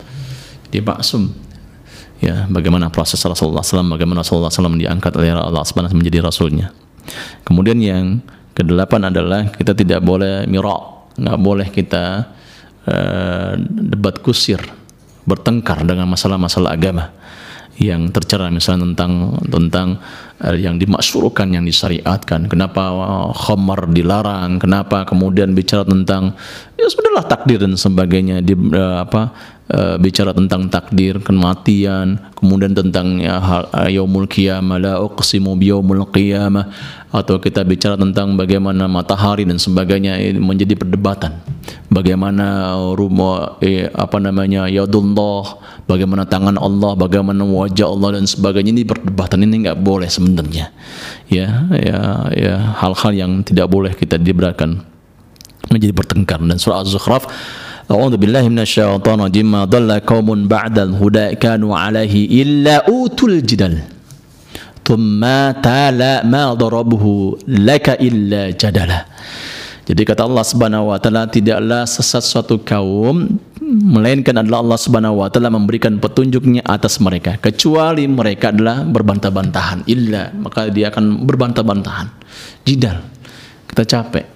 Dia 0.68 0.84
maksum 0.84 1.32
ya 2.20 2.44
bagaimana 2.46 2.92
proses 2.92 3.18
Rasulullah 3.24 3.64
SAW, 3.64 3.96
bagaimana 3.96 4.20
Rasulullah 4.20 4.52
SAW 4.52 4.76
diangkat 4.76 5.12
oleh 5.16 5.32
Allah 5.32 5.64
Subhanahu 5.64 5.96
menjadi 5.96 6.20
rasulnya. 6.20 6.70
Kemudian 7.42 7.80
yang 7.80 8.20
kedelapan 8.52 9.08
adalah 9.08 9.48
kita 9.50 9.72
tidak 9.72 10.04
boleh 10.04 10.44
mirak, 10.44 11.16
nggak 11.16 11.38
boleh 11.40 11.68
kita 11.72 12.28
uh, 12.86 13.52
debat 13.64 14.20
kusir, 14.20 14.60
bertengkar 15.24 15.82
dengan 15.82 16.06
masalah-masalah 16.06 16.76
agama 16.76 17.16
yang 17.80 18.12
tercera 18.12 18.52
misalnya 18.52 18.92
tentang 18.92 19.40
tentang 19.48 19.88
uh, 20.44 20.52
yang 20.52 20.76
dimaksurkan 20.76 21.48
yang 21.56 21.64
disyariatkan 21.64 22.44
kenapa 22.44 22.92
khamar 23.32 23.88
dilarang 23.88 24.60
kenapa 24.60 25.08
kemudian 25.08 25.56
bicara 25.56 25.88
tentang 25.88 26.36
ya 26.76 26.86
sudahlah 26.92 27.24
takdir 27.24 27.56
dan 27.56 27.80
sebagainya 27.80 28.44
di 28.44 28.52
uh, 28.52 29.00
apa 29.00 29.32
uh, 29.70 29.96
bicara 29.96 30.34
tentang 30.34 30.68
takdir 30.68 31.22
kematian 31.22 32.18
kemudian 32.36 32.74
tentang 32.74 33.22
ya, 33.22 33.38
uh, 33.38 33.88
yaumul 33.90 34.26
qiyamah 34.26 34.78
la 34.82 34.94
uqsimu 35.00 35.56
biyaumul 35.56 36.08
qiyamah 36.10 36.70
atau 37.10 37.42
kita 37.42 37.66
bicara 37.66 37.98
tentang 37.98 38.38
bagaimana 38.38 38.86
matahari 38.86 39.42
dan 39.42 39.58
sebagainya 39.58 40.14
ini 40.22 40.38
menjadi 40.38 40.78
perdebatan. 40.78 41.42
Bagaimana 41.90 42.78
rumah 42.94 43.58
eh, 43.58 43.90
apa 43.90 44.22
namanya 44.22 44.70
yadullah 44.70 45.58
bagaimana 45.90 46.22
tangan 46.22 46.54
Allah 46.54 46.94
bagaimana 46.94 47.42
wajah 47.42 47.90
Allah 47.90 48.22
dan 48.22 48.30
sebagainya 48.30 48.70
ini 48.70 48.82
perdebatan 48.86 49.42
ini 49.42 49.66
nggak 49.66 49.82
boleh 49.82 50.06
sebenarnya. 50.06 50.70
Ya 51.26 51.66
ya 51.74 52.30
ya 52.30 52.54
hal-hal 52.78 53.10
yang 53.10 53.32
tidak 53.42 53.66
boleh 53.66 53.90
kita 53.98 54.14
diberikan 54.14 54.86
menjadi 55.66 55.90
bertengkar 55.90 56.38
dan 56.38 56.58
surah 56.62 56.86
Az-Zukhraf 56.86 57.26
A'udzu 57.91 58.22
billahi 58.22 58.47
minasyaitonir 58.47 59.26
rajim. 59.26 59.47
Ma 59.51 59.66
dhalla 59.66 59.99
qaumun 59.99 60.47
ba'dal 60.47 60.95
huda 60.95 61.34
kanu 61.34 61.74
'alaihi 61.74 62.30
illa 62.38 62.86
utul 62.86 63.43
jidal. 63.43 63.82
Thumma 64.86 65.59
tala 65.59 66.22
ma 66.22 66.55
darabuhu 66.55 67.43
laka 67.51 67.99
illa 67.99 68.55
jadala. 68.55 69.11
Jadi 69.91 70.07
kata 70.07 70.22
Allah 70.22 70.47
Subhanahu 70.47 70.95
wa 70.95 71.03
taala 71.03 71.26
tidaklah 71.26 71.82
sesat 71.82 72.22
suatu 72.22 72.62
kaum 72.62 73.26
melainkan 73.70 74.38
adalah 74.38 74.62
Allah 74.62 74.78
Subhanahu 74.78 75.18
wa 75.18 75.26
taala 75.26 75.51
memberikan 75.51 75.99
petunjuknya 75.99 76.62
atas 76.62 77.03
mereka 77.03 77.43
kecuali 77.43 78.07
mereka 78.07 78.55
adalah 78.55 78.86
berbantah-bantahan 78.86 79.82
illa 79.91 80.30
maka 80.34 80.70
dia 80.70 80.95
akan 80.95 81.26
berbantah-bantahan 81.26 82.07
jidal 82.62 83.03
kita 83.70 83.82
capek 83.86 84.26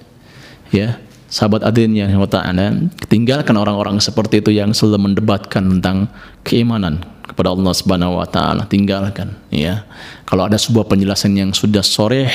ya 0.74 0.98
sahabat 1.34 1.66
adin 1.66 1.90
yang 1.98 2.14
taala 2.30 2.86
tinggalkan 3.10 3.58
orang-orang 3.58 3.98
seperti 3.98 4.38
itu 4.38 4.54
yang 4.54 4.70
selalu 4.70 5.10
mendebatkan 5.10 5.66
tentang 5.66 6.06
keimanan 6.46 7.02
kepada 7.26 7.50
Allah 7.50 7.74
Subhanahu 7.74 8.22
wa 8.22 8.26
taala 8.30 8.62
tinggalkan 8.70 9.34
ya 9.50 9.82
kalau 10.30 10.46
ada 10.46 10.54
sebuah 10.54 10.86
penjelasan 10.86 11.34
yang 11.34 11.50
sudah 11.50 11.82
sore 11.82 12.30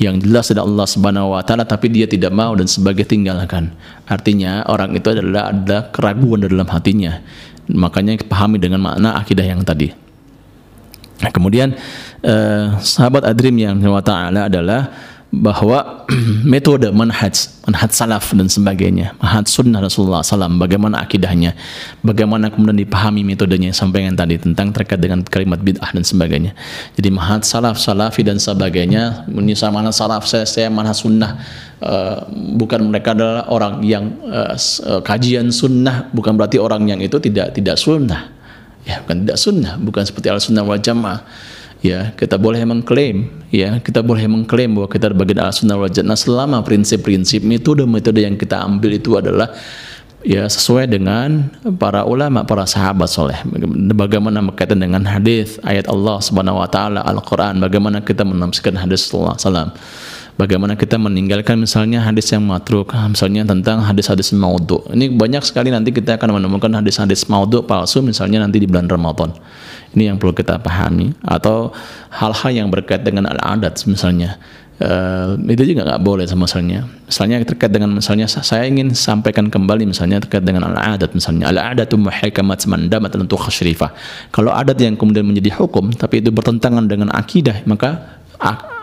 yang 0.00 0.16
jelas 0.16 0.48
dari 0.48 0.64
Allah 0.64 0.86
Subhanahu 0.88 1.36
wa 1.36 1.44
taala 1.44 1.68
tapi 1.68 1.92
dia 1.92 2.08
tidak 2.08 2.32
mau 2.32 2.56
dan 2.56 2.66
sebagai 2.66 3.04
tinggalkan. 3.04 3.70
Artinya 4.08 4.64
orang 4.66 4.96
itu 4.96 5.12
adalah 5.12 5.52
ada 5.52 5.92
keraguan 5.92 6.42
dalam 6.42 6.66
hatinya. 6.66 7.20
Makanya 7.68 8.18
pahami 8.26 8.58
dengan 8.58 8.82
makna 8.82 9.14
akidah 9.20 9.44
yang 9.46 9.62
tadi. 9.62 9.94
Nah, 11.22 11.30
kemudian 11.30 11.78
eh, 12.26 12.66
sahabat 12.82 13.22
Adrim 13.22 13.54
yang 13.54 13.78
wa 13.78 14.02
taala 14.02 14.50
adalah 14.50 14.90
bahwa 15.32 16.04
metode 16.52 16.92
manhaj, 16.92 17.48
manhaj 17.64 17.88
salaf 17.96 18.36
dan 18.36 18.52
sebagainya, 18.52 19.16
manhaj 19.16 19.48
sunnah 19.48 19.80
Rasulullah 19.80 20.20
SAW, 20.20 20.60
bagaimana 20.60 21.00
akidahnya, 21.00 21.56
bagaimana 22.04 22.52
kemudian 22.52 22.76
dipahami 22.76 23.24
metodenya 23.24 23.72
sampai 23.72 24.04
yang 24.04 24.12
tadi 24.12 24.36
tentang 24.36 24.76
terkait 24.76 25.00
dengan 25.00 25.24
kalimat 25.24 25.56
bid'ah 25.56 25.88
dan 25.96 26.04
sebagainya. 26.04 26.52
Jadi 27.00 27.08
manhaj 27.08 27.48
salaf, 27.48 27.80
salafi 27.80 28.20
dan 28.20 28.36
sebagainya, 28.36 29.24
menyisa 29.32 29.72
mana 29.72 29.88
salaf 29.88 30.28
saya, 30.28 30.44
saya 30.44 30.68
manhaj 30.68 31.00
sunnah, 31.00 31.40
uh, 31.80 32.28
bukan 32.60 32.92
mereka 32.92 33.16
adalah 33.16 33.48
orang 33.48 33.80
yang 33.80 34.12
uh, 34.28 34.52
kajian 35.00 35.48
sunnah, 35.48 36.12
bukan 36.12 36.36
berarti 36.36 36.60
orang 36.60 36.84
yang 36.92 37.00
itu 37.00 37.16
tidak 37.16 37.56
tidak 37.56 37.80
sunnah, 37.80 38.28
ya 38.84 39.00
bukan 39.00 39.24
tidak 39.24 39.38
sunnah, 39.40 39.80
bukan 39.80 40.04
seperti 40.04 40.28
al 40.28 40.44
sunnah 40.44 40.60
wal 40.60 40.76
jamaah 40.76 41.24
ya 41.82 42.14
kita 42.14 42.38
boleh 42.38 42.62
mengklaim 42.62 43.26
ya 43.50 43.82
kita 43.82 44.00
boleh 44.00 44.24
mengklaim 44.30 44.70
bahwa 44.70 44.88
kita 44.88 45.10
bagian 45.10 45.42
al 45.42 45.50
sunnah 45.50 45.74
wal 45.74 45.90
jannah 45.90 46.14
selama 46.14 46.62
prinsip-prinsip 46.62 47.42
metode-metode 47.42 48.22
yang 48.22 48.38
kita 48.38 48.62
ambil 48.62 48.94
itu 48.94 49.18
adalah 49.18 49.50
ya 50.22 50.46
sesuai 50.46 50.86
dengan 50.86 51.50
para 51.82 52.06
ulama 52.06 52.46
para 52.46 52.62
sahabat 52.62 53.10
soleh. 53.10 53.38
Bagaimana 53.98 54.38
berkaitan 54.38 54.78
dengan 54.78 55.02
hadis 55.02 55.58
ayat 55.66 55.90
Allah 55.90 56.22
subhanahu 56.22 56.62
wa 56.62 56.70
taala 56.70 57.02
Al 57.02 57.18
Quran 57.18 57.58
bagaimana 57.58 57.98
kita 57.98 58.22
menafsirkan 58.22 58.78
hadis 58.78 59.10
Allah 59.10 59.34
salam 59.42 59.68
bagaimana 60.38 60.78
kita 60.78 60.96
meninggalkan 60.96 61.58
misalnya 61.58 62.06
hadis 62.06 62.30
yang 62.30 62.46
matruk 62.46 62.94
misalnya 63.10 63.42
tentang 63.42 63.82
hadis-hadis 63.82 64.30
maudhu. 64.30 64.86
Ini 64.94 65.10
banyak 65.10 65.42
sekali 65.42 65.74
nanti 65.74 65.90
kita 65.90 66.14
akan 66.14 66.38
menemukan 66.38 66.70
hadis-hadis 66.70 67.26
maudhu 67.26 67.66
palsu 67.66 68.00
misalnya 68.00 68.46
nanti 68.46 68.62
di 68.62 68.70
bulan 68.70 68.86
Ramadan 68.86 69.34
ini 69.92 70.08
yang 70.08 70.16
perlu 70.16 70.32
kita 70.32 70.60
pahami 70.60 71.12
atau 71.24 71.72
hal-hal 72.08 72.50
yang 72.64 72.68
berkait 72.72 73.04
dengan 73.04 73.28
al-adat 73.28 73.84
misalnya. 73.88 74.40
Uh, 74.82 75.38
itu 75.46 75.62
juga 75.62 75.86
nggak 75.86 76.02
boleh 76.02 76.26
sama 76.26 76.50
misalnya. 76.50 76.90
Misalnya 77.06 77.36
terkait 77.46 77.70
dengan 77.70 77.94
misalnya 77.94 78.26
saya 78.26 78.66
ingin 78.66 78.90
sampaikan 78.98 79.46
kembali 79.46 79.86
misalnya 79.86 80.18
terkait 80.18 80.42
dengan 80.42 80.74
al-adat 80.74 81.14
misalnya 81.14 81.54
al-adatu 81.54 81.94
muhakamat 82.00 82.66
mandamat 82.66 83.14
untuk 83.14 83.46
khasyrifah. 83.46 83.94
Kalau 84.34 84.50
adat 84.50 84.80
yang 84.82 84.98
kemudian 84.98 85.22
menjadi 85.22 85.54
hukum 85.54 85.94
tapi 85.94 86.18
itu 86.18 86.34
bertentangan 86.34 86.88
dengan 86.90 87.14
akidah 87.14 87.62
maka 87.68 88.18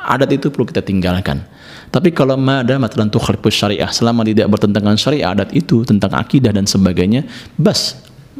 adat 0.07 0.29
itu 0.31 0.47
perlu 0.47 0.69
kita 0.69 0.79
tinggalkan. 0.79 1.43
Tapi 1.89 2.13
kalau 2.13 2.37
madamat 2.37 2.93
lan 2.95 3.09
tukhlifus 3.09 3.57
syariah 3.57 3.89
selama 3.89 4.21
tidak 4.21 4.47
bertentangan 4.47 4.95
syariah 4.95 5.33
adat 5.33 5.49
itu 5.57 5.81
tentang 5.83 6.13
akidah 6.13 6.53
dan 6.53 6.69
sebagainya, 6.69 7.25
bas 7.57 7.97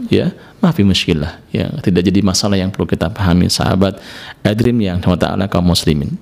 ya 0.07 0.31
maafi 0.63 0.87
muskilah 0.87 1.43
ya 1.51 1.67
tidak 1.83 2.07
jadi 2.07 2.23
masalah 2.23 2.55
yang 2.55 2.71
perlu 2.71 2.87
kita 2.87 3.11
pahami 3.11 3.51
sahabat. 3.51 3.99
Adrim 4.47 4.79
yang 4.79 5.03
taala 5.03 5.51
kaum 5.51 5.67
muslimin. 5.67 6.15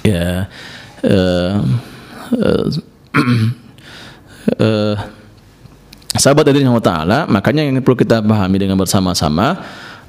Ya 0.00 0.48
uh, 1.04 1.60
uh, 2.32 2.64
uh, 4.56 4.96
sahabat 6.16 6.48
adrim 6.48 6.72
taala 6.80 7.28
makanya 7.28 7.68
yang 7.68 7.76
perlu 7.84 8.00
kita 8.00 8.24
pahami 8.24 8.56
dengan 8.56 8.80
bersama-sama 8.80 9.60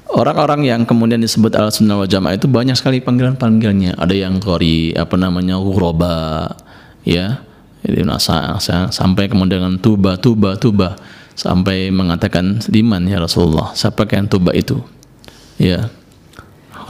orang-orang 0.08 0.64
yang 0.64 0.80
kemudian 0.88 1.20
disebut 1.20 1.52
al 1.52 1.68
sunnah 1.68 2.00
wal 2.00 2.08
jamaah 2.08 2.36
itu 2.36 2.48
banyak 2.48 2.76
sekali 2.76 3.04
panggilan-panggilannya. 3.04 3.96
Ada 4.00 4.14
yang 4.16 4.40
kori 4.40 4.96
apa 4.96 5.14
namanya 5.20 5.60
ghuraba 5.60 6.48
ya. 7.04 7.44
Jadi 7.78 8.02
sampai 8.90 9.30
kemudian 9.30 9.62
dengan 9.62 9.78
tuba 9.78 10.18
tuba 10.18 10.58
tuba 10.58 10.98
sampai 11.38 11.94
mengatakan 11.94 12.58
diman 12.66 13.06
ya 13.06 13.22
Rasulullah 13.22 13.70
siapa 13.78 14.10
yang 14.10 14.26
tuba 14.26 14.50
itu? 14.50 14.82
Ya 15.54 15.86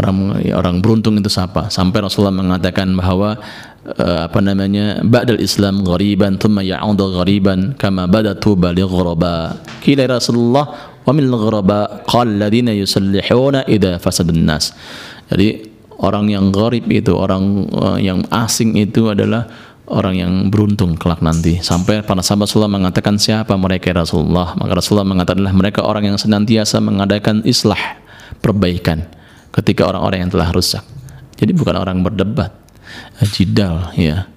orang 0.00 0.40
ya, 0.40 0.56
orang 0.56 0.80
beruntung 0.80 1.20
itu 1.20 1.28
siapa? 1.28 1.68
Sampai 1.68 2.00
Rasulullah 2.00 2.32
mengatakan 2.32 2.96
bahwa 2.96 3.36
uh, 3.84 4.20
apa 4.24 4.40
namanya 4.40 5.04
ba'dal 5.04 5.44
Islam 5.44 5.84
ghariban 5.84 6.40
thumma 6.40 6.64
ya'udu 6.64 7.20
ghariban 7.20 7.76
kama 7.76 8.08
bada 8.08 8.32
tuba 8.32 8.72
li 8.72 8.80
ghuraba. 8.80 9.60
Kila 9.84 10.08
ya 10.08 10.16
Rasulullah 10.16 10.96
wa 11.04 11.12
min 11.16 11.28
ghuraba 11.28 12.04
qala 12.04 12.28
alladziina 12.28 12.72
yusallihuna 12.76 13.64
idza 13.64 13.96
fasadan 13.96 14.44
nas 14.44 14.76
jadi 15.32 15.64
orang 16.04 16.28
yang 16.28 16.52
gharib 16.52 16.84
itu 16.92 17.16
orang 17.16 17.64
uh, 17.72 17.96
yang 17.96 18.20
asing 18.28 18.76
itu 18.76 19.08
adalah 19.08 19.48
orang 19.88 20.14
yang 20.16 20.32
beruntung 20.52 20.94
kelak 20.94 21.24
nanti. 21.24 21.60
Sampai 21.64 22.04
para 22.04 22.20
sahabat 22.20 22.48
Rasulullah 22.48 22.72
mengatakan 22.72 23.16
siapa 23.16 23.56
mereka 23.56 23.90
ya 23.92 24.04
Rasulullah? 24.04 24.54
Maka 24.54 24.72
Rasulullah 24.78 25.08
mengatakan 25.08 25.42
mereka 25.52 25.84
orang 25.84 26.12
yang 26.12 26.18
senantiasa 26.20 26.78
mengadakan 26.80 27.42
islah, 27.48 27.80
perbaikan 28.44 29.08
ketika 29.52 29.88
orang-orang 29.88 30.28
yang 30.28 30.32
telah 30.32 30.48
rusak. 30.52 30.84
Jadi 31.38 31.54
bukan 31.54 31.74
orang 31.78 32.04
berdebat, 32.04 32.52
jidal 33.34 33.90
ya. 33.96 34.28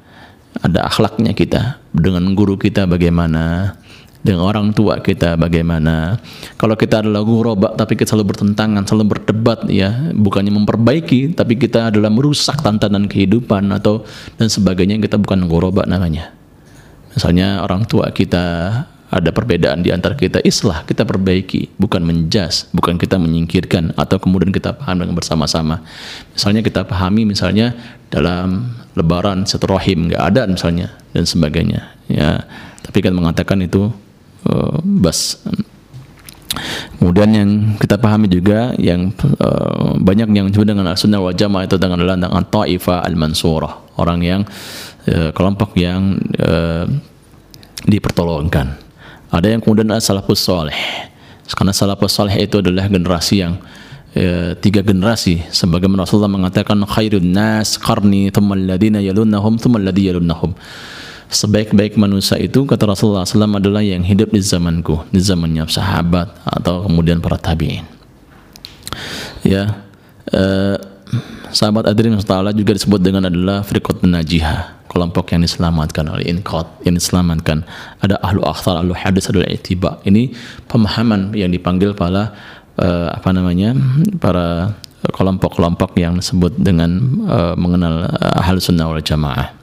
Ada 0.51 0.83
akhlaknya 0.83 1.31
kita 1.31 1.79
dengan 1.95 2.35
guru 2.35 2.59
kita 2.59 2.83
bagaimana, 2.83 3.75
dengan 4.21 4.45
orang 4.45 4.69
tua 4.69 5.01
kita 5.01 5.33
bagaimana? 5.33 6.21
Kalau 6.57 6.77
kita 6.77 7.01
adalah 7.01 7.25
guroba 7.25 7.73
tapi 7.73 7.97
kita 7.97 8.13
selalu 8.13 8.33
bertentangan 8.37 8.85
selalu 8.85 9.17
berdebat 9.17 9.65
ya. 9.65 10.13
Bukannya 10.13 10.53
memperbaiki 10.53 11.33
tapi 11.33 11.57
kita 11.57 11.89
adalah 11.89 12.13
merusak 12.13 12.61
tantangan 12.61 13.09
kehidupan 13.09 13.73
atau 13.73 14.05
dan 14.37 14.47
sebagainya. 14.47 15.01
Kita 15.01 15.17
bukan 15.17 15.49
guroba 15.49 15.89
namanya. 15.89 16.33
Misalnya 17.11 17.65
orang 17.65 17.83
tua 17.89 18.13
kita 18.13 18.45
ada 19.11 19.29
perbedaan 19.35 19.83
di 19.83 19.91
antara 19.91 20.15
kita 20.15 20.39
islah 20.45 20.85
kita 20.85 21.03
perbaiki. 21.03 21.73
Bukan 21.81 22.05
menjas 22.05 22.69
bukan 22.71 23.01
kita 23.01 23.17
menyingkirkan 23.17 23.97
atau 23.97 24.21
kemudian 24.21 24.53
kita 24.53 24.77
paham 24.77 25.01
dengan 25.01 25.17
bersama-sama. 25.17 25.81
Misalnya 26.37 26.61
kita 26.61 26.85
pahami 26.85 27.25
misalnya 27.25 27.73
dalam 28.13 28.69
lebaran 28.93 29.49
seterahim 29.49 30.13
nggak 30.13 30.23
ada 30.29 30.45
misalnya 30.45 30.93
dan 31.11 31.25
sebagainya 31.25 31.89
ya. 32.05 32.45
Tapi 32.81 32.97
kan 33.01 33.13
mengatakan 33.17 33.59
itu 33.65 33.91
uh, 34.47 34.77
bas. 34.81 35.41
Kemudian 36.99 37.29
yang 37.31 37.49
kita 37.79 37.95
pahami 37.97 38.27
juga 38.27 38.75
yang 38.75 39.09
uh, 39.39 39.97
banyak 39.97 40.29
yang 40.35 40.51
disebut 40.51 40.67
dengan 40.67 40.93
sunnah 40.93 41.23
wal 41.23 41.33
jamaah 41.33 41.65
itu 41.65 41.79
dengan 41.79 42.03
adalah 42.03 42.19
dengan 42.19 42.43
ta'ifa 42.43 43.01
al-mansurah, 43.07 43.97
orang 43.97 44.19
yang 44.21 44.41
uh, 45.09 45.31
kelompok 45.31 45.73
yang 45.79 46.19
uh, 46.37 46.85
dipertolongkan. 47.87 48.77
Ada 49.31 49.55
yang 49.55 49.63
kemudian 49.63 49.89
salafus 50.03 50.43
saleh. 50.43 50.75
Karena 51.51 51.71
salafus 51.71 52.11
saleh 52.13 52.35
itu 52.35 52.59
adalah 52.59 52.85
generasi 52.91 53.41
yang 53.41 53.57
uh, 54.15 54.51
tiga 54.59 54.83
generasi 54.83 55.47
sebagaimana 55.51 56.03
Rasulullah 56.03 56.31
mengatakan 56.31 56.79
khairun 56.83 57.31
nas 57.31 57.79
qarni 57.79 58.29
thumma 58.31 58.59
alladhina 58.59 58.99
yalunnahum 58.99 59.55
thumma 59.55 59.79
alladhi 59.79 60.11
yalunnahum 60.11 60.51
sebaik-baik 61.31 61.95
manusia 61.95 62.35
itu 62.35 62.67
kata 62.67 62.91
Rasulullah 62.91 63.23
SAW 63.23 63.55
adalah 63.55 63.79
yang 63.79 64.03
hidup 64.03 64.35
di 64.35 64.43
zamanku, 64.43 65.07
di 65.09 65.23
zamannya 65.23 65.63
sahabat 65.65 66.27
atau 66.43 66.83
kemudian 66.83 67.23
para 67.23 67.39
tabiin. 67.39 67.87
Ya, 69.41 69.87
eh, 70.27 70.75
sahabat 71.55 71.87
Adrim 71.87 72.19
Taala 72.19 72.51
juga 72.51 72.75
disebut 72.75 72.99
dengan 72.99 73.31
adalah 73.31 73.63
firqat 73.63 74.03
najihah, 74.03 74.83
kelompok 74.91 75.31
yang 75.31 75.41
diselamatkan 75.47 76.11
oleh 76.11 76.27
inqat, 76.27 76.67
yang 76.83 76.99
diselamatkan. 76.99 77.63
Ada 78.03 78.19
ahlu 78.19 78.43
akhtar, 78.43 78.83
ahlu 78.83 78.91
hadis, 78.91 79.31
ahlu 79.31 79.47
itiba. 79.47 80.03
Ini 80.03 80.35
pemahaman 80.67 81.31
yang 81.31 81.49
dipanggil 81.49 81.95
para 81.95 82.35
eh, 82.75 83.07
apa 83.07 83.31
namanya? 83.31 83.71
para 84.19 84.75
kelompok-kelompok 85.01 85.97
yang 85.97 86.13
disebut 86.13 86.61
dengan 86.61 87.01
uh, 87.25 87.57
mengenal 87.57 88.05
uh, 88.05 88.37
ahlu 88.37 88.61
sunnah 88.61 88.85
wal 88.85 89.01
jamaah. 89.01 89.60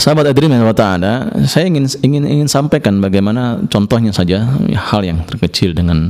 Sahabat 0.00 0.32
Adrim 0.32 0.48
wa 0.48 0.72
taala, 0.72 1.28
saya 1.44 1.68
ingin 1.68 1.84
ingin 2.00 2.24
ingin 2.24 2.48
sampaikan 2.48 3.04
bagaimana 3.04 3.60
contohnya 3.68 4.16
saja 4.16 4.48
hal 4.72 5.04
yang 5.04 5.20
terkecil 5.28 5.76
dengan 5.76 6.08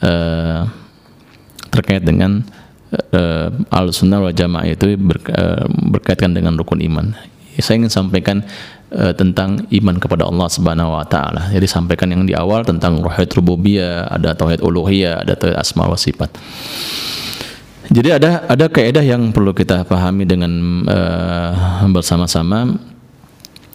uh, 0.00 0.64
terkait 1.68 2.00
dengan 2.00 2.40
uh, 3.12 3.48
al-sunnah 3.68 4.24
wal 4.24 4.32
jamaah 4.32 4.64
itu 4.64 4.96
ber, 4.96 5.20
uh, 5.36 5.68
berkaitan 5.92 6.32
dengan 6.32 6.56
rukun 6.56 6.80
iman. 6.80 7.12
Saya 7.60 7.80
ingin 7.84 7.92
sampaikan 7.92 8.40
uh, 8.92 9.12
tentang 9.12 9.64
iman 9.68 9.96
kepada 10.00 10.24
Allah 10.24 10.48
Subhanahu 10.48 10.96
wa 10.96 11.04
taala. 11.04 11.52
Jadi 11.52 11.68
sampaikan 11.68 12.08
yang 12.08 12.24
di 12.24 12.32
awal 12.32 12.64
tentang 12.64 13.04
tauhid 13.04 13.36
rububiyah, 13.36 14.08
ada 14.12 14.32
tauhid 14.32 14.64
uluhiyah, 14.64 15.24
ada 15.24 15.36
tauhid 15.36 15.56
asma 15.60 15.88
wa 15.88 15.96
sifat. 15.96 16.32
Jadi 17.86 18.10
ada 18.10 18.42
ada 18.50 18.66
kaidah 18.66 19.04
yang 19.04 19.30
perlu 19.30 19.54
kita 19.54 19.86
pahami 19.86 20.26
dengan 20.26 20.82
uh, 20.90 21.86
bersama-sama. 21.86 22.74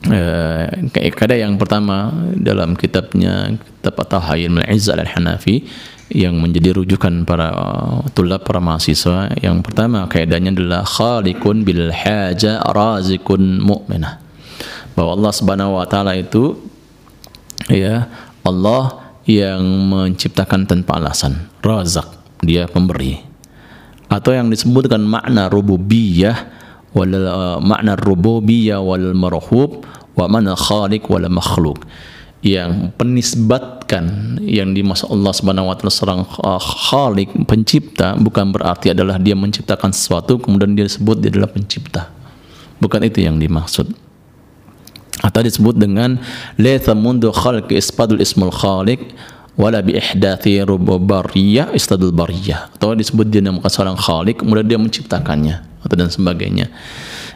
Uh, 0.02 0.90
kaidah 0.92 1.38
yang 1.40 1.56
pertama 1.56 2.12
dalam 2.36 2.76
kitabnya 2.76 3.56
kitab 3.56 4.02
Tahayyul 4.02 4.66
Al-Izz 4.66 4.92
Al-Hanafi 4.92 5.64
yang 6.12 6.36
menjadi 6.44 6.76
rujukan 6.76 7.24
para 7.24 7.56
uh, 7.56 8.04
tulab 8.12 8.44
para 8.44 8.60
mahasiswa. 8.60 9.32
Yang 9.40 9.64
pertama 9.64 10.04
kaidahnya 10.12 10.52
adalah 10.52 10.84
khaliqun 10.84 11.64
bil 11.64 11.88
haja 11.96 12.60
razikun 12.68 13.64
mu'minah. 13.64 14.20
Bahwa 14.92 15.16
Allah 15.16 15.32
Subhanahu 15.32 15.80
wa 15.80 15.88
taala 15.88 16.20
itu 16.20 16.60
ya 17.72 18.12
Allah 18.44 19.16
yang 19.24 19.64
menciptakan 19.64 20.68
tanpa 20.68 21.00
alasan. 21.00 21.48
Razak 21.64 22.12
dia 22.44 22.68
pemberi 22.68 23.31
atau 24.12 24.36
yang 24.36 24.52
disebutkan 24.52 25.00
makna 25.00 25.48
rububiyah 25.48 26.36
wal 26.92 27.08
uh, 27.16 27.58
makna 27.64 27.96
rububiyah 27.96 28.84
wal 28.84 29.16
marhub 29.16 29.88
wa 30.20 30.26
mana 30.28 30.60
khaliq 30.60 31.08
wal 31.08 31.24
makhluk 31.32 31.88
yang 32.42 32.90
penisbatkan 32.98 34.36
yang 34.42 34.74
dimaksud 34.74 35.14
Allah 35.14 35.32
Subhanahu 35.32 35.70
wa 35.70 35.76
taala 35.78 35.94
seorang 35.94 36.22
uh, 36.42 36.60
khalik 36.60 37.30
pencipta 37.46 38.18
bukan 38.18 38.50
berarti 38.50 38.92
adalah 38.92 39.22
dia 39.22 39.38
menciptakan 39.38 39.94
sesuatu 39.94 40.42
kemudian 40.42 40.74
dia 40.74 40.90
sebut 40.90 41.22
dia 41.22 41.30
adalah 41.30 41.54
pencipta. 41.54 42.10
Bukan 42.82 43.06
itu 43.06 43.22
yang 43.22 43.38
dimaksud. 43.38 43.94
Atau 45.22 45.46
disebut 45.46 45.78
dengan 45.78 46.18
laysa 46.58 46.98
mundu 46.98 47.30
khalqi 47.30 47.78
ispadul 47.78 48.18
ismul 48.18 48.50
khaliq 48.50 49.14
wala 49.62 49.86
bi 49.86 49.94
ihdathi 49.94 50.66
rububariyah 50.66 51.70
istadul 51.78 52.10
bariyah. 52.10 52.74
Atau 52.74 52.98
disebut 52.98 53.30
dia 53.30 53.46
nama 53.46 53.62
seorang 53.62 53.94
khalik 53.94 54.42
kemudian 54.42 54.66
dia 54.66 54.80
menciptakannya 54.82 55.62
atau 55.86 55.94
dan 55.94 56.10
sebagainya. 56.10 56.74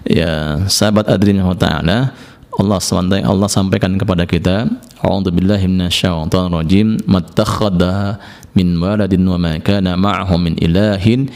Ya 0.10 0.66
sahabat 0.66 1.06
adrin 1.06 1.46
taala 1.54 2.18
Allah 2.56 2.80
SWT 2.80 3.22
Allah 3.22 3.50
sampaikan 3.52 4.00
kepada 4.00 4.24
kita 4.24 4.66
A'udzu 5.04 5.30
billahi 5.30 5.70
minasyaitonir 5.70 6.66
rajim 6.66 6.98
mattakhadha 7.06 8.18
min 8.58 8.80
waladin 8.82 9.22
wa 9.28 9.38
ma 9.38 9.54
kana 9.62 9.94
ma'ahu 9.94 10.42
min 10.42 10.58
ilahin. 10.58 11.30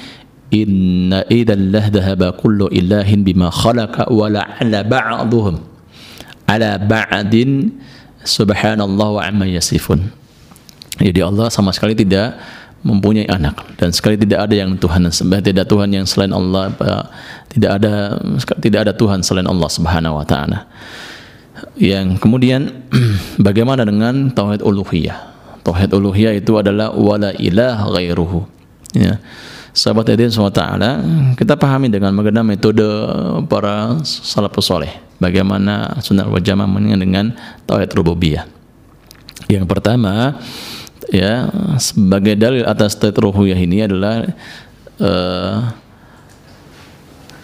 Inna 0.49 1.21
idzal 1.29 1.61
lahdhaba 1.69 2.33
kullu 2.33 2.73
ilahin 2.73 3.21
bima 3.21 3.53
khalaqa 3.53 4.09
wa 4.09 4.25
la'ala 4.25 4.81
ba'dhum 4.81 5.61
ala 6.49 6.81
ba'din 6.81 7.77
subhanallah 8.25 9.07
wa 9.13 9.21
amma 9.21 9.45
yasifun 9.45 10.09
jadi 10.99 11.25
Allah 11.25 11.47
sama 11.47 11.71
sekali 11.71 11.95
tidak 11.95 12.35
mempunyai 12.79 13.27
anak 13.27 13.75
dan 13.75 13.91
sekali 13.91 14.15
tidak 14.15 14.47
ada 14.47 14.55
yang 14.55 14.79
Tuhan 14.79 15.11
sembah 15.11 15.39
tidak 15.43 15.67
Tuhan 15.67 15.91
yang 15.91 16.07
selain 16.07 16.31
Allah 16.31 16.71
tidak 17.51 17.71
ada 17.81 17.93
tidak 18.63 18.79
ada 18.87 18.93
Tuhan 18.95 19.19
selain 19.19 19.47
Allah 19.47 19.69
Subhanahu 19.69 20.15
wa 20.15 20.25
taala. 20.27 20.69
Yang 21.75 22.23
kemudian 22.23 22.87
bagaimana 23.47 23.83
dengan 23.83 24.31
tauhid 24.31 24.63
uluhiyah? 24.63 25.17
Tauhid 25.65 25.91
uluhiyah 25.91 26.39
itu 26.39 26.55
adalah 26.55 26.95
wala 26.95 27.35
ilaha 27.35 27.99
ghairuhu. 27.99 28.47
Ya. 28.95 29.19
Sahabat 29.69 30.09
Edin 30.09 30.33
SWT 30.33 30.63
kita 31.37 31.53
pahami 31.53 31.93
dengan 31.93 32.09
bagaimana 32.15 32.41
metode 32.41 32.83
para 33.45 34.01
salafus 34.01 34.65
soleh 34.65 34.97
bagaimana 35.21 36.01
sunnah 36.01 36.25
wal 36.25 36.41
jamaah 36.41 36.79
dengan 36.95 37.35
tauhid 37.67 37.91
rububiyah. 37.91 38.47
Yang 39.51 39.65
pertama 39.67 40.39
ya 41.09 41.49
sebagai 41.81 42.37
dalil 42.37 42.63
atas 42.65 42.95
tauhid 42.97 43.17
ruhiyah 43.17 43.59
ini 43.59 43.85
adalah 43.85 44.29
uh, 45.01 45.59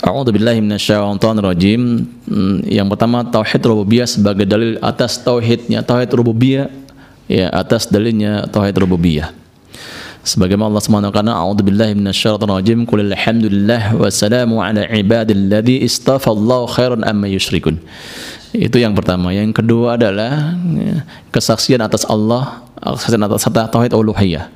A'udzu 0.05 0.30
billahi 0.38 0.61
minasyaitonir 0.61 1.41
rajim. 1.41 2.05
Hmm, 2.30 2.61
yang 2.61 2.86
pertama 2.86 3.26
tauhid 3.26 3.57
rububiyah 3.66 4.05
sebagai 4.05 4.45
dalil 4.45 4.78
atas 4.78 5.18
tauhidnya 5.18 5.82
tauhid 5.82 6.13
rububiyah 6.13 6.70
ya 7.26 7.49
atas 7.49 7.89
dalilnya 7.89 8.45
tauhid 8.53 8.78
rububiyah. 8.86 9.34
Sebagaimana 10.26 10.73
Allah 10.73 10.82
Subhanahu 10.82 11.13
wa 11.13 11.15
taala 11.15 11.34
a'udzu 11.38 11.61
billahi 11.61 11.93
minasyaitonir 12.01 12.49
rajim 12.49 12.80
qul 12.89 13.05
alhamdulillah 13.13 13.93
wa 13.93 14.09
salamu 14.09 14.57
ala 14.57 14.89
ibadilladzi 14.89 15.86
istafa 15.86 16.34
Allah 16.34 16.65
khairan 16.65 17.05
amma 17.05 17.30
yusyrikun. 17.30 17.78
Itu 18.49 18.82
yang 18.82 18.97
pertama. 18.97 19.30
Yang 19.30 19.61
kedua 19.61 20.01
adalah 20.01 20.57
ya, 20.57 21.05
kesaksian 21.30 21.78
atas 21.86 22.09
Allah 22.09 22.65
kesaksian 22.82 23.21
atas 23.21 23.45
tauhid 23.45 23.93
uluhiyah. 23.93 24.49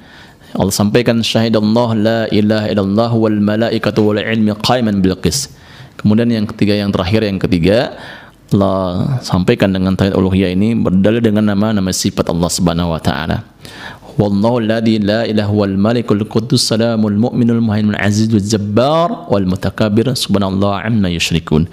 Allah 0.57 0.74
sampaikan 0.74 1.22
syahidallah 1.22 1.89
la 1.93 2.20
ilaha 2.34 2.65
illallah 2.74 3.11
wal 3.13 3.38
malaikatu 3.38 4.09
wal 4.09 4.17
ilmi 4.17 4.57
qaiman 4.65 5.05
bil 5.05 5.22
qis. 5.22 5.53
Kemudian 6.01 6.34
yang 6.34 6.49
ketiga 6.49 6.74
yang 6.74 6.89
terakhir 6.89 7.22
yang 7.30 7.38
ketiga 7.38 7.93
Allah 8.49 9.22
sampaikan 9.22 9.70
dengan 9.70 9.93
tauhid 9.93 10.17
uluhiyah 10.17 10.49
ini 10.57 10.74
berdalil 10.74 11.22
dengan 11.22 11.45
nama 11.53 11.70
nama 11.78 11.93
sifat 11.93 12.34
Allah 12.34 12.49
Subhanahu 12.49 12.89
wa 12.89 12.97
taala. 12.97 13.45
Wallahu 14.20 14.59
alladhi 14.59 14.99
la 14.99 15.24
ilaha 15.24 15.51
wal 15.55 15.80
malikul 15.80 16.28
quddus 16.28 16.67
salamul 16.67 17.15
mu'minul 17.15 17.63
muhaiminul 17.63 17.95
azizul 17.95 18.43
jabbar 18.43 19.32
wal 19.32 19.47
mutakabbir 19.47 20.11
subhanallah 20.11 20.84
amma 20.84 21.07
yusyrikun. 21.07 21.72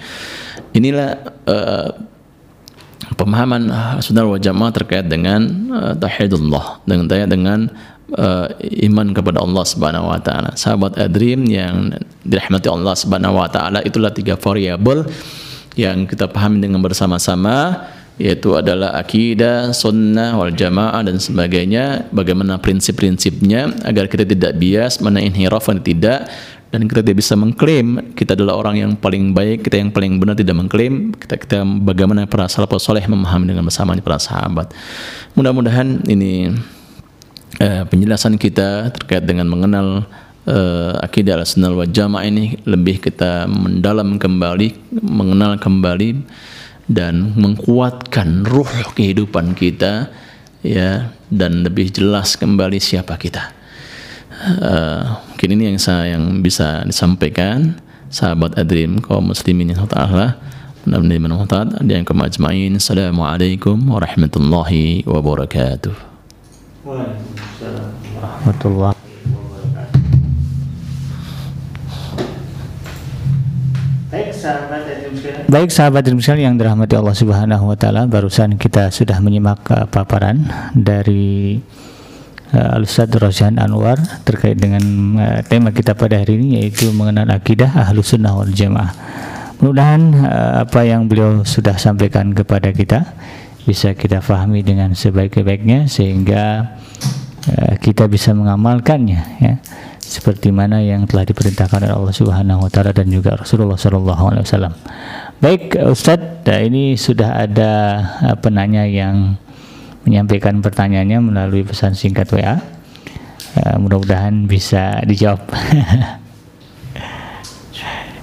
Inilah 0.70 1.26
uh, 1.50 1.90
pemahaman 3.18 3.66
sunnah 3.98 4.22
wal 4.22 4.38
jamaah 4.38 4.70
terkait 4.70 5.10
dengan 5.10 5.42
uh, 5.74 5.92
tauhidullah 5.98 6.86
dengan 6.86 7.26
dengan 7.26 7.58
uh, 8.14 8.46
iman 8.62 9.10
kepada 9.10 9.42
Allah 9.42 9.64
Subhanahu 9.66 10.06
wa 10.06 10.20
taala. 10.22 10.54
Sahabat 10.54 10.94
Adrim 11.02 11.50
yang 11.50 11.98
dirahmati 12.22 12.70
Allah 12.70 12.94
Subhanahu 12.94 13.42
wa 13.42 13.50
taala 13.50 13.82
itulah 13.82 14.14
tiga 14.14 14.38
variabel 14.38 15.02
yang 15.74 16.06
kita 16.06 16.30
pahami 16.30 16.62
dengan 16.62 16.78
bersama-sama 16.78 17.90
yaitu 18.16 18.56
adalah 18.56 18.96
akidah, 18.96 19.76
sunnah, 19.76 20.36
wal 20.40 20.52
jamaah 20.52 21.04
dan 21.04 21.20
sebagainya. 21.20 22.08
Bagaimana 22.12 22.56
prinsip-prinsipnya 22.56 23.76
agar 23.84 24.08
kita 24.08 24.24
tidak 24.24 24.56
bias 24.56 25.04
mana 25.04 25.20
inhiraf 25.20 25.68
dan 25.68 25.80
tidak. 25.84 26.20
Dan 26.66 26.90
kita 26.90 26.98
tidak 27.00 27.22
bisa 27.22 27.38
mengklaim 27.38 28.12
kita 28.18 28.34
adalah 28.34 28.58
orang 28.58 28.76
yang 28.76 28.92
paling 28.98 29.30
baik, 29.30 29.64
kita 29.64 29.78
yang 29.78 29.94
paling 29.94 30.18
benar 30.18 30.34
tidak 30.34 30.58
mengklaim. 30.58 31.14
Kita 31.14 31.38
kita 31.38 31.58
bagaimana 31.62 32.26
para 32.26 32.50
salafus 32.50 32.82
soleh 32.82 33.06
memahami 33.06 33.54
dengan 33.54 33.64
bersama 33.64 33.94
para 34.02 34.18
sahabat. 34.18 34.74
Mudah-mudahan 35.38 36.04
ini 36.10 36.52
uh, 37.62 37.82
penjelasan 37.86 38.34
kita 38.36 38.92
terkait 38.92 39.24
dengan 39.24 39.46
mengenal 39.46 40.10
uh, 40.50 40.98
akidah 41.00 41.38
al-sunnah 41.38 41.70
wal 41.70 41.86
jamaah 41.86 42.26
ini 42.26 42.58
lebih 42.66 42.98
kita 42.98 43.46
mendalam 43.46 44.18
kembali, 44.18 44.98
mengenal 45.06 45.62
kembali 45.62 46.10
dan 46.86 47.34
mengkuatkan 47.34 48.46
ruh 48.46 48.70
kehidupan 48.94 49.58
kita 49.58 50.10
ya 50.62 51.10
dan 51.30 51.66
lebih 51.66 51.90
jelas 51.90 52.38
kembali 52.38 52.78
siapa 52.78 53.18
kita. 53.18 53.54
Uh, 54.36 55.16
mungkin 55.32 55.50
ini 55.58 55.74
yang 55.74 55.80
saya 55.80 56.18
yang 56.18 56.42
bisa 56.42 56.82
disampaikan. 56.86 57.78
Sahabat 58.06 58.54
adrim 58.54 59.02
kaum 59.02 59.34
muslimin 59.34 59.74
yang 59.74 59.82
taala 59.90 60.38
yang 61.82 62.06
kemajmain. 62.06 62.70
Assalamualaikum 62.78 63.74
warahmatullahi 63.90 65.02
wabarakatuh. 65.02 65.94
Waalaikumsalam 66.86 67.90
warahmatullahi 68.14 69.05
Baik 75.46 75.68
sahabat 75.68 76.08
dan 76.08 76.16
yang 76.40 76.56
dirahmati 76.56 76.96
Allah 76.96 77.12
Subhanahu 77.12 77.68
wa 77.68 77.76
taala, 77.76 78.08
barusan 78.08 78.56
kita 78.56 78.88
sudah 78.88 79.20
menyimak 79.20 79.60
uh, 79.68 79.84
paparan 79.84 80.48
dari 80.72 81.60
uh, 82.56 82.76
Al-Ustaz 82.80 83.12
Roshan 83.12 83.60
Anwar 83.60 84.00
terkait 84.24 84.56
dengan 84.56 84.80
uh, 85.20 85.40
tema 85.44 85.68
kita 85.68 85.92
pada 85.92 86.16
hari 86.16 86.40
ini 86.40 86.64
yaitu 86.64 86.88
mengenal 86.96 87.28
akidah 87.28 87.68
Ahlus 87.76 88.16
Sunnah 88.16 88.32
wal 88.32 88.52
Jamaah. 88.56 88.96
Mudah-mudahan 89.60 90.02
uh, 90.24 90.52
apa 90.64 90.80
yang 90.88 91.08
beliau 91.12 91.44
sudah 91.44 91.76
sampaikan 91.76 92.32
kepada 92.32 92.72
kita 92.72 93.04
bisa 93.68 93.92
kita 93.92 94.24
fahami 94.24 94.64
dengan 94.64 94.96
sebaik-baiknya 94.96 95.92
sehingga 95.92 96.76
uh, 97.52 97.74
kita 97.84 98.08
bisa 98.08 98.32
mengamalkannya 98.32 99.20
ya 99.44 99.54
seperti 100.06 100.54
mana 100.54 100.78
yang 100.78 101.02
telah 101.10 101.26
diperintahkan 101.26 101.82
oleh 101.82 101.90
Allah 101.90 102.14
Subhanahu 102.14 102.62
wa 102.62 102.70
taala 102.70 102.94
dan 102.94 103.10
juga 103.10 103.34
Rasulullah 103.34 103.74
sallallahu 103.74 104.22
alaihi 104.30 104.46
wasallam. 104.46 104.72
Baik 105.42 105.74
Ustadz, 105.82 106.46
nah 106.46 106.62
ini 106.62 106.94
sudah 106.94 107.42
ada 107.42 107.72
uh, 108.22 108.36
penanya 108.38 108.86
yang 108.86 109.34
menyampaikan 110.06 110.62
pertanyaannya 110.62 111.18
melalui 111.18 111.66
pesan 111.66 111.98
singkat 111.98 112.30
WA. 112.30 112.62
Uh, 113.58 113.76
mudah-mudahan 113.82 114.46
bisa 114.46 115.02
dijawab. 115.02 115.42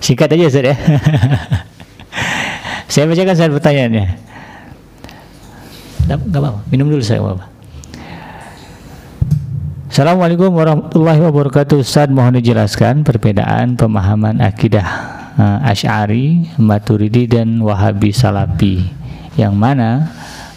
singkat 0.05 0.31
aja 0.31 0.49
Ustadz 0.49 0.71
ya. 0.71 0.75
saya 2.91 3.05
bacakan 3.11 3.35
satu 3.35 3.53
pertanyaannya. 3.59 4.07
Nggak 6.07 6.39
apa-apa, 6.39 6.63
minum 6.71 6.87
dulu 6.87 7.03
saya 7.03 7.19
apa-apa. 7.19 7.52
Assalamualaikum 9.93 10.57
warahmatullahi 10.57 11.21
wabarakatuh 11.21 11.85
Ustaz 11.85 12.09
mohon 12.09 12.33
dijelaskan 12.41 13.05
perbedaan 13.05 13.77
pemahaman 13.77 14.41
akidah 14.41 14.89
uh, 15.37 15.61
Ash'ari, 15.69 16.49
Maturidi 16.57 17.29
dan 17.29 17.61
Wahabi 17.61 18.09
Salafi 18.09 18.89
yang 19.37 19.53
mana 19.53 20.09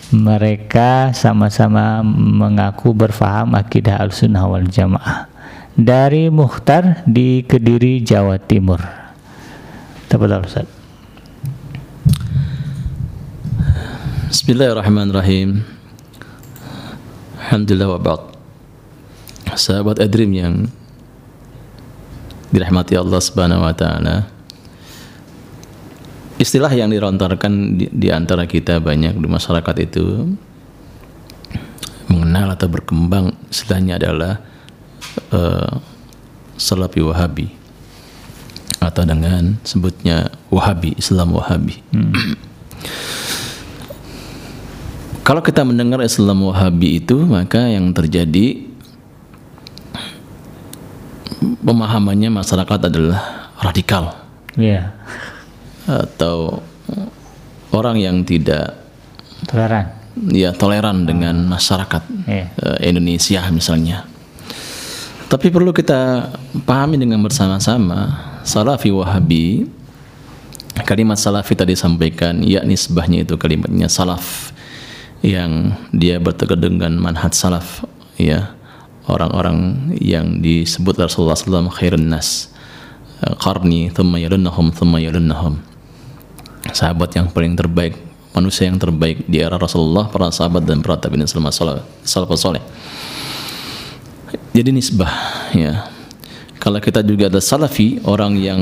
mereka 0.09 1.13
sama-sama 1.13 2.01
mengaku 2.17 2.97
berfaham 2.97 3.53
akidah 3.53 4.01
Al-Sunnah 4.01 4.41
wal 4.49 4.73
Jamaah 4.73 5.29
dari 5.77 6.33
Mukhtar 6.33 7.05
di 7.05 7.45
Kediri, 7.45 8.01
Jawa 8.01 8.41
Timur. 8.41 8.81
Tafadhol 10.09 10.49
Ustaz. 10.49 10.65
Bismillahirrahmanirrahim. 14.33 15.61
Alhamdulillah 17.37 17.93
wa 17.93 18.01
ba'd. 18.01 18.36
Sahabat 19.55 20.03
Adrim 20.03 20.35
yang 20.35 20.55
dirahmati 22.51 22.99
Allah 22.99 23.21
Subhanahu 23.23 23.63
wa 23.63 23.75
taala. 23.77 24.27
Istilah 26.37 26.69
yang 26.75 26.93
dirontarkan 26.93 27.81
di, 27.81 27.87
di 27.89 28.09
antara 28.13 28.45
kita 28.45 28.83
banyak 28.83 29.17
di 29.17 29.29
masyarakat 29.29 29.77
itu 29.81 30.37
mengenal 32.13 32.53
atau 32.53 32.69
berkembang 32.69 33.33
istilahnya 33.49 33.97
adalah 33.97 34.45
uh, 35.33 35.81
Salafi 36.61 37.01
Wahabi 37.01 37.49
atau 38.81 39.03
dengan 39.03 39.57
sebutnya 39.65 40.29
Wahabi, 40.53 40.95
Islam 41.01 41.33
Wahabi. 41.35 41.81
Hmm. 41.91 42.37
Kalau 45.27 45.43
kita 45.43 45.67
mendengar 45.67 45.99
Islam 46.07 46.47
Wahabi 46.47 47.03
itu, 47.03 47.19
maka 47.27 47.67
yang 47.67 47.91
terjadi 47.91 48.63
pemahamannya 51.41 52.31
masyarakat 52.33 52.81
adalah 52.89 53.53
radikal. 53.61 54.17
Iya. 54.57 54.93
Atau 55.87 56.65
orang 57.73 57.97
yang 58.01 58.23
tidak 58.25 58.77
toleran. 59.47 59.93
Ya, 60.33 60.57
toleran 60.57 61.05
dengan 61.05 61.45
masyarakat 61.45 62.03
yeah. 62.25 62.49
Indonesia 62.81 63.45
misalnya. 63.53 64.09
Tapi 65.27 65.53
perlu 65.53 65.75
kita 65.77 66.33
pahami 66.65 66.97
dengan 66.97 67.21
bersama-sama, 67.21 68.17
Salafi 68.47 68.95
Wahabi 68.95 69.77
kalimat 70.85 71.17
salafi 71.17 71.57
tadi 71.57 71.73
sampaikan 71.73 72.45
ya 72.45 72.61
nisbahnya 72.61 73.25
itu 73.25 73.41
kalimatnya 73.41 73.89
salaf 73.89 74.53
yang 75.25 75.73
dia 75.95 76.21
bertegur 76.21 76.61
dengan 76.61 77.01
manhaj 77.01 77.33
salaf 77.33 77.87
ya 78.21 78.53
orang-orang 79.07 79.91
yang 79.99 80.43
disebut 80.43 80.99
Rasulullah 80.99 81.39
SAW 81.39 81.71
khairun 81.71 82.07
nas. 82.11 82.51
Qarni 83.41 83.89
thumma 83.91 84.21
yalunnahum 84.21 84.71
thumma 84.71 85.01
yalunnahum. 85.01 85.59
Sahabat 86.71 87.17
yang 87.17 87.33
paling 87.33 87.57
terbaik 87.57 87.97
manusia 88.37 88.69
yang 88.69 88.77
terbaik 88.77 89.25
di 89.25 89.41
era 89.41 89.57
Rasulullah 89.57 90.13
para 90.13 90.29
sahabat 90.29 90.69
dan 90.69 90.85
para 90.85 91.01
tabi'in 91.01 91.25
salafus 91.25 92.37
soleh 92.37 92.61
jadi 94.53 94.73
nisbah 94.73 95.13
ya. 95.53 95.89
Kalau 96.57 96.81
kita 96.81 97.05
juga 97.05 97.29
ada 97.29 97.39
salafi 97.39 98.01
orang 98.09 98.37
yang 98.41 98.61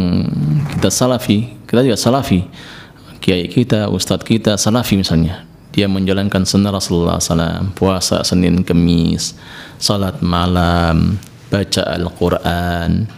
kita 0.77 0.91
salafi 0.91 1.55
kita 1.67 1.87
juga 1.87 1.99
salafi. 1.99 2.47
Kiai 3.23 3.49
kita 3.49 3.89
ustadz 3.89 4.27
kita 4.27 4.61
salafi 4.61 5.01
misalnya 5.01 5.54
dia 5.75 5.91
menjalankan 5.91 6.47
sunnah 6.47 6.70
Rasulullah 6.70 7.18
SAW 7.18 7.75
puasa 7.75 8.22
Senin 8.22 8.62
Kemis 8.62 9.35
salat 9.83 10.22
malam 10.22 11.18
baca 11.51 11.83
Al-Quran 11.99 13.11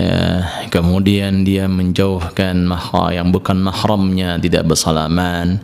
ya, 0.00 0.48
kemudian 0.72 1.44
dia 1.44 1.68
menjauhkan 1.68 2.64
mahra 2.64 3.12
yang 3.12 3.28
bukan 3.28 3.60
mahramnya 3.60 4.40
tidak 4.40 4.64
bersalaman 4.64 5.60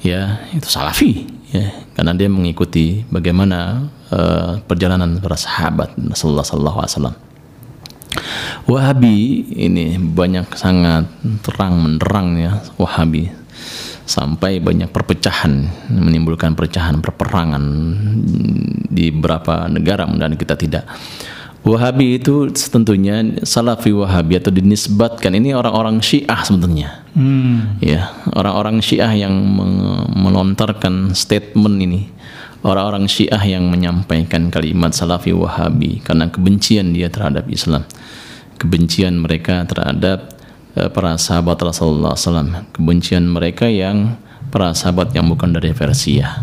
ya. 0.00 0.40
Itu 0.56 0.70
salafi 0.70 1.28
ya. 1.52 1.68
Karena 1.92 2.16
dia 2.16 2.32
mengikuti 2.32 3.04
bagaimana 3.12 3.84
uh, 4.08 4.62
perjalanan 4.64 5.20
para 5.20 5.36
sahabat 5.36 5.92
Rasulullah 6.00 6.46
wasallam. 6.80 7.16
Wahabi 8.64 9.42
ini 9.58 9.98
banyak 9.98 10.54
sangat 10.54 11.10
terang 11.42 11.82
menderang 11.82 12.38
ya 12.38 12.62
Wahabi 12.78 13.26
sampai 14.04 14.60
banyak 14.60 14.92
perpecahan 14.92 15.68
menimbulkan 15.88 16.52
perpecahan 16.52 17.00
perperangan 17.00 17.64
di 18.92 19.08
beberapa 19.08 19.64
negara 19.68 20.04
dan 20.04 20.36
kita 20.36 20.54
tidak 20.60 20.84
Wahabi 21.64 22.20
itu 22.20 22.52
tentunya 22.52 23.24
Salafi 23.40 23.88
Wahabi 23.88 24.36
atau 24.36 24.52
dinisbatkan 24.52 25.32
ini 25.32 25.56
orang-orang 25.56 25.96
Syiah 26.04 26.44
sebetulnya. 26.44 27.00
Hmm. 27.16 27.80
Ya, 27.80 28.12
orang-orang 28.36 28.84
Syiah 28.84 29.08
yang 29.16 29.32
melontarkan 30.12 31.16
statement 31.16 31.80
ini. 31.80 32.12
Orang-orang 32.60 33.08
Syiah 33.08 33.40
yang 33.40 33.72
menyampaikan 33.72 34.52
kalimat 34.52 34.92
Salafi 34.92 35.32
Wahabi 35.32 36.04
karena 36.04 36.28
kebencian 36.28 36.92
dia 36.92 37.08
terhadap 37.08 37.48
Islam. 37.48 37.88
Kebencian 38.60 39.24
mereka 39.24 39.64
terhadap 39.64 40.33
para 40.74 41.14
sahabat 41.14 41.54
Rasulullah 41.62 42.18
SAW 42.18 42.74
kebencian 42.74 43.30
mereka 43.30 43.70
yang 43.70 44.18
para 44.50 44.74
sahabat 44.74 45.14
yang 45.14 45.30
bukan 45.30 45.54
dari 45.54 45.70
Persia 45.70 46.42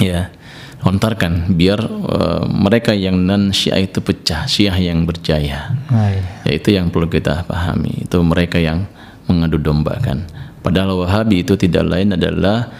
ya 0.00 0.32
lontarkan 0.80 1.52
biar 1.52 1.80
uh, 1.84 2.48
mereka 2.48 2.96
yang 2.96 3.20
non 3.20 3.52
syiah 3.52 3.84
itu 3.84 4.00
pecah 4.00 4.48
syiah 4.48 4.72
yang 4.80 5.04
berjaya 5.04 5.76
ah, 5.92 6.08
iya. 6.08 6.24
ya 6.48 6.52
itu 6.56 6.72
yang 6.72 6.88
perlu 6.88 7.12
kita 7.12 7.44
pahami 7.44 8.08
itu 8.08 8.16
mereka 8.24 8.56
yang 8.56 8.88
mengadu 9.28 9.60
dombakan 9.60 10.24
padahal 10.64 11.04
wahabi 11.04 11.44
itu 11.44 11.60
tidak 11.60 11.84
lain 11.84 12.16
adalah 12.16 12.72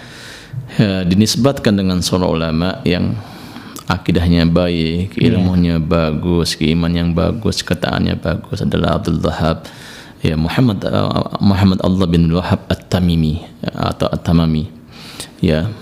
ya, 0.80 1.04
dinisbatkan 1.04 1.76
dengan 1.76 2.00
seorang 2.00 2.32
ulama 2.32 2.68
yang 2.88 3.12
akidahnya 3.90 4.46
baik, 4.46 5.18
iya. 5.18 5.34
ilmunya 5.34 5.82
yeah. 5.82 5.82
bagus, 5.82 6.54
keiman 6.54 6.94
yang 6.94 7.10
bagus, 7.10 7.66
ketaannya 7.66 8.22
bagus 8.22 8.62
adalah 8.62 9.02
Abdul 9.02 9.18
Wahab 9.18 9.66
ya 10.20 10.36
Muhammad 10.36 10.84
uh, 10.84 11.40
Muhammad 11.40 11.80
Allah 11.84 12.06
bin 12.08 12.28
Wahab 12.32 12.68
At-Tamimi 12.68 13.44
atau 13.64 14.08
At-Tamami. 14.08 14.68
Ya 15.40 15.72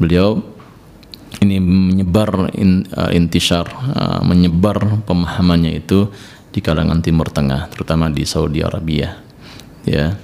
beliau 0.00 0.40
ini 1.38 1.60
menyebar 1.60 2.50
in, 2.56 2.88
uh, 2.96 3.12
intishar 3.12 3.68
uh, 3.68 4.20
menyebar 4.24 5.04
pemahamannya 5.04 5.84
itu 5.84 6.08
di 6.50 6.64
kalangan 6.64 7.04
Timur 7.04 7.28
Tengah 7.28 7.68
terutama 7.70 8.08
di 8.08 8.24
Saudi 8.24 8.64
Arabia. 8.64 9.20
Ya 9.84 10.16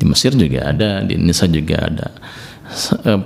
di 0.00 0.04
Mesir 0.08 0.32
juga 0.32 0.72
ada 0.72 1.04
di 1.04 1.16
Indonesia 1.16 1.48
juga 1.48 1.76
ada 1.84 2.08
uh, 2.70 3.20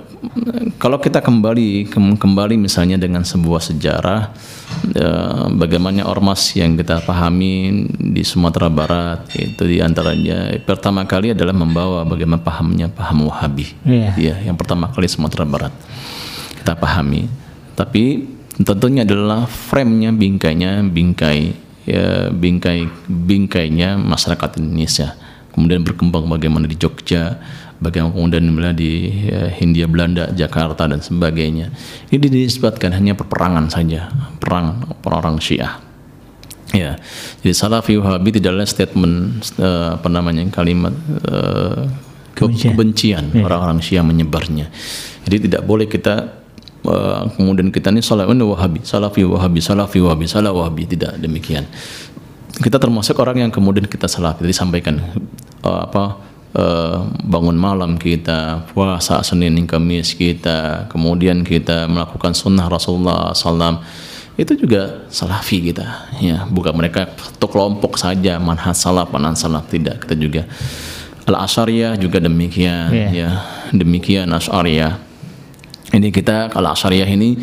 kalau 0.81 0.97
kita 0.97 1.21
kembali 1.21 1.89
kembali 2.17 2.55
misalnya 2.57 2.97
dengan 2.97 3.21
sebuah 3.21 3.61
sejarah 3.61 4.33
uh, 4.97 5.45
bagaimana 5.53 6.05
ormas 6.05 6.53
yang 6.57 6.73
kita 6.73 7.05
pahami 7.05 7.85
di 7.93 8.25
Sumatera 8.25 8.67
Barat 8.67 9.29
itu 9.37 9.63
di 9.69 9.79
antaranya 9.79 10.49
pertama 10.65 11.05
kali 11.05 11.31
adalah 11.31 11.53
membawa 11.53 12.01
bagaimana 12.03 12.41
pahamnya 12.41 12.89
paham 12.89 13.29
Wahabi. 13.29 13.71
Yeah. 13.85 14.13
ya 14.17 14.35
yang 14.49 14.57
pertama 14.57 14.89
kali 14.89 15.05
Sumatera 15.05 15.45
Barat 15.45 15.73
kita 16.65 16.73
pahami. 16.73 17.29
Tapi 17.77 18.25
tentunya 18.57 19.05
adalah 19.05 19.45
frame-nya 19.45 20.09
bingkainya 20.15 20.81
bingkai 20.81 21.53
ya 21.85 22.33
bingkai 22.33 22.89
bingkainya 23.05 24.01
masyarakat 24.01 24.57
Indonesia. 24.57 25.13
Kemudian 25.53 25.85
berkembang 25.85 26.27
bagaimana 26.27 26.67
di 26.67 26.75
Jogja 26.75 27.39
bagaimana 27.85 28.17
kemudian 28.17 28.73
di 28.73 29.13
ya, 29.29 29.53
Hindia 29.53 29.85
Belanda, 29.85 30.33
Jakarta 30.33 30.89
dan 30.89 31.05
sebagainya. 31.05 31.69
Ini 32.09 32.25
disebutkan 32.25 32.97
hanya 32.97 33.13
peperangan 33.13 33.69
saja, 33.69 34.09
perang 34.41 34.81
orang-orang 35.05 35.37
Syiah. 35.37 35.77
Ya, 36.73 36.97
jadi 37.45 37.53
Salafi 37.53 37.95
Wahabi 38.01 38.35
tidak 38.35 38.57
ada 38.57 38.65
statement 38.65 39.45
uh, 39.61 39.95
apa 39.95 40.09
namanya 40.09 40.43
kalimat 40.49 40.91
uh, 41.29 41.87
kebencian 42.35 43.31
iya. 43.31 43.45
orang-orang 43.47 43.79
Syiah 43.79 44.03
menyebarnya. 44.03 44.67
Jadi 45.23 45.47
tidak 45.47 45.63
boleh 45.63 45.87
kita 45.87 46.35
uh, 46.83 47.31
kemudian 47.37 47.71
kita 47.71 47.95
ini 47.95 48.03
Salafi 48.03 48.35
Wahabi, 48.35 48.79
Salafi 48.83 49.21
Wahabi, 49.23 49.59
Salafi 49.63 49.99
Wahabi, 50.03 50.25
Salafi 50.27 50.57
Wahabi 50.57 50.83
tidak 50.89 51.15
demikian. 51.21 51.63
Kita 52.55 52.79
termasuk 52.79 53.19
orang 53.19 53.47
yang 53.47 53.51
kemudian 53.51 53.87
kita 53.87 54.11
Salafi 54.11 54.43
disampaikan 54.43 54.99
uh, 55.63 55.87
apa 55.87 56.34
eh, 56.55 56.97
bangun 57.27 57.59
malam 57.59 57.99
kita, 57.99 58.65
puasa 58.71 59.19
Senin 59.21 59.59
hingga 59.59 59.77
Kamis 59.77 60.15
kita, 60.15 60.87
kemudian 60.87 61.43
kita 61.43 61.85
melakukan 61.91 62.31
sunnah 62.31 62.71
Rasulullah 62.71 63.35
SAW 63.35 63.83
itu 64.35 64.51
juga 64.59 65.07
salafi 65.07 65.71
kita 65.71 66.11
ya. 66.19 66.43
Bukan 66.47 66.75
mereka 66.75 67.07
satu 67.15 67.47
kelompok 67.47 67.95
saja 67.95 68.35
manhaj 68.35 68.75
salaf 68.75 69.11
manhaj 69.11 69.39
salaf 69.39 69.67
tidak. 69.71 70.03
Kita 70.03 70.15
juga 70.15 70.43
al 71.25 71.35
asyariyah 71.47 71.95
juga 71.95 72.19
demikian 72.19 72.91
Yeah. 72.91 73.11
ya. 73.11 73.29
Demikian 73.71 74.27
asyariyah. 74.35 74.99
Ini 75.95 76.11
kita 76.11 76.51
kalau 76.51 76.75
asyariyah 76.75 77.07
ini 77.07 77.39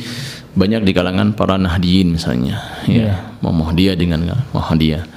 banyak 0.53 0.85
di 0.85 0.93
kalangan 0.93 1.33
para 1.33 1.57
nahdiyin 1.57 2.13
misalnya 2.13 2.61
ya. 2.85 3.17
Muhammadiyah 3.41 3.97
dengan 3.97 4.29
Muhammadiyah 4.53 5.09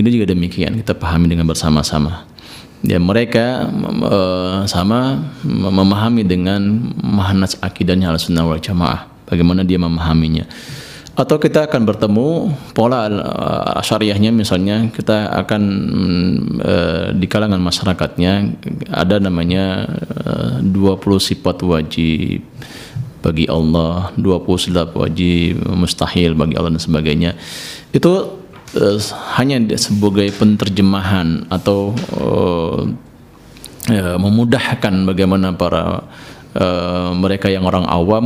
ini 0.00 0.08
juga 0.10 0.34
demikian 0.34 0.74
kita 0.82 0.98
pahami 0.98 1.30
dengan 1.30 1.46
bersama-sama 1.46 2.26
ya 2.84 2.98
mereka 3.00 3.68
eh, 4.04 4.60
sama 4.68 5.20
mem- 5.44 5.74
memahami 5.74 6.22
dengan 6.24 6.60
manhaj 7.00 7.56
akidahnya 7.60 8.12
al-sunnah 8.12 8.44
wal 8.46 8.60
jamaah. 8.60 9.08
Bagaimana 9.28 9.62
dia 9.62 9.78
memahaminya. 9.78 10.48
Atau 11.20 11.36
kita 11.36 11.68
akan 11.68 11.84
bertemu 11.84 12.28
pola 12.72 13.04
uh, 13.10 13.82
syariahnya 13.84 14.32
misalnya 14.32 14.88
kita 14.88 15.28
akan 15.44 15.62
eh, 16.64 17.06
di 17.12 17.26
kalangan 17.28 17.60
masyarakatnya 17.60 18.56
ada 18.88 19.20
namanya 19.20 19.84
eh, 20.64 20.64
20 20.64 20.96
sifat 21.20 21.60
wajib 21.60 22.40
bagi 23.20 23.44
Allah 23.52 24.16
20 24.16 24.64
sifat 24.64 24.96
wajib 24.96 25.60
mustahil 25.76 26.32
bagi 26.32 26.56
Allah 26.56 26.72
dan 26.72 26.80
sebagainya. 26.80 27.36
Itu 27.92 28.39
eh, 28.76 28.98
hanya 29.38 29.56
sebagai 29.78 30.28
penterjemahan 30.34 31.46
atau 31.50 31.94
eh, 32.18 32.80
ya, 33.90 34.18
memudahkan 34.20 34.94
bagaimana 35.06 35.54
para 35.56 36.04
eh, 36.54 37.10
mereka 37.14 37.50
yang 37.50 37.66
orang 37.66 37.86
awam 37.86 38.24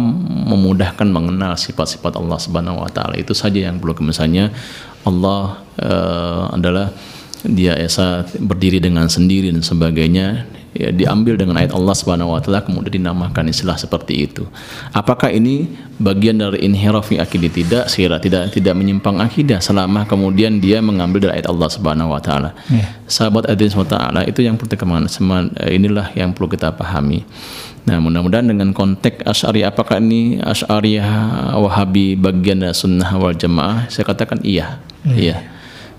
memudahkan 0.51 1.09
mengenal 1.09 1.57
sifat-sifat 1.57 2.17
Allah 2.19 2.39
Subhanahu 2.41 2.85
wa 2.85 2.91
taala. 2.91 3.17
Itu 3.17 3.33
saja 3.37 3.71
yang 3.71 3.81
perlu 3.81 3.97
misalnya 4.05 4.53
Allah 5.05 5.61
eh, 5.81 6.43
adalah 6.53 6.89
dia 7.45 7.77
esa 7.77 8.25
berdiri 8.41 8.81
dengan 8.81 9.05
sendiri 9.13 9.53
dan 9.53 9.61
sebagainya 9.61 10.49
ya 10.75 10.91
diambil 10.91 11.39
dengan 11.39 11.57
ayat 11.63 11.71
Allah 11.73 11.95
Subhanahu 11.95 12.35
wa 12.35 12.43
taala 12.43 12.67
kemudian 12.67 13.01
dinamakan 13.01 13.49
istilah 13.49 13.79
seperti 13.79 14.27
itu. 14.27 14.45
Apakah 14.91 15.31
ini 15.31 15.71
bagian 16.03 16.43
dari 16.43 16.67
inhirafi 16.67 17.23
akidah 17.23 17.51
tidak? 17.51 17.85
Saya 17.87 18.19
tidak 18.19 18.51
tidak 18.51 18.75
menyimpang 18.75 19.23
akidah 19.23 19.63
selama 19.63 20.03
kemudian 20.05 20.59
dia 20.59 20.83
mengambil 20.83 21.31
dari 21.31 21.41
ayat 21.41 21.49
Allah 21.49 21.69
Subhanahu 21.71 22.11
wa 22.11 22.21
taala. 22.21 22.51
Sahabat 23.07 23.47
adin 23.47 23.71
taala 23.87 24.27
itu 24.27 24.43
yang 24.43 24.59
perlu 24.59 24.69
kita 24.75 24.79
kemana- 24.83 25.55
inilah 25.71 26.11
yang 26.19 26.35
perlu 26.35 26.51
kita 26.51 26.75
pahami. 26.75 27.23
Nah, 27.85 28.01
mudah-mudahan 28.01 28.49
dengan 28.49 28.73
konteks 28.73 29.29
Asy'ari 29.29 29.61
apakah 29.61 30.01
ini 30.01 30.41
Asy'ari 30.41 31.05
Wahabi 31.53 32.17
bagian 32.17 32.65
dari 32.65 32.73
sunnah 32.73 33.13
wal 33.21 33.37
jamaah? 33.37 33.93
Saya 33.93 34.09
katakan 34.09 34.41
iya. 34.41 34.81
Iya. 35.05 35.45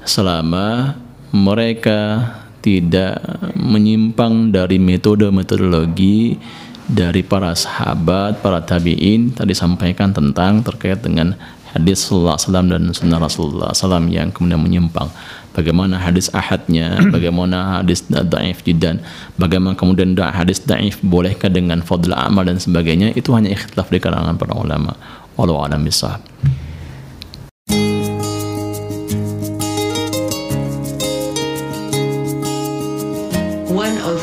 Selama 0.01 0.97
mereka 1.29 2.25
tidak 2.65 3.21
menyimpang 3.53 4.49
dari 4.49 4.81
metode-metodologi 4.81 6.41
dari 6.89 7.21
para 7.21 7.53
sahabat, 7.53 8.41
para 8.41 8.61
tabi'in 8.65 9.33
tadi 9.37 9.53
sampaikan 9.53 10.09
tentang 10.09 10.65
terkait 10.65 11.01
dengan 11.01 11.37
hadis 11.73 12.07
Rasulullah 12.07 12.39
SAW 12.39 12.71
dan 12.71 12.81
sunnah 12.93 13.19
Rasulullah 13.21 13.69
SAW 13.73 14.09
yang 14.09 14.33
kemudian 14.33 14.61
menyimpang. 14.61 15.11
Bagaimana 15.53 16.01
hadis 16.01 16.29
ahadnya, 16.33 16.97
bagaimana 17.15 17.81
hadis 17.81 18.05
daif 18.09 18.65
jidan, 18.65 19.01
bagaimana 19.37 19.77
kemudian 19.77 20.17
da- 20.17 20.33
hadis 20.33 20.61
daif 20.63 20.97
bolehkah 21.05 21.51
dengan 21.51 21.85
fadl 21.85 22.13
amal 22.17 22.47
dan 22.47 22.57
sebagainya 22.57 23.13
itu 23.13 23.29
hanya 23.33 23.53
ikhtilaf 23.53 23.91
di 23.93 23.99
kalangan 24.01 24.37
para 24.37 24.57
ulama. 24.57 24.97
Wallahu 25.35 25.67
a'lam 25.67 25.83
bishawab. 25.83 26.23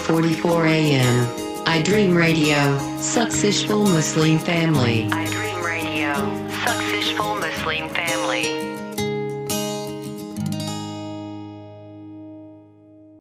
1044 0.09 0.67
AM. 0.67 1.63
I 1.65 1.81
Dream 1.81 2.17
Radio. 2.17 2.77
Successful 2.99 3.85
Muslim 3.85 4.37
family. 4.37 5.09
I 5.13 5.27
Dream 5.27 5.65
Radio. 5.65 6.13
Successful 6.51 7.37
Muslim 7.37 7.89
Family. 7.89 8.12